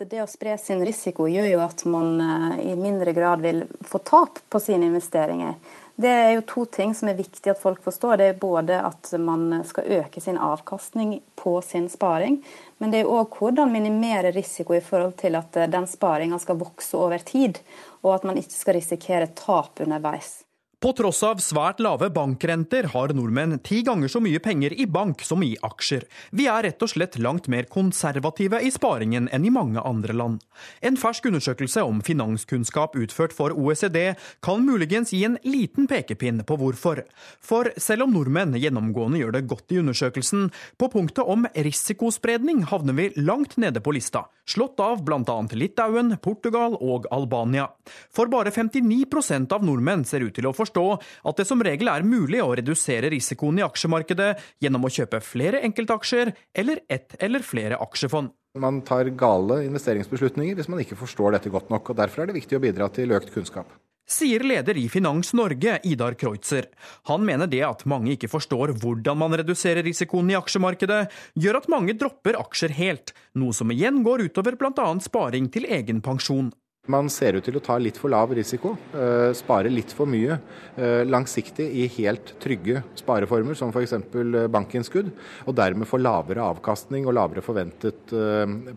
[0.00, 3.98] Det å spre sin risiko gjør jo at man eh, i mindre grad vil få
[4.00, 5.58] tap på sine investeringer.
[6.00, 8.16] Det er jo to ting som er viktig at folk forstår.
[8.16, 12.40] Det er både at man skal øke sin avkastning på sin sparing,
[12.80, 16.62] men det er òg hvordan minimere risiko i forhold til at eh, den sparinga skal
[16.62, 17.60] vokse over tid,
[18.00, 20.38] og at man ikke skal risikere tap underveis.
[20.80, 25.20] På tross av svært lave bankrenter har nordmenn ti ganger så mye penger i bank
[25.28, 26.06] som i aksjer.
[26.32, 30.38] Vi er rett og slett langt mer konservative i sparingen enn i mange andre land.
[30.80, 36.56] En fersk undersøkelse om finanskunnskap utført for OECD kan muligens gi en liten pekepinn på
[36.62, 37.02] hvorfor.
[37.44, 40.48] For selv om nordmenn gjennomgående gjør det godt i undersøkelsen,
[40.80, 45.38] på punktet om risikospredning havner vi langt nede på lista, slått av bl.a.
[45.52, 47.68] Litauen, Portugal og Albania.
[48.16, 50.86] For bare 59% av nordmenn ser ut til å forstå forstå
[51.28, 55.62] at det som regel er mulig å redusere risikoen i aksjemarkedet gjennom å kjøpe flere
[55.66, 58.30] enkeltaksjer eller ett eller flere aksjefond.
[58.58, 61.90] Man tar gale investeringsbeslutninger hvis man ikke forstår dette godt nok.
[61.90, 63.70] og Derfor er det viktig å bidra til økt kunnskap.
[64.10, 66.66] Sier leder i Finans Norge, Idar Kreutzer.
[67.06, 71.04] Han mener det at mange ikke forstår hvordan man reduserer risikoen i aksjemarkedet,
[71.38, 74.88] gjør at mange dropper aksjer helt, noe som igjen går utover bl.a.
[75.04, 76.50] sparing til egen pensjon.
[76.88, 80.38] Man ser ut til å ta litt for lav risiko, eh, spare litt for mye
[80.76, 83.92] eh, langsiktig i helt trygge spareformer, som f.eks.
[83.92, 85.10] Eh, bankinnskudd,
[85.44, 88.14] og dermed få lavere avkastning og lavere forventet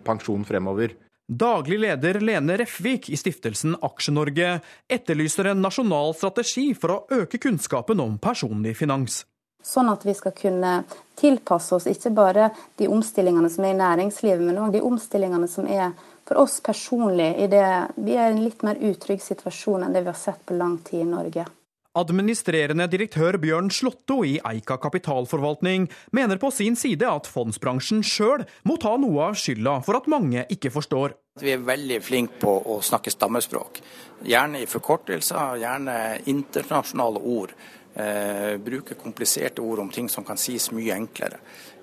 [0.04, 0.98] pensjon fremover.
[1.24, 4.58] Daglig leder Lene Refvik i stiftelsen Aksje-Norge
[4.92, 9.24] etterlyser en nasjonal strategi for å øke kunnskapen om personlig finans.
[9.64, 10.82] Sånn at vi skal kunne
[11.16, 15.70] tilpasse oss ikke bare de omstillingene som er i næringslivet, men òg de omstillingene som
[15.72, 15.94] er
[16.28, 20.06] for oss personlig i det vi er i en litt mer utrygg situasjon enn det
[20.06, 21.46] vi har sett på lang tid i Norge.
[21.94, 25.86] Administrerende direktør Bjørn Slåtto i Eika kapitalforvaltning
[26.18, 30.42] mener på sin side at fondsbransjen sjøl må ta noe av skylda for at mange
[30.56, 31.14] ikke forstår.
[31.38, 33.78] Vi er veldig flinke på å snakke stammespråk.
[34.26, 35.96] Gjerne i forkortelser, gjerne
[36.34, 37.54] internasjonale ord.
[37.94, 41.38] Eh, bruke kompliserte ord om ting som kan sies mye enklere.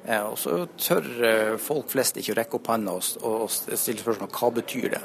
[0.05, 4.03] Eh, og så tør eh, folk flest ikke å rekke opp hånda og, og stille
[4.03, 5.03] spørsmål hva betyr det.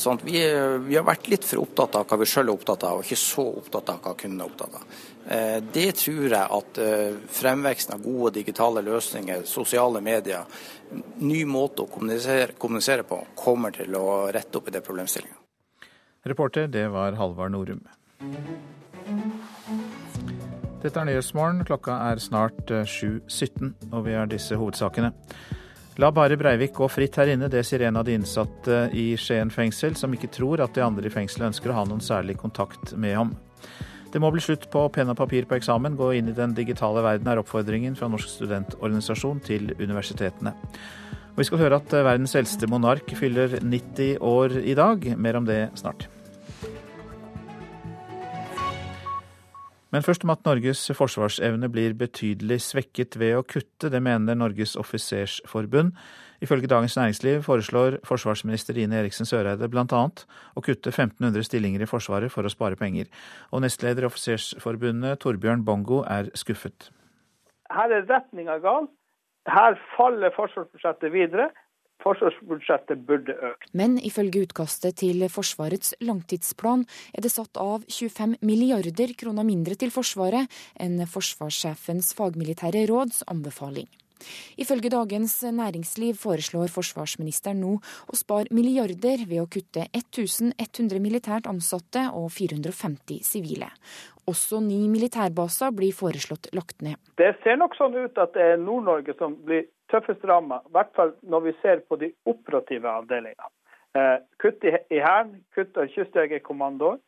[0.00, 0.40] Sånn vi,
[0.88, 3.20] vi, har vært litt for opptatt av hva vi sjøl er opptatt av, og ikke
[3.20, 4.98] så opptatt av hva kundene er opptatt av.
[5.36, 6.82] Eh, det tror jeg at
[7.38, 10.66] fremveksten av gode digitale løsninger, sosiale medier,
[11.22, 15.38] ny måte å kommunisere, kommunisere på, kommer til å rette opp i det problemstillinga.
[16.26, 17.86] Reporter, det var Halvard Norum.
[20.80, 21.60] Dette er Nyhetsmorgen.
[21.68, 25.12] Klokka er snart 7.17, eh, og vi har disse hovedsakene.
[26.00, 29.50] La bare Breivik gå fritt her inne, det sier en av de innsatte i Skien
[29.52, 32.94] fengsel, som ikke tror at de andre i fengselet ønsker å ha noen særlig kontakt
[32.96, 33.34] med ham.
[34.10, 35.98] Det må bli slutt på penn og papir på eksamen.
[35.98, 40.54] Gå inn i den digitale verden, er oppfordringen fra Norsk studentorganisasjon til universitetene.
[41.34, 45.04] Og vi skal høre at verdens eldste monark fyller 90 år i dag.
[45.20, 46.08] Mer om det snart.
[49.90, 53.90] Men først om at Norges forsvarsevne blir betydelig svekket ved å kutte.
[53.90, 55.96] Det mener Norges offisersforbund.
[56.40, 60.04] Ifølge Dagens Næringsliv foreslår forsvarsminister Ine Eriksen Søreide bl.a.
[60.56, 63.10] å kutte 1500 stillinger i Forsvaret for å spare penger.
[63.50, 66.92] Og nestleder i Offisersforbundet Torbjørn Bongo er skuffet.
[67.70, 68.88] Her er retninga gal.
[69.50, 71.50] Her faller forsvarsbudsjettet videre.
[72.04, 73.68] Forsvarsbudsjettet burde økt.
[73.76, 79.92] Men ifølge utkastet til Forsvarets langtidsplan er det satt av 25 milliarder kroner mindre til
[79.94, 83.88] Forsvaret enn forsvarssjefens fagmilitære råds anbefaling.
[84.60, 92.06] Ifølge Dagens Næringsliv foreslår forsvarsministeren nå å spare milliarder ved å kutte 1100 militært ansatte
[92.14, 93.70] og 450 sivile.
[94.30, 96.98] Også ni militærbaser blir foreslått lagt ned.
[97.18, 100.92] Det ser nok sånn ut at det er Nord-Norge som blir tøffest ramma, i hvert
[100.94, 103.50] fall når vi ser på de operative avdelingene.
[103.98, 107.00] Eh, kutt i Hæren, kutt av Kystjegerkommandoen,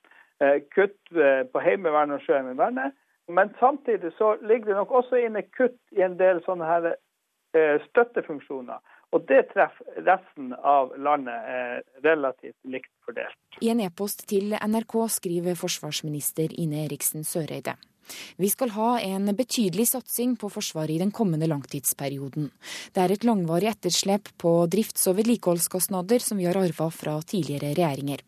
[0.43, 2.97] eh, kutt eh, på Heimevernet og Sjøheimevernet.
[3.29, 6.89] Men samtidig så ligger det nok også inne kutt i en del sånne her
[7.91, 8.81] støttefunksjoner.
[9.13, 13.37] Og det treffer resten av landet relativt likt fordelt.
[13.61, 17.77] I en e-post til NRK skriver forsvarsminister Ine Eriksen Søreide.
[18.41, 22.51] Vi skal ha en betydelig satsing på Forsvaret i den kommende langtidsperioden.
[22.93, 27.77] Det er et langvarig etterslep på drifts- og vedlikeholdskostnader som vi har arva fra tidligere
[27.77, 28.25] regjeringer.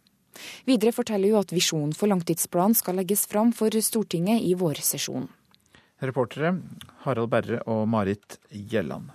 [0.69, 5.29] Videre forteller hun at visjonen for langtidsplanen skal legges fram for Stortinget i vårsesjonen.
[6.05, 6.57] Reportere
[7.05, 9.13] Harald Berre og Marit Gjelland.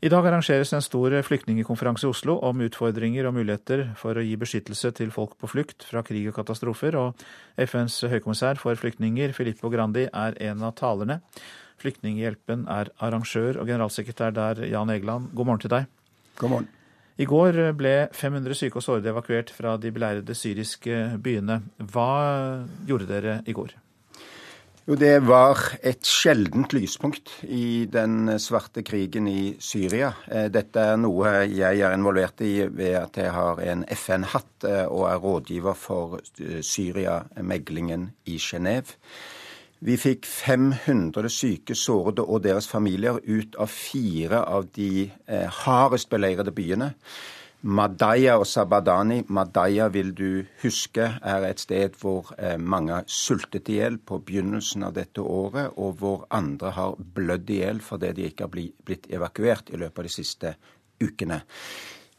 [0.00, 4.32] I dag arrangeres en stor flyktningkonferanse i Oslo om utfordringer og muligheter for å gi
[4.40, 7.20] beskyttelse til folk på flukt fra krig og katastrofer, og
[7.60, 11.20] FNs høykommissær for flyktninger, Filippo Grandi, er en av talerne.
[11.84, 15.34] Flyktninghjelpen er arrangør og generalsekretær der, Jan Egeland.
[15.36, 15.88] God morgen til deg.
[16.40, 16.76] God morgen.
[17.20, 21.60] I går ble 500 syke og sårede evakuert fra de belærede syriske byene.
[21.92, 22.10] Hva
[22.88, 23.74] gjorde dere i går?
[24.88, 30.14] Jo, Det var et sjeldent lyspunkt i den svarte krigen i Syria.
[30.26, 34.86] Eh, dette er noe jeg er involvert i ved at jeg har en FN-hatt eh,
[34.88, 38.96] og er rådgiver for eh, Syria-meglingen i Genéve.
[39.80, 45.08] Vi fikk 500 syke, sårede og deres familier ut av fire av de
[45.64, 46.90] hardest beleirede byene.
[47.60, 49.20] Madaya og Sabadani.
[49.28, 54.86] Madaya vil du huske er et sted hvor eh, mange sultet i hjel på begynnelsen
[54.86, 59.10] av dette året, og hvor andre har blødd i hjel fordi de ikke har blitt
[59.12, 60.54] evakuert i løpet av de siste
[61.04, 61.42] ukene.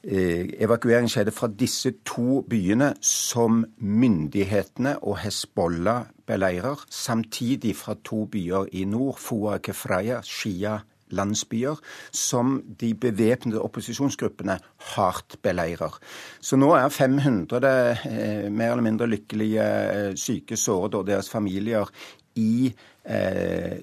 [0.03, 8.25] Eh, evakuering skjedde fra disse to byene som myndighetene og Hezbollah beleirer, samtidig fra to
[8.25, 10.79] byer i nord, Foa Kefraya, Shia
[11.11, 11.79] landsbyer
[12.11, 14.57] som de bevæpnede opposisjonsgruppene
[14.95, 15.99] hardt beleirer.
[16.41, 21.91] Så nå er 500 eh, mer eller mindre lykkelige eh, syke, sårede og deres familier
[22.35, 22.90] i eh,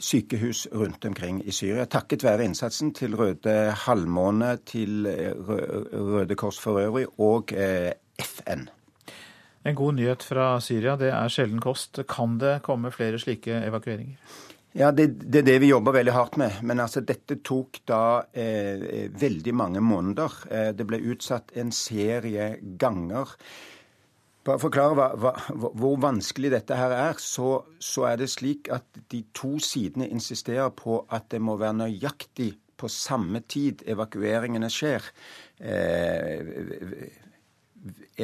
[0.01, 1.85] sykehus rundt omkring i Syria.
[1.91, 5.33] Takket være innsatsen til Røde Halvmåne, til eh,
[5.93, 7.93] Røde Kors for øvrig og eh,
[8.23, 8.69] FN.
[9.67, 11.99] En god nyhet fra Syria, det er sjelden kost.
[12.09, 14.17] Kan det komme flere slike evakueringer?
[14.79, 16.61] Ja, det, det, er det vi jobber veldig hardt med.
[16.63, 20.39] Men altså, dette tok da eh, veldig mange måneder.
[20.51, 23.35] Eh, det ble utsatt en serie ganger.
[24.49, 25.33] Bare forklare hva, hva,
[25.77, 30.71] hvor vanskelig dette her er, så, så, er det slik at de to sidene insisterer
[30.73, 35.05] på at det må være nøyaktig på samme tid evakueringene skjer.
[35.61, 36.49] Eh,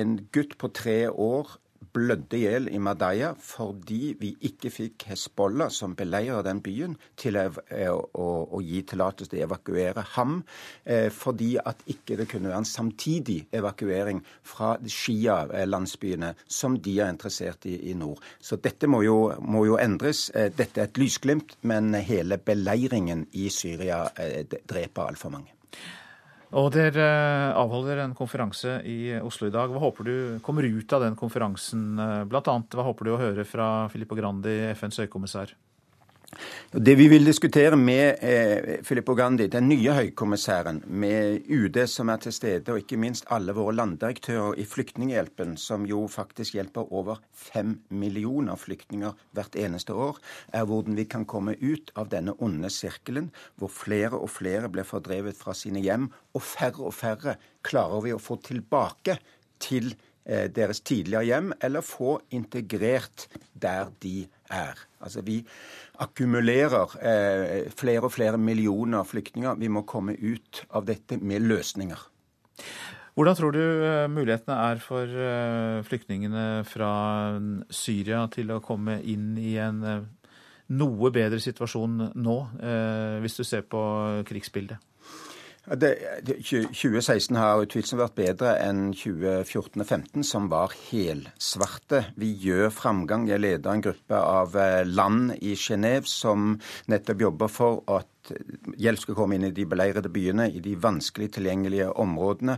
[0.00, 1.58] en gutt på tre år
[1.94, 7.38] blødde i hjel i Madaya fordi vi ikke fikk Hezbollah, som beleirer den byen, til
[7.38, 7.46] å,
[8.18, 8.28] å,
[8.58, 10.40] å gi tillatelse til å evakuere ham.
[10.84, 17.14] Eh, fordi at ikke det kunne være en samtidig evakuering fra Shia-landsbyene, som de er
[17.14, 18.22] interessert i i nord.
[18.40, 20.28] Så dette må jo, må jo endres.
[20.34, 25.54] Eh, dette er et lysglimt, men hele beleiringen i Syria eh, dreper altfor mange.
[26.54, 27.06] Og Dere
[27.58, 29.72] avholder en konferanse i Oslo i dag.
[29.74, 31.98] Hva håper du kommer ut av den konferansen?
[32.30, 35.56] Blant annet, hva håper du å høre fra Filippo Grandi, FNs høykommissær?
[36.70, 42.22] Det vi vil diskutere med eh, Filippo Gandhi, den nye høykommissæren, med UD som er
[42.24, 47.20] til stede, og ikke minst alle våre landdirektører i Flyktninghjelpen, som jo faktisk hjelper over
[47.30, 50.18] fem millioner flyktninger hvert eneste år,
[50.52, 54.88] er hvordan vi kan komme ut av denne onde sirkelen, hvor flere og flere blir
[54.88, 59.18] fordrevet fra sine hjem, og færre og færre klarer vi å få tilbake
[59.62, 59.92] til
[60.26, 64.80] eh, deres tidligere hjem, eller få integrert der de er.
[65.00, 65.38] Altså Vi
[66.02, 69.54] akkumulerer eh, flere og flere millioner flyktninger.
[69.60, 72.10] Vi må komme ut av dette med løsninger.
[73.14, 76.90] Hvordan tror du eh, mulighetene er for eh, flyktningene fra
[77.70, 80.00] Syria til å komme inn i en eh,
[80.74, 82.34] noe bedre situasjon nå,
[83.20, 83.80] hvis du ser på
[84.24, 84.80] krigsbildet?
[85.64, 85.94] Det,
[86.28, 92.02] 2016 har utvilsomt vært bedre enn 2014 og 2015, som var helsvarte.
[92.20, 93.24] Vi gjør framgang.
[93.30, 96.58] Jeg leder en gruppe av eh, land i Genéve som
[96.92, 100.74] nettopp jobber for at at hjelp skal komme inn i de beleirede byene, i de
[100.80, 102.56] vanskelig tilgjengelige områdene.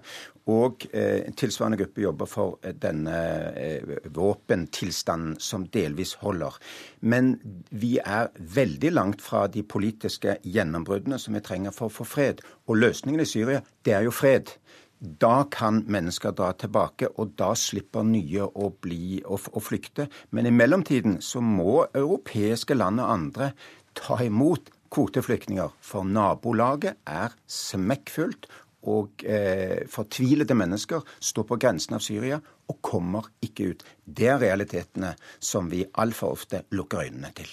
[0.52, 3.16] Og eh, tilsvarende gruppe jobber for denne
[3.58, 6.58] eh, våpentilstanden som delvis holder.
[7.00, 7.34] Men
[7.70, 12.44] vi er veldig langt fra de politiske gjennombruddene som vi trenger for å få fred.
[12.70, 14.54] Og løsningen i Syria, det er jo fred.
[14.96, 20.06] Da kan mennesker dra tilbake, og da slipper nye å, bli, å, å flykte.
[20.32, 23.50] Men i mellomtiden så må europeiske land og andre
[23.96, 25.74] ta imot kvoteflyktninger.
[25.84, 28.48] For nabolaget er smekkfullt,
[28.86, 32.38] og eh, fortvilede mennesker står på grensen av Syria
[32.70, 33.82] og kommer ikke ut.
[34.04, 37.50] Det er realitetene som vi altfor ofte lukker øynene til.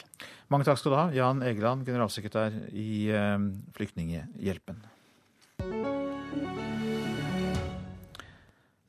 [0.54, 4.84] Mange takk skal du ha, Jan Egeland, generalsekretær i eh, Flyktninghjelpen.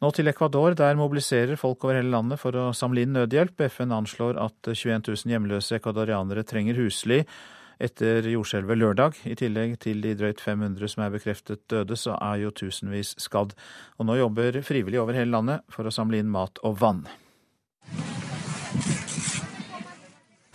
[0.04, 0.74] Nå til Ecuador.
[0.76, 3.62] Der mobiliserer folk over hele landet for å samle inn nødhjelp.
[3.72, 7.22] FN anslår at 21 000 hjemløse ecuadorianere trenger husly
[7.82, 9.18] etter jordskjelvet lørdag.
[9.24, 13.54] I tillegg til de drøyt 500 som er bekreftet døde, så er jo tusenvis skadd.
[13.98, 17.04] Og nå jobber frivillige over hele landet for å samle inn mat og vann.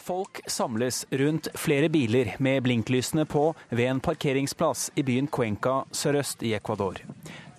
[0.09, 6.41] Folk samles rundt flere biler med blinklysene på ved en parkeringsplass i byen Cuenca sørøst
[6.41, 6.97] i Ecuador.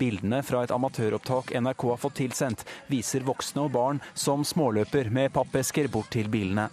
[0.00, 5.30] Bildene fra et amatøropptak NRK har fått tilsendt, viser voksne og barn som småløper med
[5.36, 6.66] pappesker bort til bilene.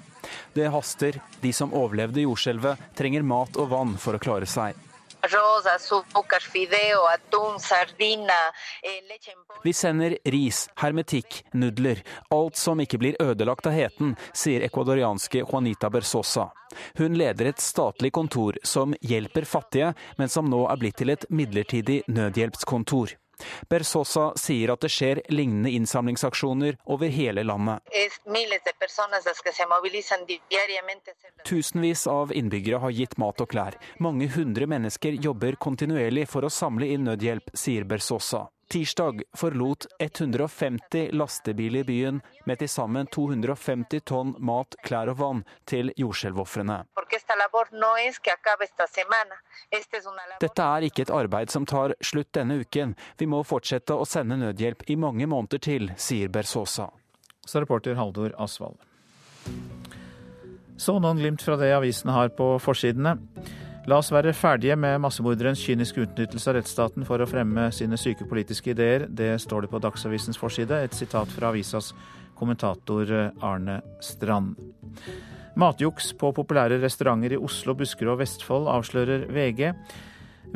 [0.54, 1.22] Det haster.
[1.42, 4.78] De som overlevde jordskjelvet, trenger mat og vann for å klare seg.
[9.64, 15.90] Vi sender ris, hermetikk, nudler, alt som ikke blir ødelagt av heten, sier ecuadorianske Juanita
[15.90, 16.52] Bersosa.
[17.02, 21.26] Hun leder et statlig kontor som hjelper fattige, men som nå er blitt til et
[21.34, 23.18] midlertidig nødhjelpskontor.
[23.70, 27.84] Bersosa sier at det skjer lignende innsamlingsaksjoner over hele landet.
[31.46, 33.80] Tusenvis av innbyggere har gitt mat og klær.
[34.00, 38.48] Mange hundre mennesker jobber kontinuerlig for å samle inn nødhjelp, sier Bersosa.
[38.68, 45.94] Tirsdag forlot 150 lastebiler byen med til sammen 250 tonn mat, klær og vann til
[45.96, 46.82] jordskjelvofrene.
[50.44, 52.96] Dette er ikke et arbeid som tar slutt denne uken.
[53.18, 56.90] Vi må fortsette å sende nødhjelp i mange måneder til, sier Bersosa.
[57.48, 58.76] Så reporter Haldor Asvald.
[60.76, 63.16] Så noen glimt fra det avisene har på forsidene.
[63.88, 68.26] La oss være ferdige med massemorderens kyniske utnyttelse av rettsstaten for å fremme sine syke
[68.28, 69.06] politiske ideer.
[69.08, 70.82] Det står det på Dagsavisens forside.
[70.84, 71.94] Et sitat fra avisas
[72.36, 73.08] kommentator
[73.40, 74.60] Arne Strand.
[75.56, 79.72] Matjuks på populære restauranter i Oslo, Buskerud og Vestfold avslører VG.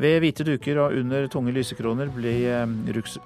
[0.01, 2.67] Ved hvite duker og under tunge lysekroner blir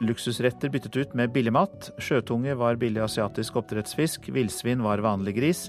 [0.05, 1.89] luksusretter byttet ut med billigmat.
[1.97, 5.65] Sjøtunge var billig asiatisk oppdrettsfisk, villsvin var vanlig gris,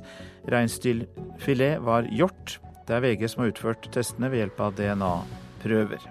[0.53, 2.59] reinsdyrfilet var hjort.
[2.87, 6.05] Det er VG som har utført testene ved hjelp av DNA-prøver.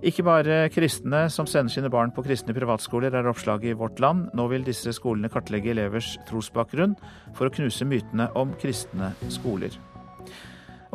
[0.00, 4.30] Ikke bare kristne som sender sine barn på kristne privatskoler, er oppslaget i Vårt Land.
[4.34, 6.96] Nå vil disse skolene kartlegge elevers trosbakgrunn
[7.36, 9.76] for å knuse mytene om kristne skoler.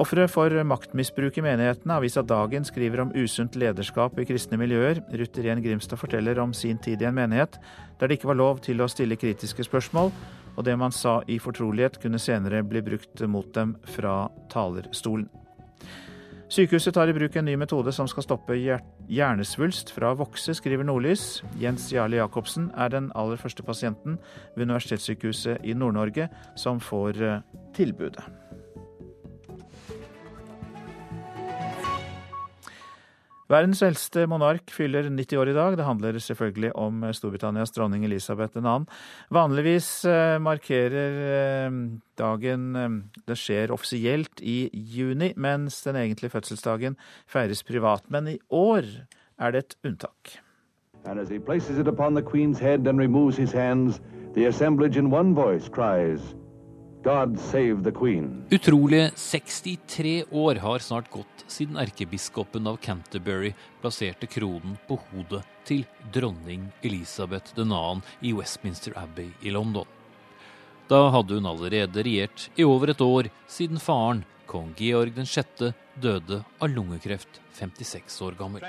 [0.01, 1.95] Ofre for maktmisbruk i menighetene.
[2.01, 4.99] Avisa Dagen skriver om usunt lederskap i kristne miljøer.
[5.13, 7.55] Ruth Irén Grimstad forteller om sin tid i en menighet
[8.01, 10.09] der det ikke var lov til å stille kritiske spørsmål,
[10.55, 15.27] og det man sa i fortrolighet kunne senere bli brukt mot dem fra talerstolen.
[16.55, 20.85] Sykehuset tar i bruk en ny metode som skal stoppe hjernesvulst fra å vokse, skriver
[20.85, 21.41] Nordlys.
[21.59, 24.19] Jens Jarle Jacobsen er den aller første pasienten
[24.55, 27.39] ved Universitetssykehuset i Nord-Norge som får eh,
[27.75, 28.23] tilbudet.
[33.45, 35.75] Verdens eldste monark fyller 90 år i dag.
[35.77, 38.73] Det handler selvfølgelig om Storbritannias dronning Elisabeth 2.
[39.29, 41.75] Vanligvis eh, markerer eh,
[42.17, 42.95] dagen eh,
[43.27, 46.97] Det skjer offisielt i juni, mens den egentlige fødselsdagen
[47.29, 48.09] feires privat.
[48.09, 48.89] Men i år
[49.37, 50.39] er det et unntak.
[51.05, 54.01] And as he places it upon the Queen's head and removes his hands,
[54.33, 56.33] the assemblage in one voice cries
[57.03, 58.43] God save the Queen.
[58.51, 65.85] Utrolige 63 år har snart gått siden erkebiskopen av Canterbury plasserte kronen på hodet til
[66.13, 68.01] dronning Elisabeth 2.
[68.21, 69.85] i Westminster Abbey i London.
[70.87, 76.43] Da hadde hun allerede regjert i over et år siden faren, kong Georg 6., døde
[76.61, 78.65] av lungekreft 56 år gammel.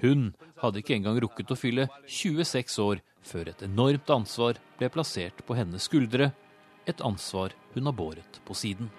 [0.00, 0.32] Hun
[0.62, 5.58] hadde ikke engang rukket å fylle 26 år før et enormt ansvar ble plassert på
[5.58, 6.32] hennes skuldre
[6.86, 8.90] et ansvar hun har båret på siden.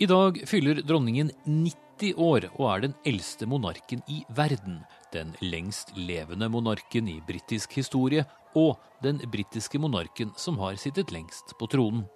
[0.00, 4.78] I dag fyller dronningen 90 år og er den eldste monarken i verden.
[5.12, 8.24] Den lengst levende monarken i britisk historie
[8.56, 12.06] og den britiske monarken som har sittet lengst på tronen.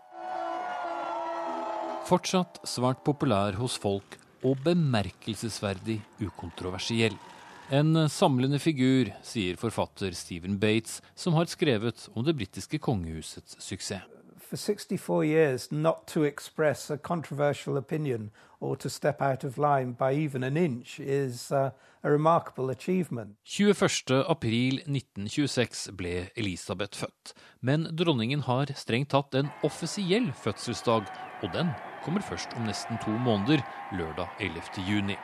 [2.09, 7.21] Fortsatt svært populær hos folk og bemerkelsesverdig ukontroversiell.
[7.69, 14.14] En samlende figur, sier forfatter Stephen Bates, som har skrevet om det britiske kongehusets suksess.
[14.49, 18.31] For 64 years, not to express a controversial opinion
[18.61, 21.71] or to step out of line by even an inch is uh,
[22.03, 23.37] a remarkable achievement.
[23.47, 31.03] 21.4.1926 ble Elisabeth født, men dronningen har strengt tatt en offisiell fødselsdag,
[31.43, 31.69] og den
[32.05, 33.65] kommer først om nesten to måneder,
[33.97, 35.17] lørdag 11.6.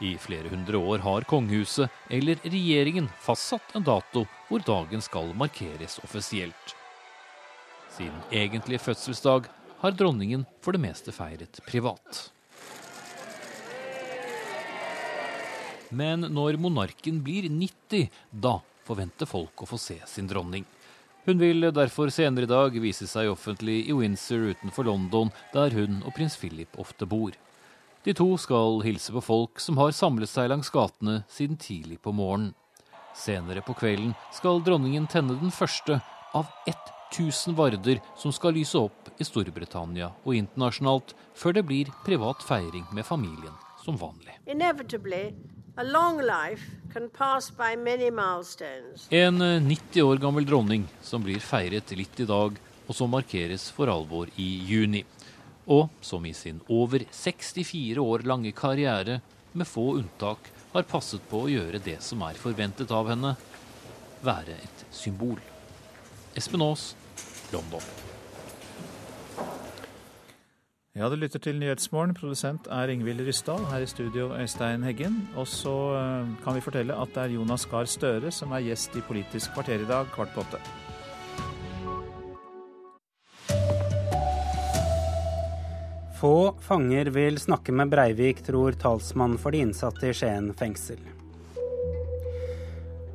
[0.00, 6.00] I flere hundre år har kongehuset, eller regjeringen, fastsatt en dato hvor dagen skal markeres
[6.02, 6.79] offisielt.
[8.00, 9.48] Sin egentlige fødselsdag
[9.82, 12.20] har dronningen for det meste feiret privat.
[15.92, 18.54] Men når monarken blir 90, da
[18.88, 20.64] forventer folk å få se sin dronning.
[21.26, 25.98] Hun vil derfor senere i dag vise seg offentlig i Windsor utenfor London, der hun
[26.00, 27.36] og prins Philip ofte bor.
[28.08, 32.16] De to skal hilse på folk som har samlet seg langs gatene siden tidlig på
[32.16, 32.56] morgenen.
[33.12, 36.00] Senere på kvelden skal dronningen tenne den første
[36.32, 36.48] av
[37.10, 42.86] 1000 varder som skal lyse opp i Storbritannia og internasjonalt, før det blir privat feiring
[42.94, 44.36] med familien som vanlig.
[49.10, 53.90] En 90 år gammel dronning som blir feiret litt i dag, og som markeres for
[53.90, 55.04] alvor i juni.
[55.70, 59.20] Og som i sin over 64 år lange karriere,
[59.52, 63.34] med få unntak, har passet på å gjøre det som er forventet av henne,
[64.22, 65.38] være et symbol.
[66.38, 66.92] Espen Aas,
[67.52, 67.84] London.
[70.90, 72.16] Ja, du lytter til Nyhetsmorgen.
[72.18, 73.62] Produsent er Ingvild Ryssdal.
[73.70, 75.20] Her i studio Øystein Heggen.
[75.38, 78.98] Og så eh, kan vi fortelle at det er Jonas Gahr Støre som er gjest
[78.98, 80.58] i Politisk kvarter i dag kvart på åtte.
[86.20, 91.19] Få fanger vil snakke med Breivik, tror talsmann for de innsatte i Skien fengsel.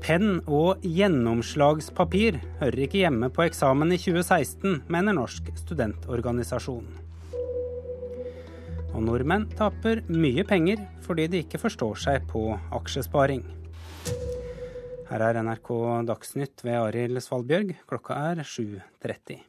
[0.05, 6.85] Penn og gjennomslagspapir hører ikke hjemme på eksamen i 2016, mener Norsk studentorganisasjon.
[8.91, 13.41] Og nordmenn taper mye penger fordi de ikke forstår seg på aksjesparing.
[15.09, 15.73] Her er NRK
[16.05, 17.73] Dagsnytt ved Arild Svalbjørg.
[17.89, 19.41] Klokka er 7.30.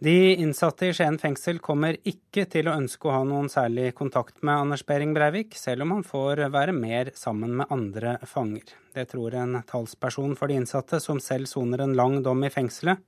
[0.00, 4.38] De innsatte i Skien fengsel kommer ikke til å ønske å ha noen særlig kontakt
[4.40, 8.72] med Anders Behring Breivik, selv om han får være mer sammen med andre fanger.
[8.96, 13.02] Det tror en talsperson for de innsatte, som selv soner en lang dom i fengselet.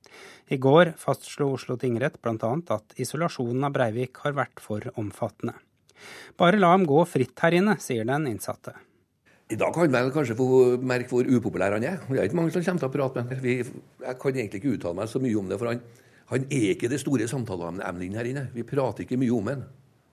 [0.53, 2.53] I går fastslo Oslo tingrett bl.a.
[2.77, 5.57] at isolasjonen av Breivik har vært for omfattende.
[6.37, 8.75] Bare la ham gå fritt her inne, sier den innsatte.
[9.49, 12.05] I dag kan man kanskje få merke hvor upopulær han er.
[12.05, 13.83] Det er ikke mange som kommer til å prate med ham.
[14.05, 15.57] Jeg kan egentlig ikke uttale meg så mye om det.
[15.57, 15.81] for han
[16.33, 18.47] han er ikke det store samtaleemnet her inne.
[18.55, 19.63] Vi prater ikke mye om han,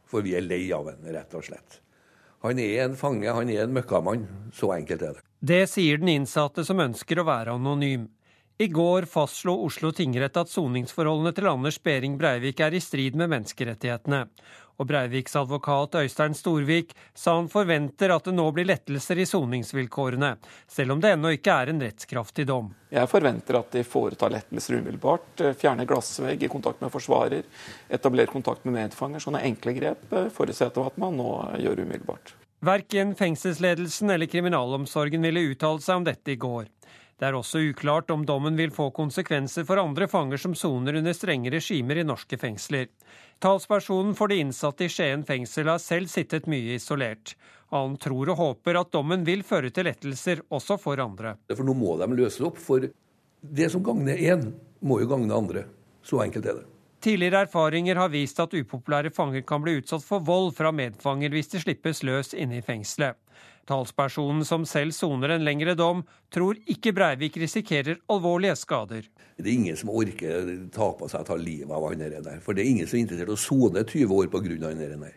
[0.08, 1.80] for vi er lei av han, rett og slett.
[2.44, 4.24] Han er en fange, han er en møkkamann.
[4.56, 5.26] Så enkelt er det.
[5.40, 8.08] Det sier den innsatte som ønsker å være anonym.
[8.60, 13.30] I går fastslo Oslo tingrett at soningsforholdene til Anders Behring Breivik er i strid med
[13.32, 14.26] menneskerettighetene.
[14.81, 20.31] Og Breiviks advokat Øystein Storvik sa han forventer at det nå blir lettelser i soningsvilkårene,
[20.72, 22.72] selv om det ennå ikke er en rettskraftig dom.
[22.89, 25.45] Jeg forventer at de foretar lettelser umiddelbart.
[25.61, 27.45] Fjerner glassvegg i kontakt med forsvarer,
[27.93, 29.20] etablerer kontakt med medfanger.
[29.20, 32.35] Sånne enkle grep forutsetter at man nå gjør umiddelbart.
[32.64, 36.66] Verken fengselsledelsen eller kriminalomsorgen ville uttale seg om dette i går.
[37.20, 41.12] Det er også uklart om dommen vil få konsekvenser for andre fanger som soner under
[41.12, 42.88] strenge regimer i norske fengsler.
[43.44, 47.34] Talspersonen for de innsatte i Skien fengsel har selv sittet mye isolert.
[47.76, 51.36] Han tror og håper at dommen vil føre til lettelser også for andre.
[51.52, 54.48] For nå må de løse opp, for det som gagner én,
[54.80, 55.68] må jo gagne andre.
[56.00, 56.68] Så enkelt er det.
[57.04, 61.52] Tidligere erfaringer har vist at upopulære fanger kan bli utsatt for vold fra medfanger hvis
[61.52, 63.16] de slippes løs inne i fengselet.
[63.70, 66.02] Talspersonen som selv soner en lengre dom,
[66.34, 69.06] tror ikke Breivik risikerer alvorlige skader.
[69.38, 72.42] Det er ingen som orker ta på seg å ta livet av han der.
[72.42, 74.42] For det er ingen som er interessert i å sone 20 år pga.
[74.66, 75.14] han der.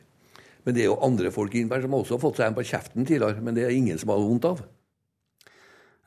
[0.64, 3.10] Men det er jo andre folk innenfor som også har fått seg en på kjeften
[3.10, 4.64] tidligere, men det er ingen som har vondt av.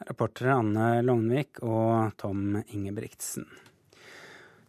[0.07, 3.47] Reportere Anne Lognvik og Tom Ingebrigtsen.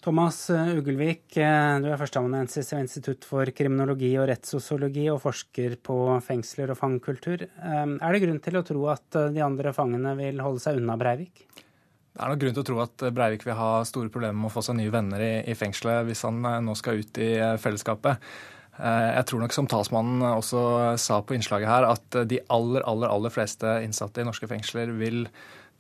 [0.08, 6.72] Thomas Ugelvik, du er førsteamanuensis ved Institutt for kriminologi og rettssosiologi og forsker på fengsler
[6.72, 7.44] og fangekultur.
[7.44, 11.44] Er det grunn til å tro at de andre fangene vil holde seg unna Breivik?
[11.52, 14.54] Det er nok grunn til å tro at Breivik vil ha store problemer med å
[14.56, 17.30] få seg nye venner i, i fengselet hvis han nå skal ut i
[17.60, 18.32] fellesskapet.
[18.80, 20.62] Jeg tror nok som talsmannen også
[21.04, 25.26] sa på innslaget her, at de aller, aller, aller fleste innsatte i norske fengsler vil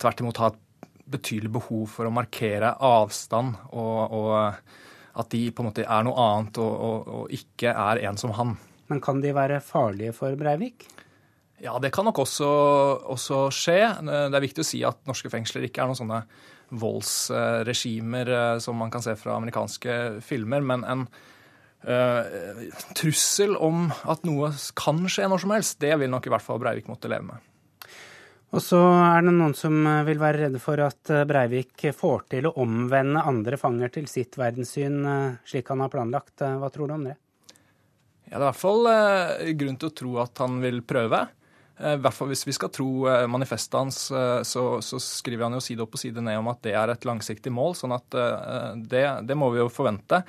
[0.03, 0.63] tvert imot ha et
[1.07, 6.19] betydelig behov for å markere avstand og, og at de på en måte er noe
[6.21, 8.55] annet og, og, og ikke er en som han.
[8.91, 10.85] Men kan de være farlige for Breivik?
[11.63, 12.47] Ja, det kan nok også,
[13.15, 13.79] også, skje.
[14.05, 16.21] Det er viktig å si at norske fengsler ikke er noen sånne
[16.77, 21.05] voldsregimer eh, som man kan se fra amerikanske filmer, men en
[21.87, 22.65] uh,
[22.97, 26.59] trussel om at noe kan skje når som helst, det vil nok i hvert fall
[26.61, 27.47] Breivik måtte leve med.
[28.55, 29.75] Og så er det noen som
[30.07, 35.01] vil være redde for at Breivik får til å omvende andre fanger til sitt verdenssyn,
[35.43, 36.39] slik han har planlagt.
[36.39, 37.17] Hva tror du om det?
[38.27, 38.87] Ja, det er i hvert fall
[39.59, 41.25] grunn til å tro at han vil prøve.
[41.77, 42.87] I hvert fall Hvis vi skal tro
[43.29, 46.73] manifestet hans, så, så, skriver han jo side opp og side ned om at det
[46.79, 47.75] er et langsiktig mål.
[47.77, 48.17] sånn at
[48.79, 50.23] det, det, må vi jo forvente.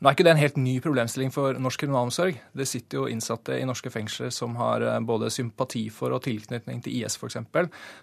[0.00, 2.38] Nå er ikke det en helt ny problemstilling for norsk kriminalomsorg.
[2.56, 7.02] Det sitter jo innsatte i norske fengsler som har både sympati for og tilknytning til
[7.02, 7.36] IS f.eks.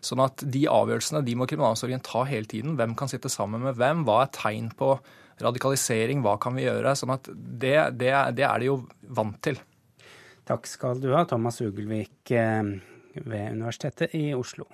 [0.05, 2.75] Sånn at de avgjørelsene de må kriminalomsorgen ta hele tiden.
[2.77, 4.05] Hvem kan sitte sammen med hvem?
[4.05, 4.91] Hva er tegn på
[5.41, 6.93] radikalisering, hva kan vi gjøre?
[6.97, 8.77] Sånn at det, det, det er de jo
[9.17, 9.57] vant til.
[10.47, 12.75] Takk skal du ha, Thomas Ugelvik eh,
[13.25, 14.69] ved Universitetet i Oslo.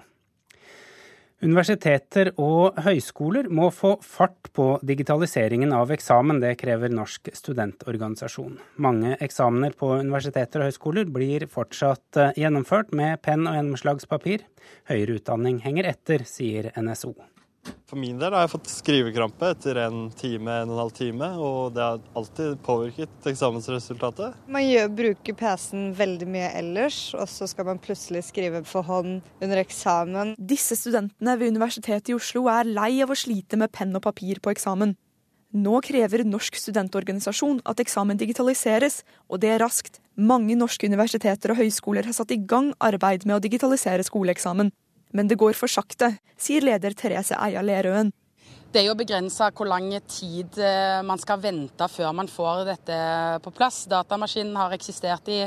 [1.43, 6.39] Universiteter og høyskoler må få fart på digitaliseringen av eksamen.
[6.39, 8.55] Det krever Norsk studentorganisasjon.
[8.83, 14.47] Mange eksamener på universiteter og høyskoler blir fortsatt eh, gjennomført med penn og gjennomslagspapir.
[14.87, 17.11] Høyere utdanning henger etter, sier NSO.
[17.93, 21.27] For min del har jeg fått skrivekrampe etter en time, en og en halv time,
[21.37, 24.39] og det har alltid påvirket eksamensresultatet.
[24.49, 29.19] Man gjør, bruker PC-en veldig mye ellers, og så skal man plutselig skrive for hånd
[29.37, 30.33] under eksamen.
[30.41, 34.41] Disse studentene ved Universitetet i Oslo er lei av å slite med penn og papir
[34.41, 34.95] på eksamen.
[35.53, 40.01] Nå krever Norsk studentorganisasjon at eksamen digitaliseres, og det er raskt.
[40.17, 44.73] Mange norske universiteter og høyskoler har satt i gang arbeid med å digitalisere skoleeksamen
[45.13, 48.11] men det går for sakte, sier leder Therese Eia Lerøen.
[48.73, 52.95] Det er jo begrensa hvor lang tid eh, man skal vente før man får dette
[53.45, 53.83] på plass.
[53.85, 55.43] Datamaskinen har eksistert i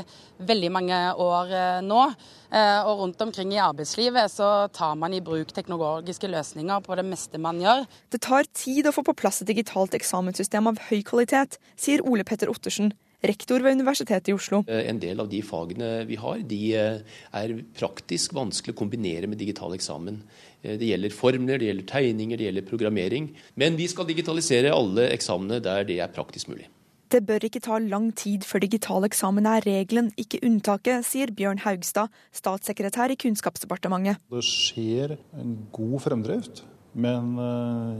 [0.47, 2.05] veldig mange år eh, nå.
[2.47, 7.03] Eh, og rundt omkring i arbeidslivet så tar man i bruk teknologiske løsninger på det
[7.09, 7.83] meste man gjør.
[8.15, 12.23] Det tar tid å få på plass et digitalt eksamenssystem av høy kvalitet, sier Ole
[12.23, 12.93] Petter Ottersen,
[13.25, 14.61] rektor ved Universitetet i Oslo.
[14.67, 19.29] Eh, en del av de fagene vi har, de eh, er praktisk vanskelig å kombinere
[19.29, 20.21] med digital eksamen.
[20.61, 23.31] Eh, det gjelder formler, det gjelder tegninger, det gjelder programmering.
[23.55, 26.69] Men vi skal digitalisere alle eksamene der det er praktisk mulig.
[27.07, 31.61] Det bør ikke ta lang tid før digital eksamen er regelen, ikke unntaket, sier Bjørn
[31.63, 34.19] Haugstad, statssekretær i Kunnskapsdepartementet.
[34.27, 36.65] Det skjer en god fremdrift.
[36.97, 37.35] Men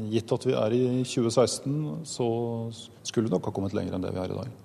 [0.09, 1.74] gitt at vi er i 2016,
[2.09, 2.30] så
[3.05, 4.55] skulle vi nok ha kommet lenger enn det vi er i dag.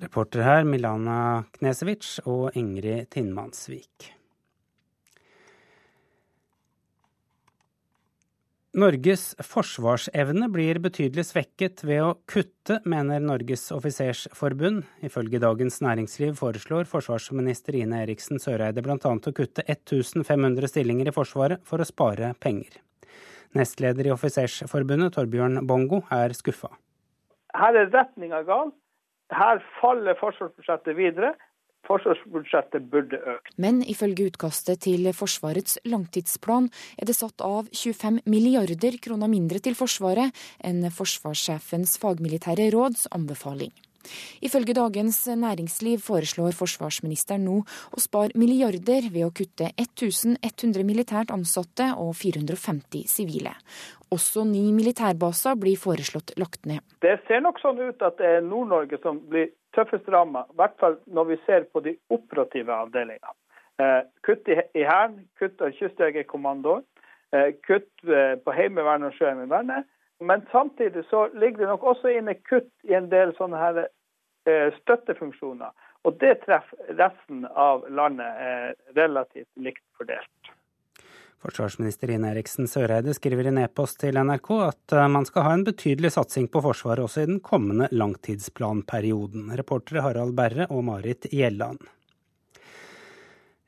[0.00, 4.14] Reportere her Milana Knesevic og Ingrid Tinnmannsvik.
[8.80, 14.84] Norges forsvarsevne blir betydelig svekket ved å kutte, mener Norges offisersforbund.
[15.04, 18.96] Ifølge Dagens Næringsliv foreslår forsvarsminister Ine Eriksen Søreide bl.a.
[18.96, 22.78] å kutte 1500 stillinger i Forsvaret for å spare penger.
[23.58, 26.70] Nestleder i Offisersforbundet, Torbjørn Bongo, er skuffa.
[27.50, 28.70] Her er retninga gal.
[29.30, 31.34] Her faller forsvarsbudsjettet videre.
[31.88, 33.54] Forsvarsbudsjettet burde økt.
[33.58, 36.68] Men ifølge utkastet til Forsvarets langtidsplan
[37.00, 43.72] er det satt av 25 milliarder kroner mindre til Forsvaret enn forsvarssjefens fagmilitære råds anbefaling.
[44.44, 51.90] Ifølge Dagens Næringsliv foreslår forsvarsministeren nå å spare milliarder ved å kutte 1100 militært ansatte
[51.96, 53.54] og 450 sivile.
[54.10, 56.82] Også ni militærbaser blir foreslått lagt ned.
[57.04, 60.74] Det ser nok sånn ut at det er Nord-Norge som blir tøffest ramma, i hvert
[60.82, 63.36] fall når vi ser på de operative avdelingene.
[63.80, 66.82] Eh, kutt i, Hæren, kutt av Kystjegerkommandoen,
[67.32, 69.86] eh, kutt eh, på Heimevernet og Sjøheimevernet.
[70.20, 73.82] Men samtidig så ligger det nok også inne kutt i en del sånne her
[74.80, 75.72] støttefunksjoner.
[76.08, 80.52] Og det treffer resten av landet relativt likt fordelt.
[81.40, 85.54] Forsvarsminister Ine Eriksen Søreide skriver i en e-post til NRK at eh, man skal ha
[85.56, 89.48] en betydelig satsing på Forsvaret også i den kommende langtidsplanperioden.
[89.56, 91.80] Reportere Harald Berre og Marit Gjelland.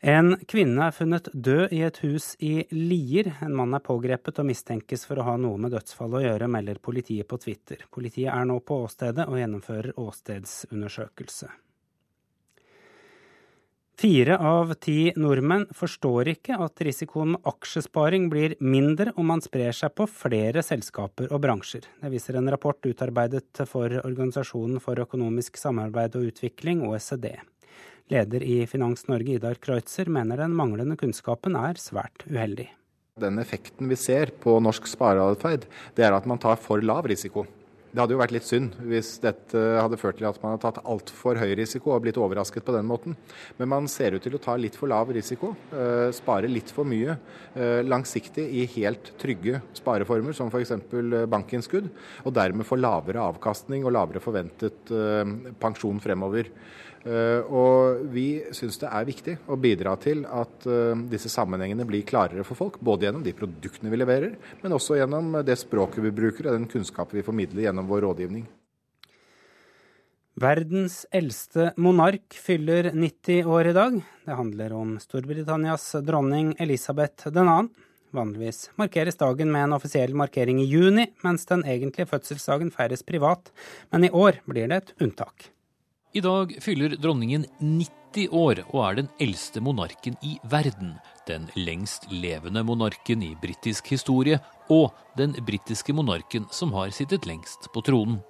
[0.03, 3.29] En kvinne er funnet død i et hus i Lier.
[3.47, 6.81] En mann er pågrepet og mistenkes for å ha noe med dødsfallet å gjøre, melder
[6.83, 7.85] politiet på Twitter.
[7.87, 11.53] Politiet er nå på åstedet og gjennomfører åstedsundersøkelse.
[14.03, 19.71] Fire av ti nordmenn forstår ikke at risikoen med aksjesparing blir mindre om man sprer
[19.71, 21.87] seg på flere selskaper og bransjer.
[22.03, 27.37] Det viser en rapport utarbeidet for Organisasjonen for økonomisk samarbeid og utvikling, OECD.
[28.13, 32.69] Leder i Finans Norge, Idar Kreutzer, mener den manglende kunnskapen er svært uheldig.
[33.23, 35.65] Den effekten vi ser på norsk spareatferd,
[35.97, 37.47] det er at man tar for lav risiko.
[37.93, 40.79] Det hadde jo vært litt synd hvis dette hadde ført til at man hadde tatt
[40.89, 43.17] altfor høy risiko og blitt overrasket på den måten.
[43.59, 46.89] Men man ser ut til å ta litt for lav risiko, eh, spare litt for
[46.89, 50.73] mye eh, langsiktig i helt trygge spareformer, som f.eks.
[51.33, 51.89] bankinnskudd,
[52.25, 54.97] og dermed få lavere avkastning og lavere forventet
[55.61, 56.49] pensjon fremover.
[57.03, 62.07] Eh, og vi syns det er viktig å bidra til at eh, disse sammenhengene blir
[62.07, 62.79] klarere for folk.
[62.79, 66.69] Både gjennom de produktene vi leverer, men også gjennom det språket vi bruker og den
[66.71, 68.47] kunnskapen vi formidler gjennom vår rådgivning.
[70.43, 73.99] Verdens eldste monark fyller 90 år i dag.
[74.25, 77.59] Det handler om Storbritannias dronning Elisabeth 2.
[78.13, 83.53] Vanligvis markeres dagen med en offisiell markering i juni, mens den egentlige fødselsdagen feires privat.
[83.93, 85.51] Men i år blir det et unntak.
[86.13, 91.01] I dag fyller dronningen 90 år og er den eldste monarken i verden.
[91.25, 94.37] Den lengst levende monarken i britisk historie,
[94.69, 98.21] og den britiske monarken som har sittet lengst på tronen.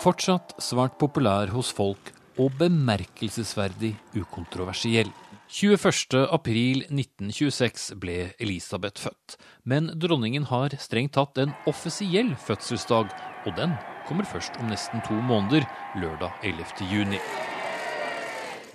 [0.00, 2.08] Fortsatt svært populær hos folk
[2.40, 5.12] og bemerkelsesverdig ukontroversiell.
[5.52, 9.36] 21.4.1926 ble Elisabeth født,
[9.68, 13.12] men dronningen har strengt tatt en offisiell fødselsdag,
[13.44, 13.76] og den
[14.06, 15.66] kommer først om nesten to måneder,
[15.98, 17.20] lørdag 11.6.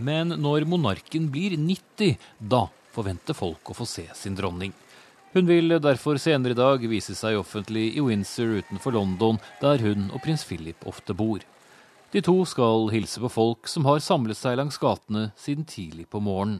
[0.01, 4.73] Men når monarken blir 90, da forventer folk å få se sin dronning.
[5.31, 10.09] Hun vil derfor senere i dag vise seg offentlig i Windsor utenfor London, der hun
[10.11, 11.45] og prins Philip ofte bor.
[12.11, 16.19] De to skal hilse på folk som har samlet seg langs gatene siden tidlig på
[16.19, 16.59] morgenen.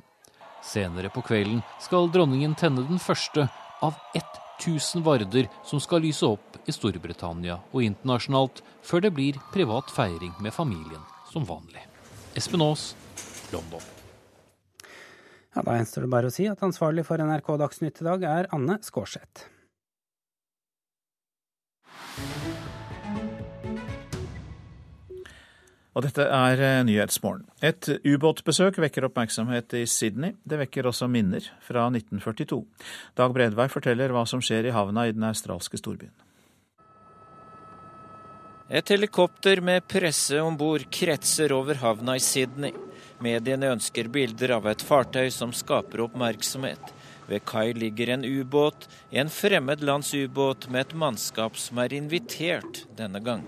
[0.64, 3.50] Senere på kvelden skal dronningen tenne den første
[3.82, 3.98] av
[4.62, 10.34] 1000 varder som skal lyse opp i Storbritannia og internasjonalt, før det blir privat feiring
[10.42, 11.02] med familien
[11.32, 11.82] som vanlig.
[12.38, 12.92] Espen Aas,
[13.52, 13.84] London.
[15.52, 18.48] Ja, Da gjenstår det bare å si at ansvarlig for NRK Dagsnytt i dag er
[18.56, 19.51] Anne Skårseth.
[25.92, 27.44] Og dette er eh, Nyhetsmorgen.
[27.60, 30.38] Et ubåtbesøk vekker oppmerksomhet i Sydney.
[30.48, 32.62] Det vekker også minner fra 1942.
[33.20, 36.14] Dag Bredvei forteller hva som skjer i havna i den australske storbyen.
[38.72, 42.72] Et helikopter med presse om bord kretser over havna i Sydney.
[43.20, 46.94] Mediene ønsker bilder av et fartøy som skaper oppmerksomhet.
[47.28, 52.86] Ved kai ligger en ubåt, en fremmed lands ubåt med et mannskap som er invitert
[52.96, 53.44] denne gang.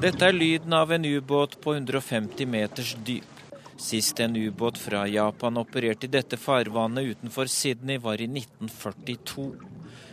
[0.00, 3.24] Dette er lyden av en ubåt på 150 meters dyp.
[3.80, 9.48] Sist en ubåt fra Japan opererte i dette farvannet utenfor Sydney, var i 1942.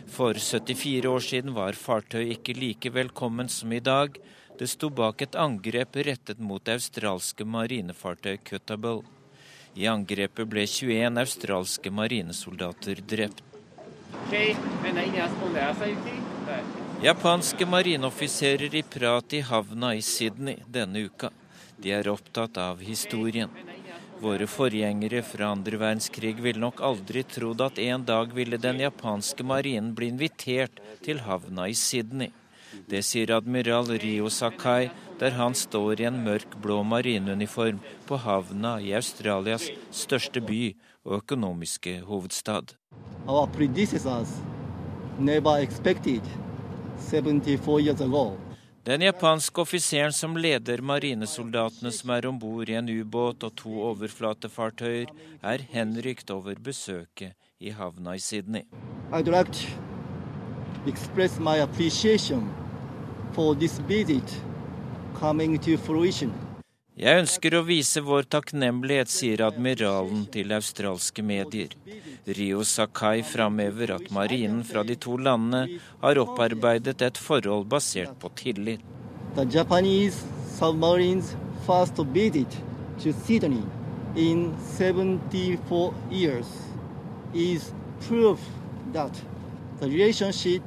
[0.08, 4.18] For 74 år siden var fartøyet ikke like velkommen som i dag.
[4.58, 9.04] Det sto bak et angrep rettet mot det australske marinefartøy Cuttable.
[9.78, 13.44] I angrepet ble 21 australske marinesoldater drept.
[17.02, 21.28] Japanske marineoffiserer i prat i havna i Sydney denne uka.
[21.76, 23.52] De er opptatt av historien.
[24.18, 29.46] Våre forgjengere fra andre verdenskrig ville nok aldri trodd at en dag ville den japanske
[29.46, 32.32] marinen bli invitert til havna i Sydney.
[32.90, 34.90] Det sier admiral Rio Sakai
[35.22, 37.78] der han står i en mørk blå marineuniform
[38.10, 40.74] på havna i Australias største by
[41.06, 42.74] og økonomiske hovedstad.
[43.28, 44.34] Our predecessors
[45.18, 46.26] never expected
[46.98, 48.36] 74 years ago.
[48.88, 53.74] Den japanske offiseren som leder marinesoldatene som er om bord i en ubåt og to
[53.90, 58.64] overflatefartøyer, er henrykt over besøket i havna i Sydney.
[59.12, 59.68] I'd like to
[60.86, 62.48] express my appreciation
[63.32, 64.40] for this visit
[65.14, 66.47] coming to fruition.
[66.98, 71.76] Jeg ønsker å vise vår takknemlighet, sier admiralen til australske medier.
[72.26, 78.32] Rio Sakai framhever at marinen fra de to landene har opparbeidet et forhold basert på
[78.40, 78.82] tillit.
[79.36, 80.24] The Japanese
[80.56, 81.36] submarines
[81.68, 82.58] first visit
[82.98, 83.62] Sydney
[84.16, 86.50] in 74 years
[87.32, 87.72] is
[88.08, 88.40] proof
[88.92, 89.14] that
[89.78, 90.62] the relationship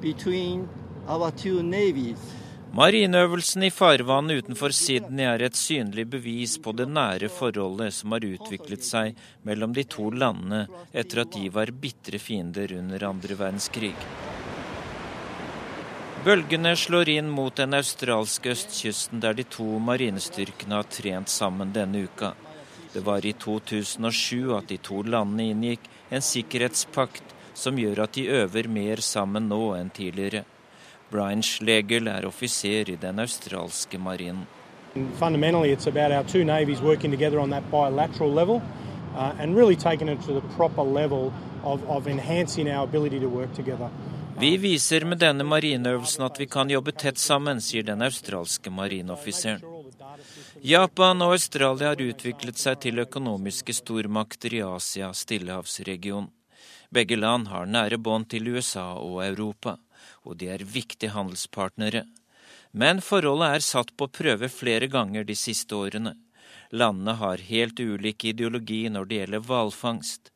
[0.00, 0.68] between
[1.06, 1.62] our two
[2.76, 8.24] Marineøvelsen i farvannet utenfor Sydney er et synlig bevis på det nære forholdet som har
[8.28, 9.14] utviklet seg
[9.48, 13.94] mellom de to landene etter at de var bitre fiender under andre verdenskrig.
[16.26, 22.02] Bølgene slår inn mot den australske østkysten, der de to marinestyrkene har trent sammen denne
[22.10, 22.34] uka.
[22.92, 28.26] Det var i 2007 at de to landene inngikk en sikkerhetspakt som gjør at de
[28.42, 30.44] øver mer sammen nå enn tidligere.
[31.10, 34.46] Brian Schlegel er offiser i den australske marinen.
[35.18, 38.62] Fundamentally, it's about our two navies working together on that bilateral level.
[39.16, 43.28] uh, and really taking it to the proper level of, of enhancing our ability to
[43.28, 43.90] work together.
[44.38, 49.62] Vi viser med denne marineøvelsen at vi kan jobbe tett sammen, sier den australske marineoffiseren.
[50.60, 56.28] Japan og Australia har utviklet seg til økonomiske stormakter i Asia-Stillehavsregionen.
[56.92, 59.78] Begge land har nære bånd til USA og Europa,
[60.26, 62.04] og de er viktige handelspartnere.
[62.76, 66.16] Men forholdet er satt på prøve flere ganger de siste årene.
[66.74, 70.32] Landene har helt ulik ideologi når det gjelder hvalfangst.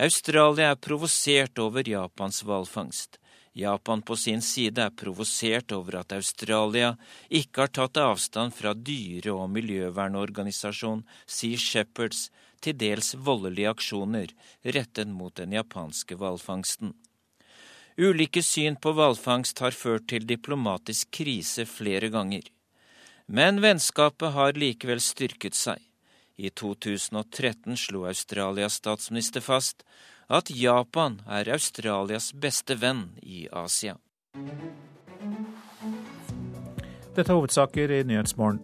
[0.00, 3.18] Australia er provosert over Japans hvalfangst.
[3.52, 6.92] Japan på sin side er provosert over at Australia
[7.28, 12.28] ikke har tatt avstand fra dyre- og miljøvernorganisasjon Sea Shepherds
[12.62, 14.30] til dels voldelige aksjoner
[14.76, 16.94] rettet mot den japanske hvalfangsten.
[17.98, 22.42] Ulike syn på hvalfangst har ført til diplomatisk krise flere ganger.
[23.26, 25.78] Men vennskapet har likevel styrket seg.
[26.40, 29.84] I 2013 slo Australias statsminister fast
[30.30, 33.96] at Japan er Australias beste venn i Asia.
[37.10, 38.62] Dette er hovedsaker i Nyhetsmorgen.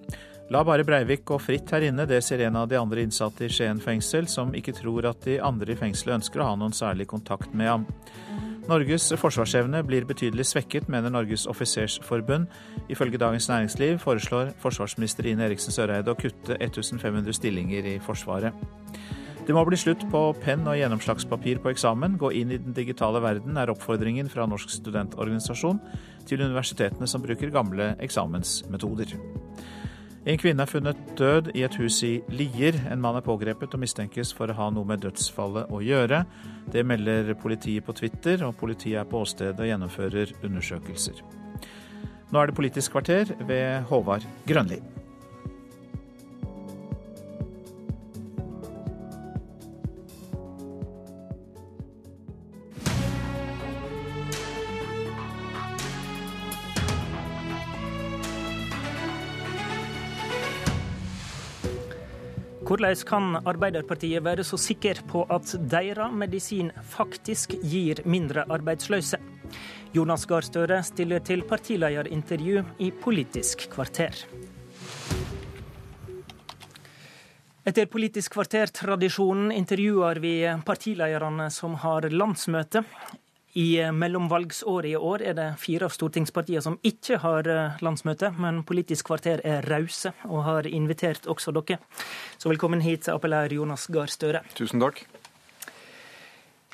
[0.55, 3.51] La bare Breivik gå fritt her inne, det sier en av de andre innsatte i
[3.51, 7.09] Skien fengsel, som ikke tror at de andre i fengselet ønsker å ha noen særlig
[7.11, 7.89] kontakt med ham.
[8.67, 12.49] Norges forsvarsevne blir betydelig svekket, mener Norges offisersforbund.
[12.91, 18.51] Ifølge Dagens Næringsliv foreslår forsvarsminister Ine Eriksen Søreide å kutte 1500 stillinger i Forsvaret.
[19.47, 22.19] Det må bli slutt på penn og gjennomslagspapir på eksamen.
[22.19, 25.79] Gå inn i den digitale verden, er oppfordringen fra Norsk studentorganisasjon
[26.27, 29.15] til universitetene som bruker gamle eksamensmetoder.
[30.27, 32.75] En kvinne er funnet død i et hus i Lier.
[32.91, 36.25] En mann er pågrepet og mistenkes for å ha noe med dødsfallet å gjøre.
[36.75, 41.23] Det melder politiet på Twitter, og politiet er på åstedet og gjennomfører undersøkelser.
[42.35, 44.81] Nå er det Politisk kvarter ved Håvard Grønli.
[62.67, 69.21] Hvordan kan Arbeiderpartiet være så sikker på at deres medisin faktisk gir mindre arbeidsløse?
[69.95, 74.19] Jonas Gahr Støre stiller til partilederintervju i Politisk kvarter.
[77.67, 80.35] Etter Politisk kvarter-tradisjonen intervjuer vi
[80.67, 82.83] partilederne som har landsmøte.
[83.57, 88.59] I mellomvalgsåret i år er det fire av stortingspartiene som ikke har eh, landsmøte, men
[88.69, 91.79] Politisk kvarter er rause og har invitert også dere.
[92.37, 94.43] Så velkommen hit, appellær Jonas Gahr Støre.
[94.59, 95.01] Tusen takk.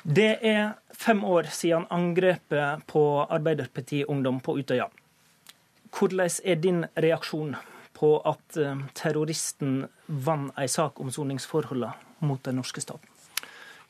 [0.03, 4.89] Det er fem år siden angrepet på Arbeiderpartiet Ungdom på Utøya.
[5.95, 7.55] Hvordan er din reaksjon
[7.95, 9.85] på at eh, terroristen
[10.27, 13.12] vant ei sak om soningsforholdene mot den norske staten?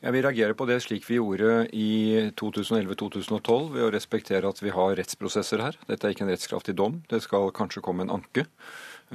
[0.04, 4.72] Jeg vil reagere på det slik vi gjorde i 2011-2012, ved å respektere at vi
[4.74, 5.78] har rettsprosesser her.
[5.88, 8.44] Dette er ikke en rettskraftig dom, det skal kanskje komme en anke.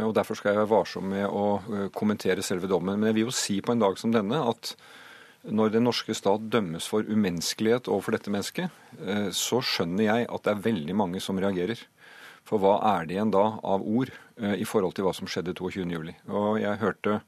[0.02, 2.98] og Derfor skal jeg være varsom med å eh, kommentere selve dommen.
[2.98, 4.74] Men jeg vil jo si på en dag som denne at
[5.46, 10.48] når den norske stat dømmes for umenneskelighet overfor dette mennesket, eh, så skjønner jeg at
[10.48, 11.86] det er veldig mange som reagerer.
[12.50, 14.10] For hva er det igjen da av ord
[14.42, 16.16] eh, i forhold til hva som skjedde 22.07?
[16.34, 17.20] Og jeg hørte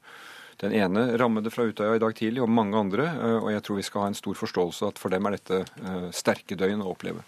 [0.60, 3.06] den ene rammede fra Utøya i dag tidlig, og mange andre.
[3.12, 5.62] Eh, og jeg tror vi skal ha en stor forståelse at for dem er dette
[5.62, 7.24] eh, sterke døgn å oppleve.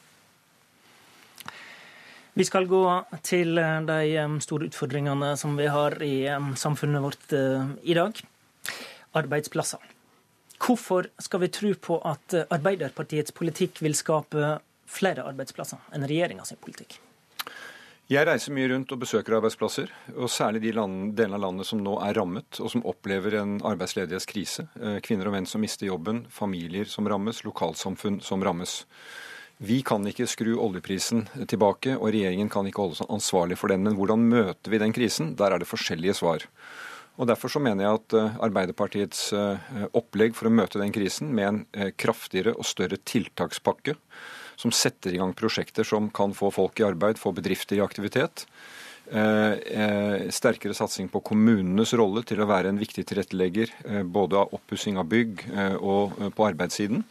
[2.34, 2.82] Vi skal gå
[3.26, 6.16] til eh, de store utfordringene som vi har i
[6.60, 7.34] samfunnet vårt
[7.82, 8.20] i dag.
[9.14, 9.90] Arbeidsplasser.
[10.64, 14.56] Hvorfor skal vi tro på at Arbeiderpartiets politikk vil skape
[14.88, 16.96] flere arbeidsplasser enn regjeringa sin politikk?
[18.12, 21.94] Jeg reiser mye rundt og besøker arbeidsplasser, og særlig de delene av landet som nå
[22.04, 24.66] er rammet, og som opplever en arbeidsledighetskrise.
[24.76, 28.82] Eh, kvinner og menn som mister jobben, familier som rammes, lokalsamfunn som rammes.
[29.56, 33.88] Vi kan ikke skru oljeprisen tilbake, og regjeringen kan ikke holde seg ansvarlig for den.
[33.88, 35.32] Men hvordan møter vi den krisen?
[35.40, 36.44] Der er det forskjellige svar.
[37.16, 41.32] Og Derfor så mener jeg at eh, Arbeiderpartiets eh, opplegg for å møte den krisen
[41.32, 43.96] med en kraftigere og større tiltakspakke
[44.56, 48.46] som setter i gang prosjekter som kan få folk i arbeid, få bedrifter i aktivitet.
[49.12, 54.38] Eh, eh, sterkere satsing på kommunenes rolle til å være en viktig tilrettelegger eh, både
[54.40, 55.42] av oppussing av bygg
[55.76, 57.04] og på arbeidssiden.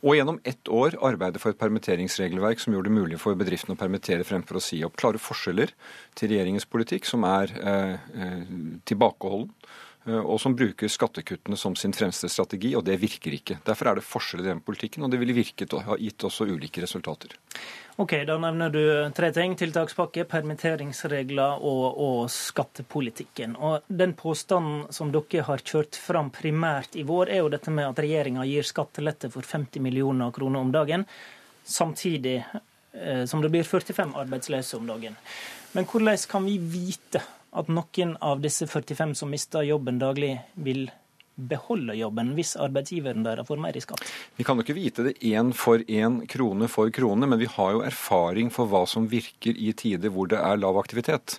[0.00, 3.80] Og gjennom ett år arbeide for et permitteringsregelverk som gjorde det mulig for bedriftene å
[3.80, 4.94] permittere fremfor å si opp.
[4.96, 5.74] Klare forskjeller
[6.16, 7.52] til regjeringens politikk, som er
[8.88, 9.50] tilbakeholden
[10.18, 13.58] og som bruker skattekuttene som sin fremste strategi, og det virker ikke.
[13.66, 16.48] Derfor er det forskjell i den politikken, og det ville virket og ha gitt også
[16.50, 17.36] ulike resultater.
[18.00, 18.82] Ok, Da nevner du
[19.12, 19.56] tre ting.
[19.60, 23.56] Tiltakspakke, permitteringsregler og, og, skattepolitikken.
[23.56, 27.90] Og Den påstanden som dere har kjørt fram primært i vår, er jo dette med
[27.90, 31.04] at regjeringa gir skattelette for 50 millioner kroner om dagen,
[31.64, 35.18] samtidig eh, som det blir 45 arbeidsløse om dagen.
[35.76, 37.20] Men hvordan kan vi vite
[37.50, 40.88] at noen av disse 45 som mister jobben daglig, vil
[41.40, 44.02] beholde jobben hvis arbeidsgiveren deres får mer i skatt?
[44.36, 47.74] Vi kan jo ikke vite det én for én, krone for krone, men vi har
[47.76, 51.38] jo erfaring for hva som virker i tider hvor det er lav aktivitet.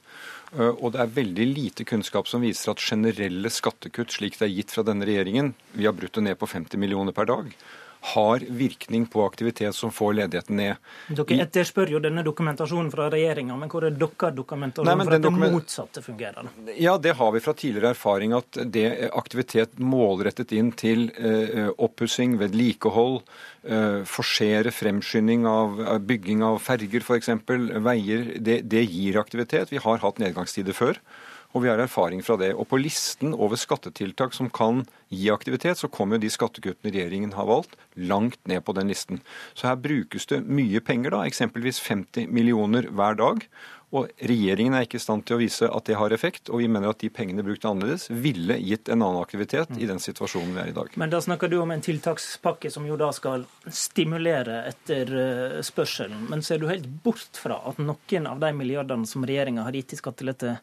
[0.55, 4.55] Eh, og det er veldig lite kunnskap som viser at generelle skattekutt, slik det er
[4.55, 7.53] gitt fra denne regjeringen, vi har brutt det ned på 50 millioner per dag,
[8.01, 10.79] har virkning på aktivitet som får ledigheten ned.
[11.13, 15.33] Dere etterspør jo denne dokumentasjonen fra regjeringa, men hvor er deres dokumentasjon for at det
[15.53, 16.49] motsatte fungerer?
[16.81, 21.69] Ja, Det har vi fra tidligere erfaring at det er aktivitet målrettet inn til eh,
[21.77, 23.21] oppussing, vedlikehold,
[23.69, 27.29] eh, forsere fremskynding av bygging av ferger f.eks.,
[27.85, 29.69] veier, det, det gir aktivitet.
[29.71, 30.97] Vi har hatt nedgangstider før.
[31.51, 32.53] Og vi har erfaring fra det.
[32.55, 37.35] Og på listen over skattetiltak som kan gi aktivitet, så kommer jo de skattekuttene regjeringen
[37.35, 39.19] har valgt, langt ned på den listen.
[39.53, 43.45] Så her brukes det mye penger, da, eksempelvis 50 millioner hver dag.
[43.91, 46.69] Og regjeringen er ikke i stand til å vise at det har effekt, og vi
[46.71, 50.61] mener at de pengene brukt annerledes ville gitt en annen aktivitet i den situasjonen vi
[50.63, 50.93] er i dag.
[51.01, 56.23] Men da snakker du om en tiltakspakke som jo da skal stimulere etter eh, spørselen.
[56.31, 59.97] Men ser du helt bort fra at noen av de milliardene som regjeringa har gitt
[59.97, 60.55] i skattelette,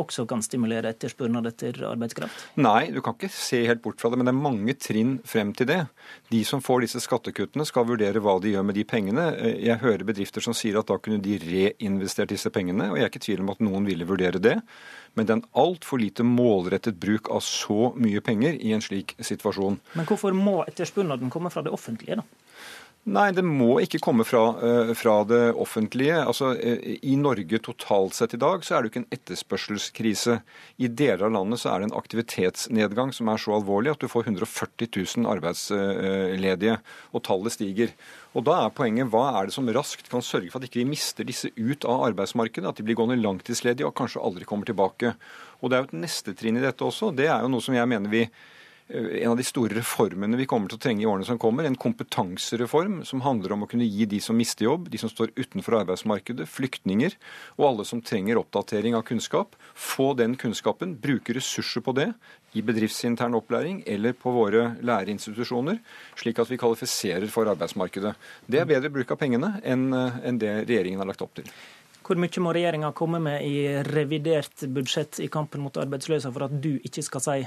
[0.00, 2.46] også kan stimulere etterspørsel etter arbeidskraft?
[2.60, 5.52] Nei, du kan ikke se helt bort fra det, men det er mange trinn frem
[5.56, 5.80] til det.
[6.32, 9.28] De som får disse skattekuttene skal vurdere hva de gjør med de pengene.
[9.60, 13.12] Jeg hører bedrifter som sier at da kunne de reinvestert disse pengene, og jeg er
[13.12, 14.58] ikke i tvil om at noen ville vurdere det.
[15.12, 19.12] Men det er en altfor lite målrettet bruk av så mye penger i en slik
[19.20, 19.76] situasjon.
[19.98, 22.41] Men hvorfor må etterspørselen komme fra det offentlige, da?
[23.02, 26.20] Nei, det må ikke komme fra, eh, fra, det offentlige.
[26.22, 30.36] Altså, eh, I Norge totalt sett i dag så er det jo ikke en etterspørselskrise.
[30.78, 34.06] I deler av landet så er det en aktivitetsnedgang som er så alvorlig at du
[34.06, 34.86] får 140
[35.18, 36.78] 000 arbeidsledige,
[37.12, 37.90] og tallet stiger.
[38.36, 40.94] Og Da er poenget hva er det som raskt kan sørge for at ikke vi
[40.94, 45.16] mister disse ut av arbeidsmarkedet, at de blir gående langtidsledige og kanskje aldri kommer tilbake.
[45.60, 47.10] Og Det er jo et neste trinn i dette også.
[47.10, 48.28] Det er jo noe som jeg mener vi
[48.92, 51.64] en av de store reformene vi kommer til å trenge i årene som kommer.
[51.64, 55.32] En kompetansereform som handler om å kunne gi de som mister jobb, de som står
[55.38, 57.16] utenfor arbeidsmarkedet, flyktninger
[57.56, 62.10] og alle som trenger oppdatering av kunnskap, få den kunnskapen, bruke ressurser på det
[62.52, 65.80] i bedriftsintern opplæring eller på våre læreinstitusjoner,
[66.20, 68.12] slik at vi kvalifiserer for arbeidsmarkedet.
[68.44, 69.88] Det er bedre bruk av pengene enn
[70.42, 71.48] det regjeringen har lagt opp til.
[72.02, 76.56] Hvor mye må regjeringa komme med i revidert budsjett i kampen mot arbeidsløse for at
[76.60, 77.42] du ikke skal si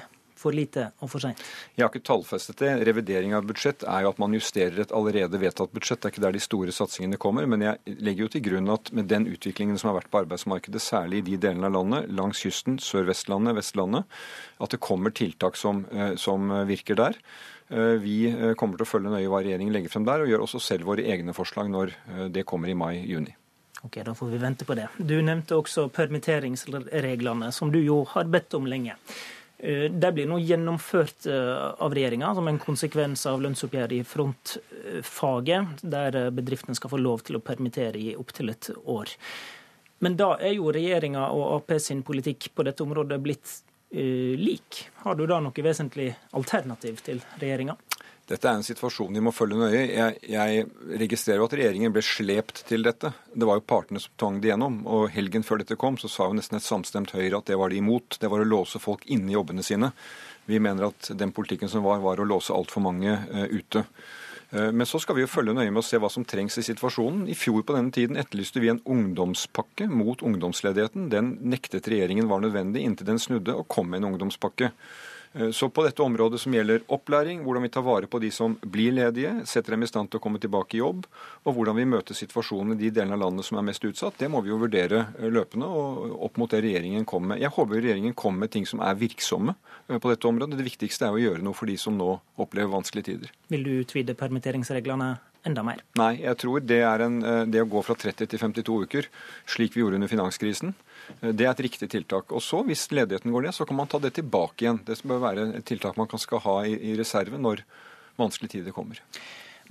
[0.45, 1.41] for lite og for seint?
[1.75, 2.71] Jeg har ikke tallfestet det.
[2.87, 6.01] Revidering av budsjett er jo at man justerer et allerede vedtatt budsjett.
[6.03, 7.47] Det er ikke der de store satsingene kommer.
[7.49, 10.83] Men jeg legger jo til grunn at med den utviklingen som har vært på arbeidsmarkedet,
[10.83, 14.17] særlig i de delene av landet, langs kysten, Sør-Vestlandet, Vestlandet,
[14.61, 17.17] at det kommer tiltak som, eh, som virker der.
[17.69, 20.45] Eh, vi eh, kommer til å følge nøye hva regjeringen legger frem der, og gjør
[20.45, 21.95] også selv våre egne forslag når
[22.33, 23.35] det kommer i mai-juni.
[23.85, 24.87] Ok, Da får vi vente på det.
[24.97, 28.95] Du nevnte også permitteringsreglene, som du jo har bedt om lenge.
[29.57, 35.83] Eh, det blir nå gjennomført eh, av regjeringa som en konsekvens av lønnsoppgjøret i frontfaget,
[35.95, 39.15] der eh, bedriftene skal få lov til å permittere i opptil et år.
[40.03, 43.61] Men da er jo regjeringa og Ap sin politikk på dette området blitt
[43.95, 44.81] lik.
[45.05, 47.77] Har du da noe vesentlig alternativ til regjeringa?
[48.25, 49.81] Dette er en situasjon vi må følge nøye.
[49.85, 50.63] Jeg, jeg
[50.97, 53.11] registrerer jo at regjeringen ble slept til dette.
[53.29, 54.79] Det var jo partene som tvang det gjennom.
[54.89, 57.69] Og helgen før dette kom, så sa jo nesten et samstemt Høyre at det var
[57.69, 58.17] de imot.
[58.21, 59.91] Det var å låse folk inne i jobbene sine.
[60.49, 63.85] Vi mener at den politikken som var, var å låse altfor mange uh, ute.
[64.49, 66.65] Uh, men så skal vi jo følge nøye med å se hva som trengs i
[66.65, 67.27] situasjonen.
[67.29, 71.11] I fjor på denne tiden etterlyste vi en ungdomspakke mot ungdomsledigheten.
[71.13, 74.73] Den nektet regjeringen var nødvendig inntil den snudde og kom med en ungdomspakke.
[75.35, 78.55] Eh, så på dette området som gjelder opplæring, hvordan vi tar vare på de som
[78.61, 81.03] blir ledige, setter dem i stand til å komme tilbake i jobb,
[81.43, 84.31] og hvordan vi møter situasjonen i de delene av landet som er mest utsatt, det
[84.31, 87.43] må vi jo vurdere eh, løpende og opp mot det regjeringen kommer med.
[87.43, 89.57] Jeg håper regjeringen kommer med ting som er virksomme
[89.89, 90.59] eh, på dette området.
[90.61, 93.35] Det viktigste er å gjøre noe for de som nå opplever vanskelige tider.
[93.51, 95.17] Vil du utvide permitteringsreglene
[95.47, 95.83] enda mer?
[95.99, 97.19] Nei, jeg tror det er en,
[97.51, 99.09] det å gå fra 30 til 52 uker,
[99.55, 100.75] slik vi gjorde under finanskrisen,
[101.21, 102.33] det er et riktig tiltak.
[102.33, 104.81] Og så, hvis ledigheten går ned, så kan man ta det tilbake igjen.
[104.85, 107.61] Det bør være et tiltak man skal ha i, i reserve når
[108.19, 109.01] vanskelige tider kommer.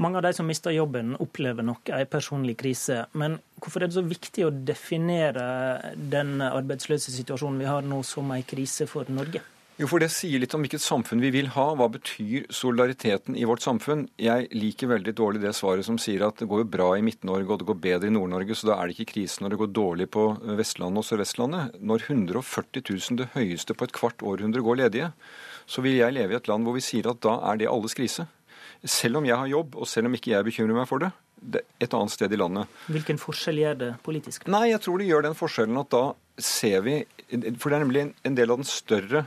[0.02, 3.04] Mange av de som mister jobben, opplever nok en personlig krise.
[3.14, 8.32] Men hvorfor er det så viktig å definere den arbeidsløse situasjonen vi har nå, som
[8.34, 9.42] en krise for Norge?
[9.74, 11.64] Jo, for Det sier litt om hvilket samfunn vi vil ha.
[11.74, 14.04] Hva betyr solidariteten i vårt samfunn?
[14.22, 17.50] Jeg liker veldig dårlig det svaret som sier at det går jo bra i Midt-Norge
[17.50, 19.72] og det går bedre i Nord-Norge, så da er det ikke krise når det går
[19.74, 20.28] dårlig på
[20.60, 21.74] Vestlandet og Sør-Vestlandet.
[21.82, 25.10] Når 140 000, det høyeste på et kvart århundre, går ledige,
[25.66, 27.98] så vil jeg leve i et land hvor vi sier at da er det alles
[27.98, 28.30] krise.
[28.86, 31.66] Selv om jeg har jobb, og selv om ikke jeg bekymrer meg for det, det
[31.82, 32.70] et annet sted i landet.
[32.94, 34.46] Hvilken forskjell gjør det politisk?
[34.46, 36.04] Nei, jeg tror det gjør den forskjellen at da
[36.38, 37.00] ser vi
[37.58, 39.26] For det er nemlig en del av den større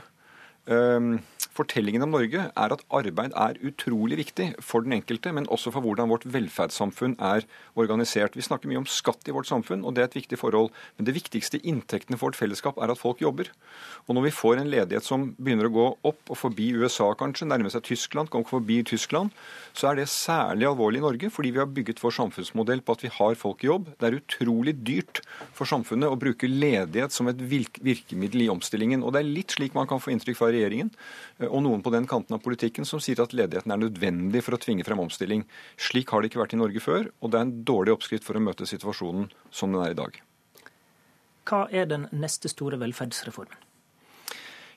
[0.68, 1.22] Um,
[1.58, 5.84] fortellingen om Norge er at arbeid er utrolig viktig for den enkelte, men også for
[5.84, 7.46] hvordan vårt velferdssamfunn er
[7.78, 8.36] organisert.
[8.38, 10.70] Vi snakker mye om skatt i vårt samfunn, og det er et viktig forhold.
[10.96, 13.50] Men det viktigste inntektene for vårt fellesskap er at folk jobber.
[14.06, 17.48] Og når vi får en ledighet som begynner å gå opp og forbi USA kanskje,
[17.48, 19.34] nærme seg Tyskland, kommer forbi Tyskland,
[19.76, 23.04] så er det særlig alvorlig i Norge, fordi vi har bygget vår samfunnsmodell på at
[23.06, 23.90] vi har folk i jobb.
[23.98, 25.22] Det er utrolig dyrt
[25.56, 29.04] for samfunnet å bruke ledighet som et virkemiddel i omstillingen.
[29.04, 30.92] Og det er litt slik man kan få inntrykk fra regjeringen
[31.48, 34.62] og noen på den kanten av politikken som sier at ledigheten er nødvendig for å
[34.62, 35.44] tvinge frem omstilling.
[35.80, 38.38] Slik har det ikke vært i Norge før, og det er en dårlig oppskrift for
[38.38, 40.20] å møte situasjonen som den er i dag.
[41.48, 43.64] Hva er den neste store velferdsreformen?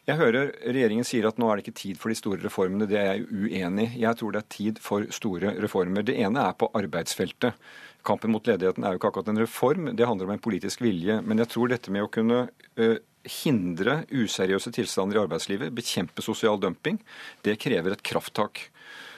[0.10, 2.88] Jeg hører regjeringen sier at nå er det ikke tid for de store reformene.
[2.90, 4.00] Det er jeg uenig i.
[4.02, 6.02] Jeg tror det er tid for store reformer.
[6.08, 7.60] Det ene er på arbeidsfeltet.
[8.08, 11.20] Kampen mot ledigheten er jo ikke akkurat en reform, det handler om en politisk vilje.
[11.22, 16.60] Men jeg tror dette med å kunne uh, hindre useriøse tilstander i arbeidslivet, bekjempe sosial
[16.62, 17.00] dumping,
[17.46, 18.68] det krever et krafttak.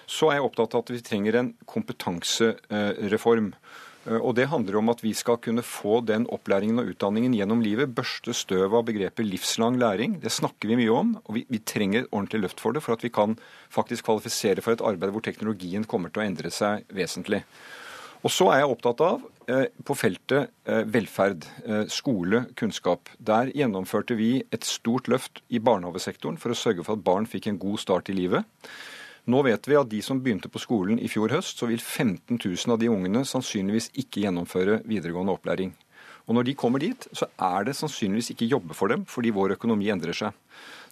[0.09, 3.53] Så er jeg opptatt av at vi trenger en kompetansereform.
[4.03, 7.61] Uh, og Det handler om at vi skal kunne få den opplæringen og utdanningen gjennom
[7.63, 7.93] livet.
[7.95, 10.17] Børste støv av begrepet livslang læring.
[10.19, 11.13] Det snakker vi mye om.
[11.23, 13.37] og Vi, vi trenger et ordentlig løft for det, for at vi kan
[13.71, 17.45] faktisk kvalifisere for et arbeid hvor teknologien kommer til å endre seg vesentlig.
[18.23, 23.11] Og så er jeg opptatt av, eh, på feltet eh, velferd, eh, skole, kunnskap.
[23.19, 27.49] Der gjennomførte vi et stort løft i barnehagesektoren for å sørge for at barn fikk
[27.51, 28.47] en god start i livet.
[29.27, 32.39] Nå vet vi at de som begynte på skolen i fjor høst, så vil 15
[32.39, 35.75] 000 av de ungene sannsynligvis ikke gjennomføre videregående opplæring.
[36.27, 39.57] Og når de kommer dit, så er det sannsynligvis ikke jobbe for dem, fordi vår
[39.57, 40.31] økonomi endrer seg.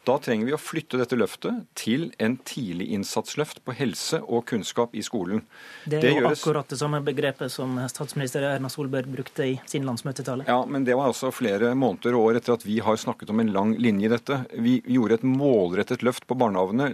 [0.07, 4.95] Da trenger vi å flytte dette løftet til en tidlig innsatsløft på helse og kunnskap
[4.97, 5.43] i skolen.
[5.85, 6.41] Det er det jo gjøres...
[6.41, 10.47] akkurat det samme begrepet som statsminister Erna Solberg brukte i sin landsmøtetale.
[10.49, 13.43] Ja, men det var altså flere måneder og år etter at vi har snakket om
[13.43, 14.41] en lang linje i dette.
[14.57, 16.89] Vi gjorde et målrettet løft på barnehagene,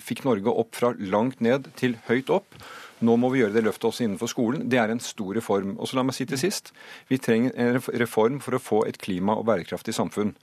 [0.00, 2.56] fikk Norge opp fra langt ned til høyt opp.
[3.00, 4.66] Nå må vi gjøre det løftet også innenfor skolen.
[4.68, 5.72] Det er en stor reform.
[5.80, 6.72] Og så la meg si til sist,
[7.08, 10.34] Vi trenger en reform for å få et klima- og bærekraftig samfunn.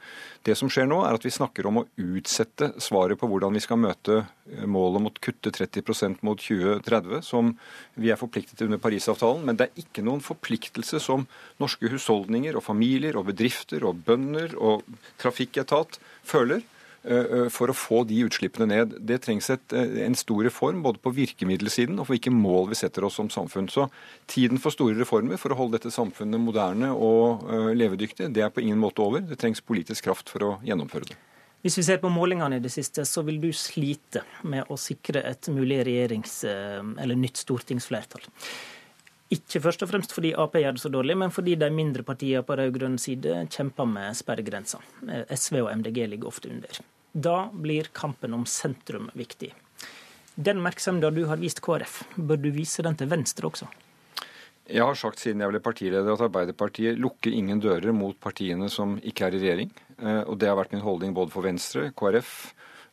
[0.44, 3.60] Det som skjer nå, er at vi snakker om å utsette svaret på hvordan vi
[3.60, 7.54] skal møte eh, målet om å kutte 30% mot 2030, som
[7.96, 9.46] vi er forpliktet til under Parisavtalen.
[9.46, 11.28] Men det er ikke noen forpliktelse som
[11.62, 14.82] norske husholdninger og familier og bedrifter og bønder og
[15.22, 16.66] trafikketat føler
[17.54, 18.96] for å få de utslippene ned.
[19.08, 22.80] Det trengs et, eh, en stor reform både på virkemiddelsiden og for hvilke mål vi
[22.80, 23.70] setter oss som samfunn.
[23.72, 23.90] Så
[24.28, 27.48] tiden for store reformer for å holde dette samfunnet moderne og
[27.78, 29.22] levedyktig, det er på ingen måte over.
[29.22, 31.18] Det trengs politisk kraft for å gjennomføre det.
[31.64, 35.24] Hvis vi ser på målingene i det siste, så vil du slite med å sikre
[35.26, 38.28] et mulig regjerings- eller nytt stortingsflertall.
[39.34, 42.46] Ikke først og fremst fordi Ap gjør det så dårlig, men fordi de mindre partiene
[42.48, 44.80] på rød-grønn side kjemper med sperregrensa.
[45.34, 46.80] SV og MDG ligger ofte under.
[47.18, 49.50] Da blir kampen om sentrum viktig.
[50.36, 53.66] Den oppmerksomheten du har vist KrF, bør du vise den til Venstre også?
[54.70, 59.00] Jeg har sagt siden jeg ble partileder at Arbeiderpartiet lukker ingen dører mot partiene som
[59.02, 59.72] ikke er i regjering.
[59.98, 62.36] Eh, og Det har vært min holdning både for Venstre, KrF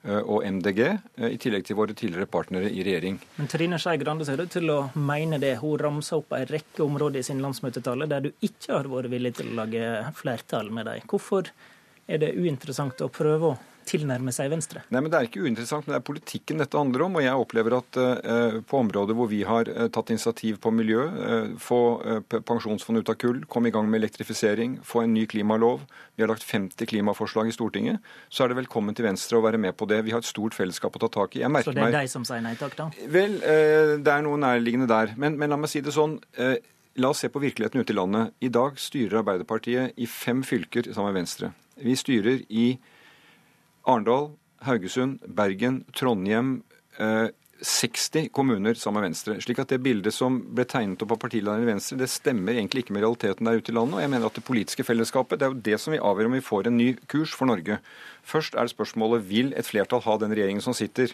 [0.06, 3.20] eh, og MDG, eh, i tillegg til våre tidligere partnere i regjering.
[3.36, 5.58] Men Trine Skei Grande ser ut til å mene det.
[5.60, 9.36] Hun ramsa opp en rekke områder i sin landsmøtetale der du ikke har vært villig
[9.36, 11.04] til å lage flertall med dem.
[11.12, 11.52] Hvorfor
[12.08, 13.56] er det uinteressant å prøve å
[13.88, 14.82] tilnærme seg Venstre?
[14.92, 17.18] Nei, men Det er ikke uinteressant, men det er politikken dette handler om.
[17.18, 21.04] Og jeg opplever at uh, på områder hvor vi har uh, tatt initiativ på miljø,
[21.04, 21.80] uh, få
[22.34, 25.84] pensjonsfond ut av kull, komme i gang med elektrifisering, få en ny klimalov,
[26.16, 29.60] vi har lagt 50 klimaforslag i Stortinget, så er det velkommen til Venstre å være
[29.60, 30.02] med på det.
[30.06, 31.42] Vi har et stort fellesskap å ta tak i.
[31.44, 31.96] så det er meg...
[31.96, 32.90] deg som sier nei takk, da?
[33.10, 35.16] Vel, det er noe nærliggende der.
[35.20, 36.20] Men, men la meg si det sånn.
[37.02, 38.34] La oss se på virkeligheten ute i landet.
[38.38, 41.50] I dag styrer Arbeiderpartiet i fem fylker sammen med Venstre.
[41.82, 42.76] Vi styrer i
[43.84, 44.32] Arendal,
[44.64, 46.62] Haugesund, Bergen, Trondheim.
[47.60, 49.36] 60 eh, kommuner sammen med Venstre.
[49.40, 52.84] slik at det bildet som ble tegnet opp av partilederen i Venstre, det stemmer egentlig
[52.84, 53.96] ikke med realiteten der ute i landet.
[53.98, 56.36] Og jeg mener at det politiske fellesskapet det er jo det som vil avgjøre om
[56.36, 57.80] vi får en ny kurs for Norge.
[58.24, 61.12] Først er det spørsmålet vil et flertall ha den regjeringen som sitter.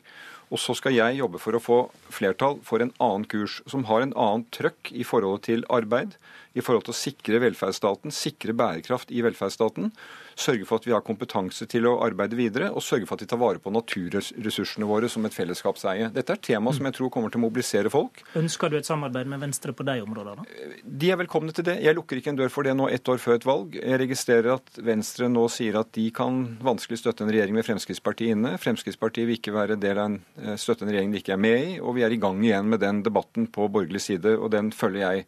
[0.51, 1.79] Og så skal jeg jobbe for å få
[2.11, 6.17] flertall for en annen kurs, som har en annen trøkk i forholdet til arbeid,
[6.59, 9.93] i forhold til å sikre velferdsstaten, sikre bærekraft i velferdsstaten,
[10.41, 13.31] sørge for at vi har kompetanse til å arbeide videre, og sørge for at vi
[13.31, 16.11] tar vare på naturressursene våre som et fellesskapseie.
[16.15, 18.23] Dette er et tema som jeg tror kommer til å mobilisere folk.
[18.39, 20.47] Ønsker du et samarbeid med Venstre på de områdene?
[20.85, 21.77] De er velkomne til det.
[21.85, 23.79] Jeg lukker ikke en dør for det nå ett år før et valg.
[23.79, 28.37] Jeg registrerer at Venstre nå sier at de kan vanskelig støtte en regjering med Fremskrittspartiet
[28.37, 28.57] inne.
[28.61, 31.71] Fremskrittspartiet vil ikke være del av en eh, støtte en regjering de ikke er med
[31.71, 34.73] i, og vi er i gang igjen med den debatten på borgerlig side, og den
[34.75, 35.27] følger jeg.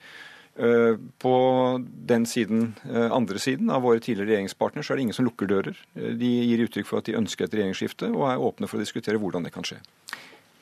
[0.57, 1.35] Eh, på
[1.85, 5.77] den siden, eh, andre siden av våre tidligere regjeringspartnere er det ingen som lukker dører.
[5.97, 8.85] Eh, de gir uttrykk for at de ønsker et regjeringsskifte, og er åpne for å
[8.85, 9.81] diskutere hvordan det kan skje.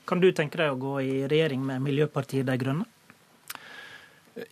[0.06, 2.86] Kan du tenke deg å gå i regjering med Miljøpartiet De Grønne?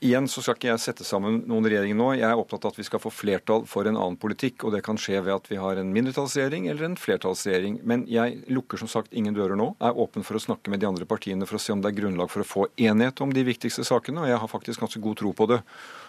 [0.03, 2.09] Igjen så skal ikke jeg sette sammen noen regjering nå.
[2.19, 4.81] Jeg er opptatt av at vi skal få flertall for en annen politikk, og det
[4.87, 7.79] kan skje ved at vi har en mindretallsregjering eller en flertallsregjering.
[7.87, 9.71] Men jeg lukker som sagt ingen dører nå.
[9.79, 11.99] Er åpen for å snakke med de andre partiene for å se om det er
[12.01, 15.23] grunnlag for å få enighet om de viktigste sakene, og jeg har faktisk ganske god
[15.23, 15.63] tro på det.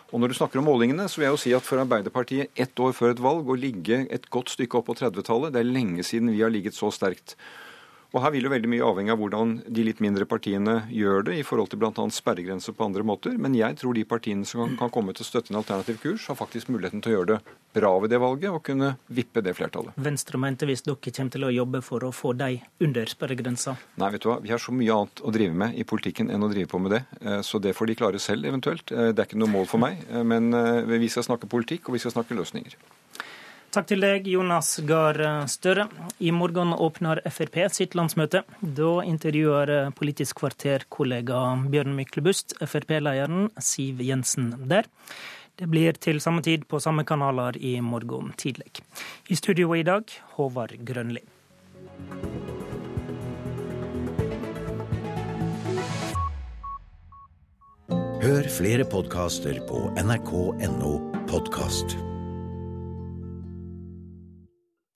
[0.10, 2.82] Og når du snakker om målingene, så vil jeg jo si at for Arbeiderpartiet ett
[2.82, 6.02] år før et valg å ligge et godt stykke opp på 30-tallet, det er lenge
[6.08, 7.38] siden vi har ligget så sterkt.
[8.10, 11.36] Og Her vil jo veldig mye avhenge av hvordan de litt mindre partiene gjør det
[11.38, 12.06] i forhold til bl.a.
[12.10, 13.36] sperregrenser på andre måter.
[13.38, 16.40] Men jeg tror de partiene som kan komme til å støtte en alternativ kurs, har
[16.40, 19.94] faktisk muligheten til å gjøre det bra ved det valget og kunne vippe det flertallet.
[20.02, 23.76] Venstre mente hvis dere kommer til å jobbe for å få de under sperregrensa?
[24.02, 24.40] Nei, vet du hva.
[24.42, 26.98] Vi har så mye annet å drive med i politikken enn å drive på med
[26.98, 27.04] det.
[27.22, 28.90] Eh, så det får de klare selv eventuelt.
[28.90, 30.02] Eh, det er ikke noe mål for meg.
[30.10, 30.50] Eh, men
[30.90, 32.74] vi skal snakke politikk, og vi skal snakke løsninger.
[33.70, 35.84] Takk til deg, Jonas Gahr Støre.
[36.26, 38.42] I morgen åpner Frp sitt landsmøte.
[38.66, 44.90] Da intervjuer Politisk kvarter-kollega Bjørn Myklebust Frp-lederen Siv Jensen der.
[45.60, 48.82] Det blir til samme tid på samme kanaler i morgen tidlig.
[49.30, 51.22] I studio i dag, Håvard Grønli.
[58.20, 60.96] Hør flere podkaster på nrk.no
[61.30, 62.00] podkast.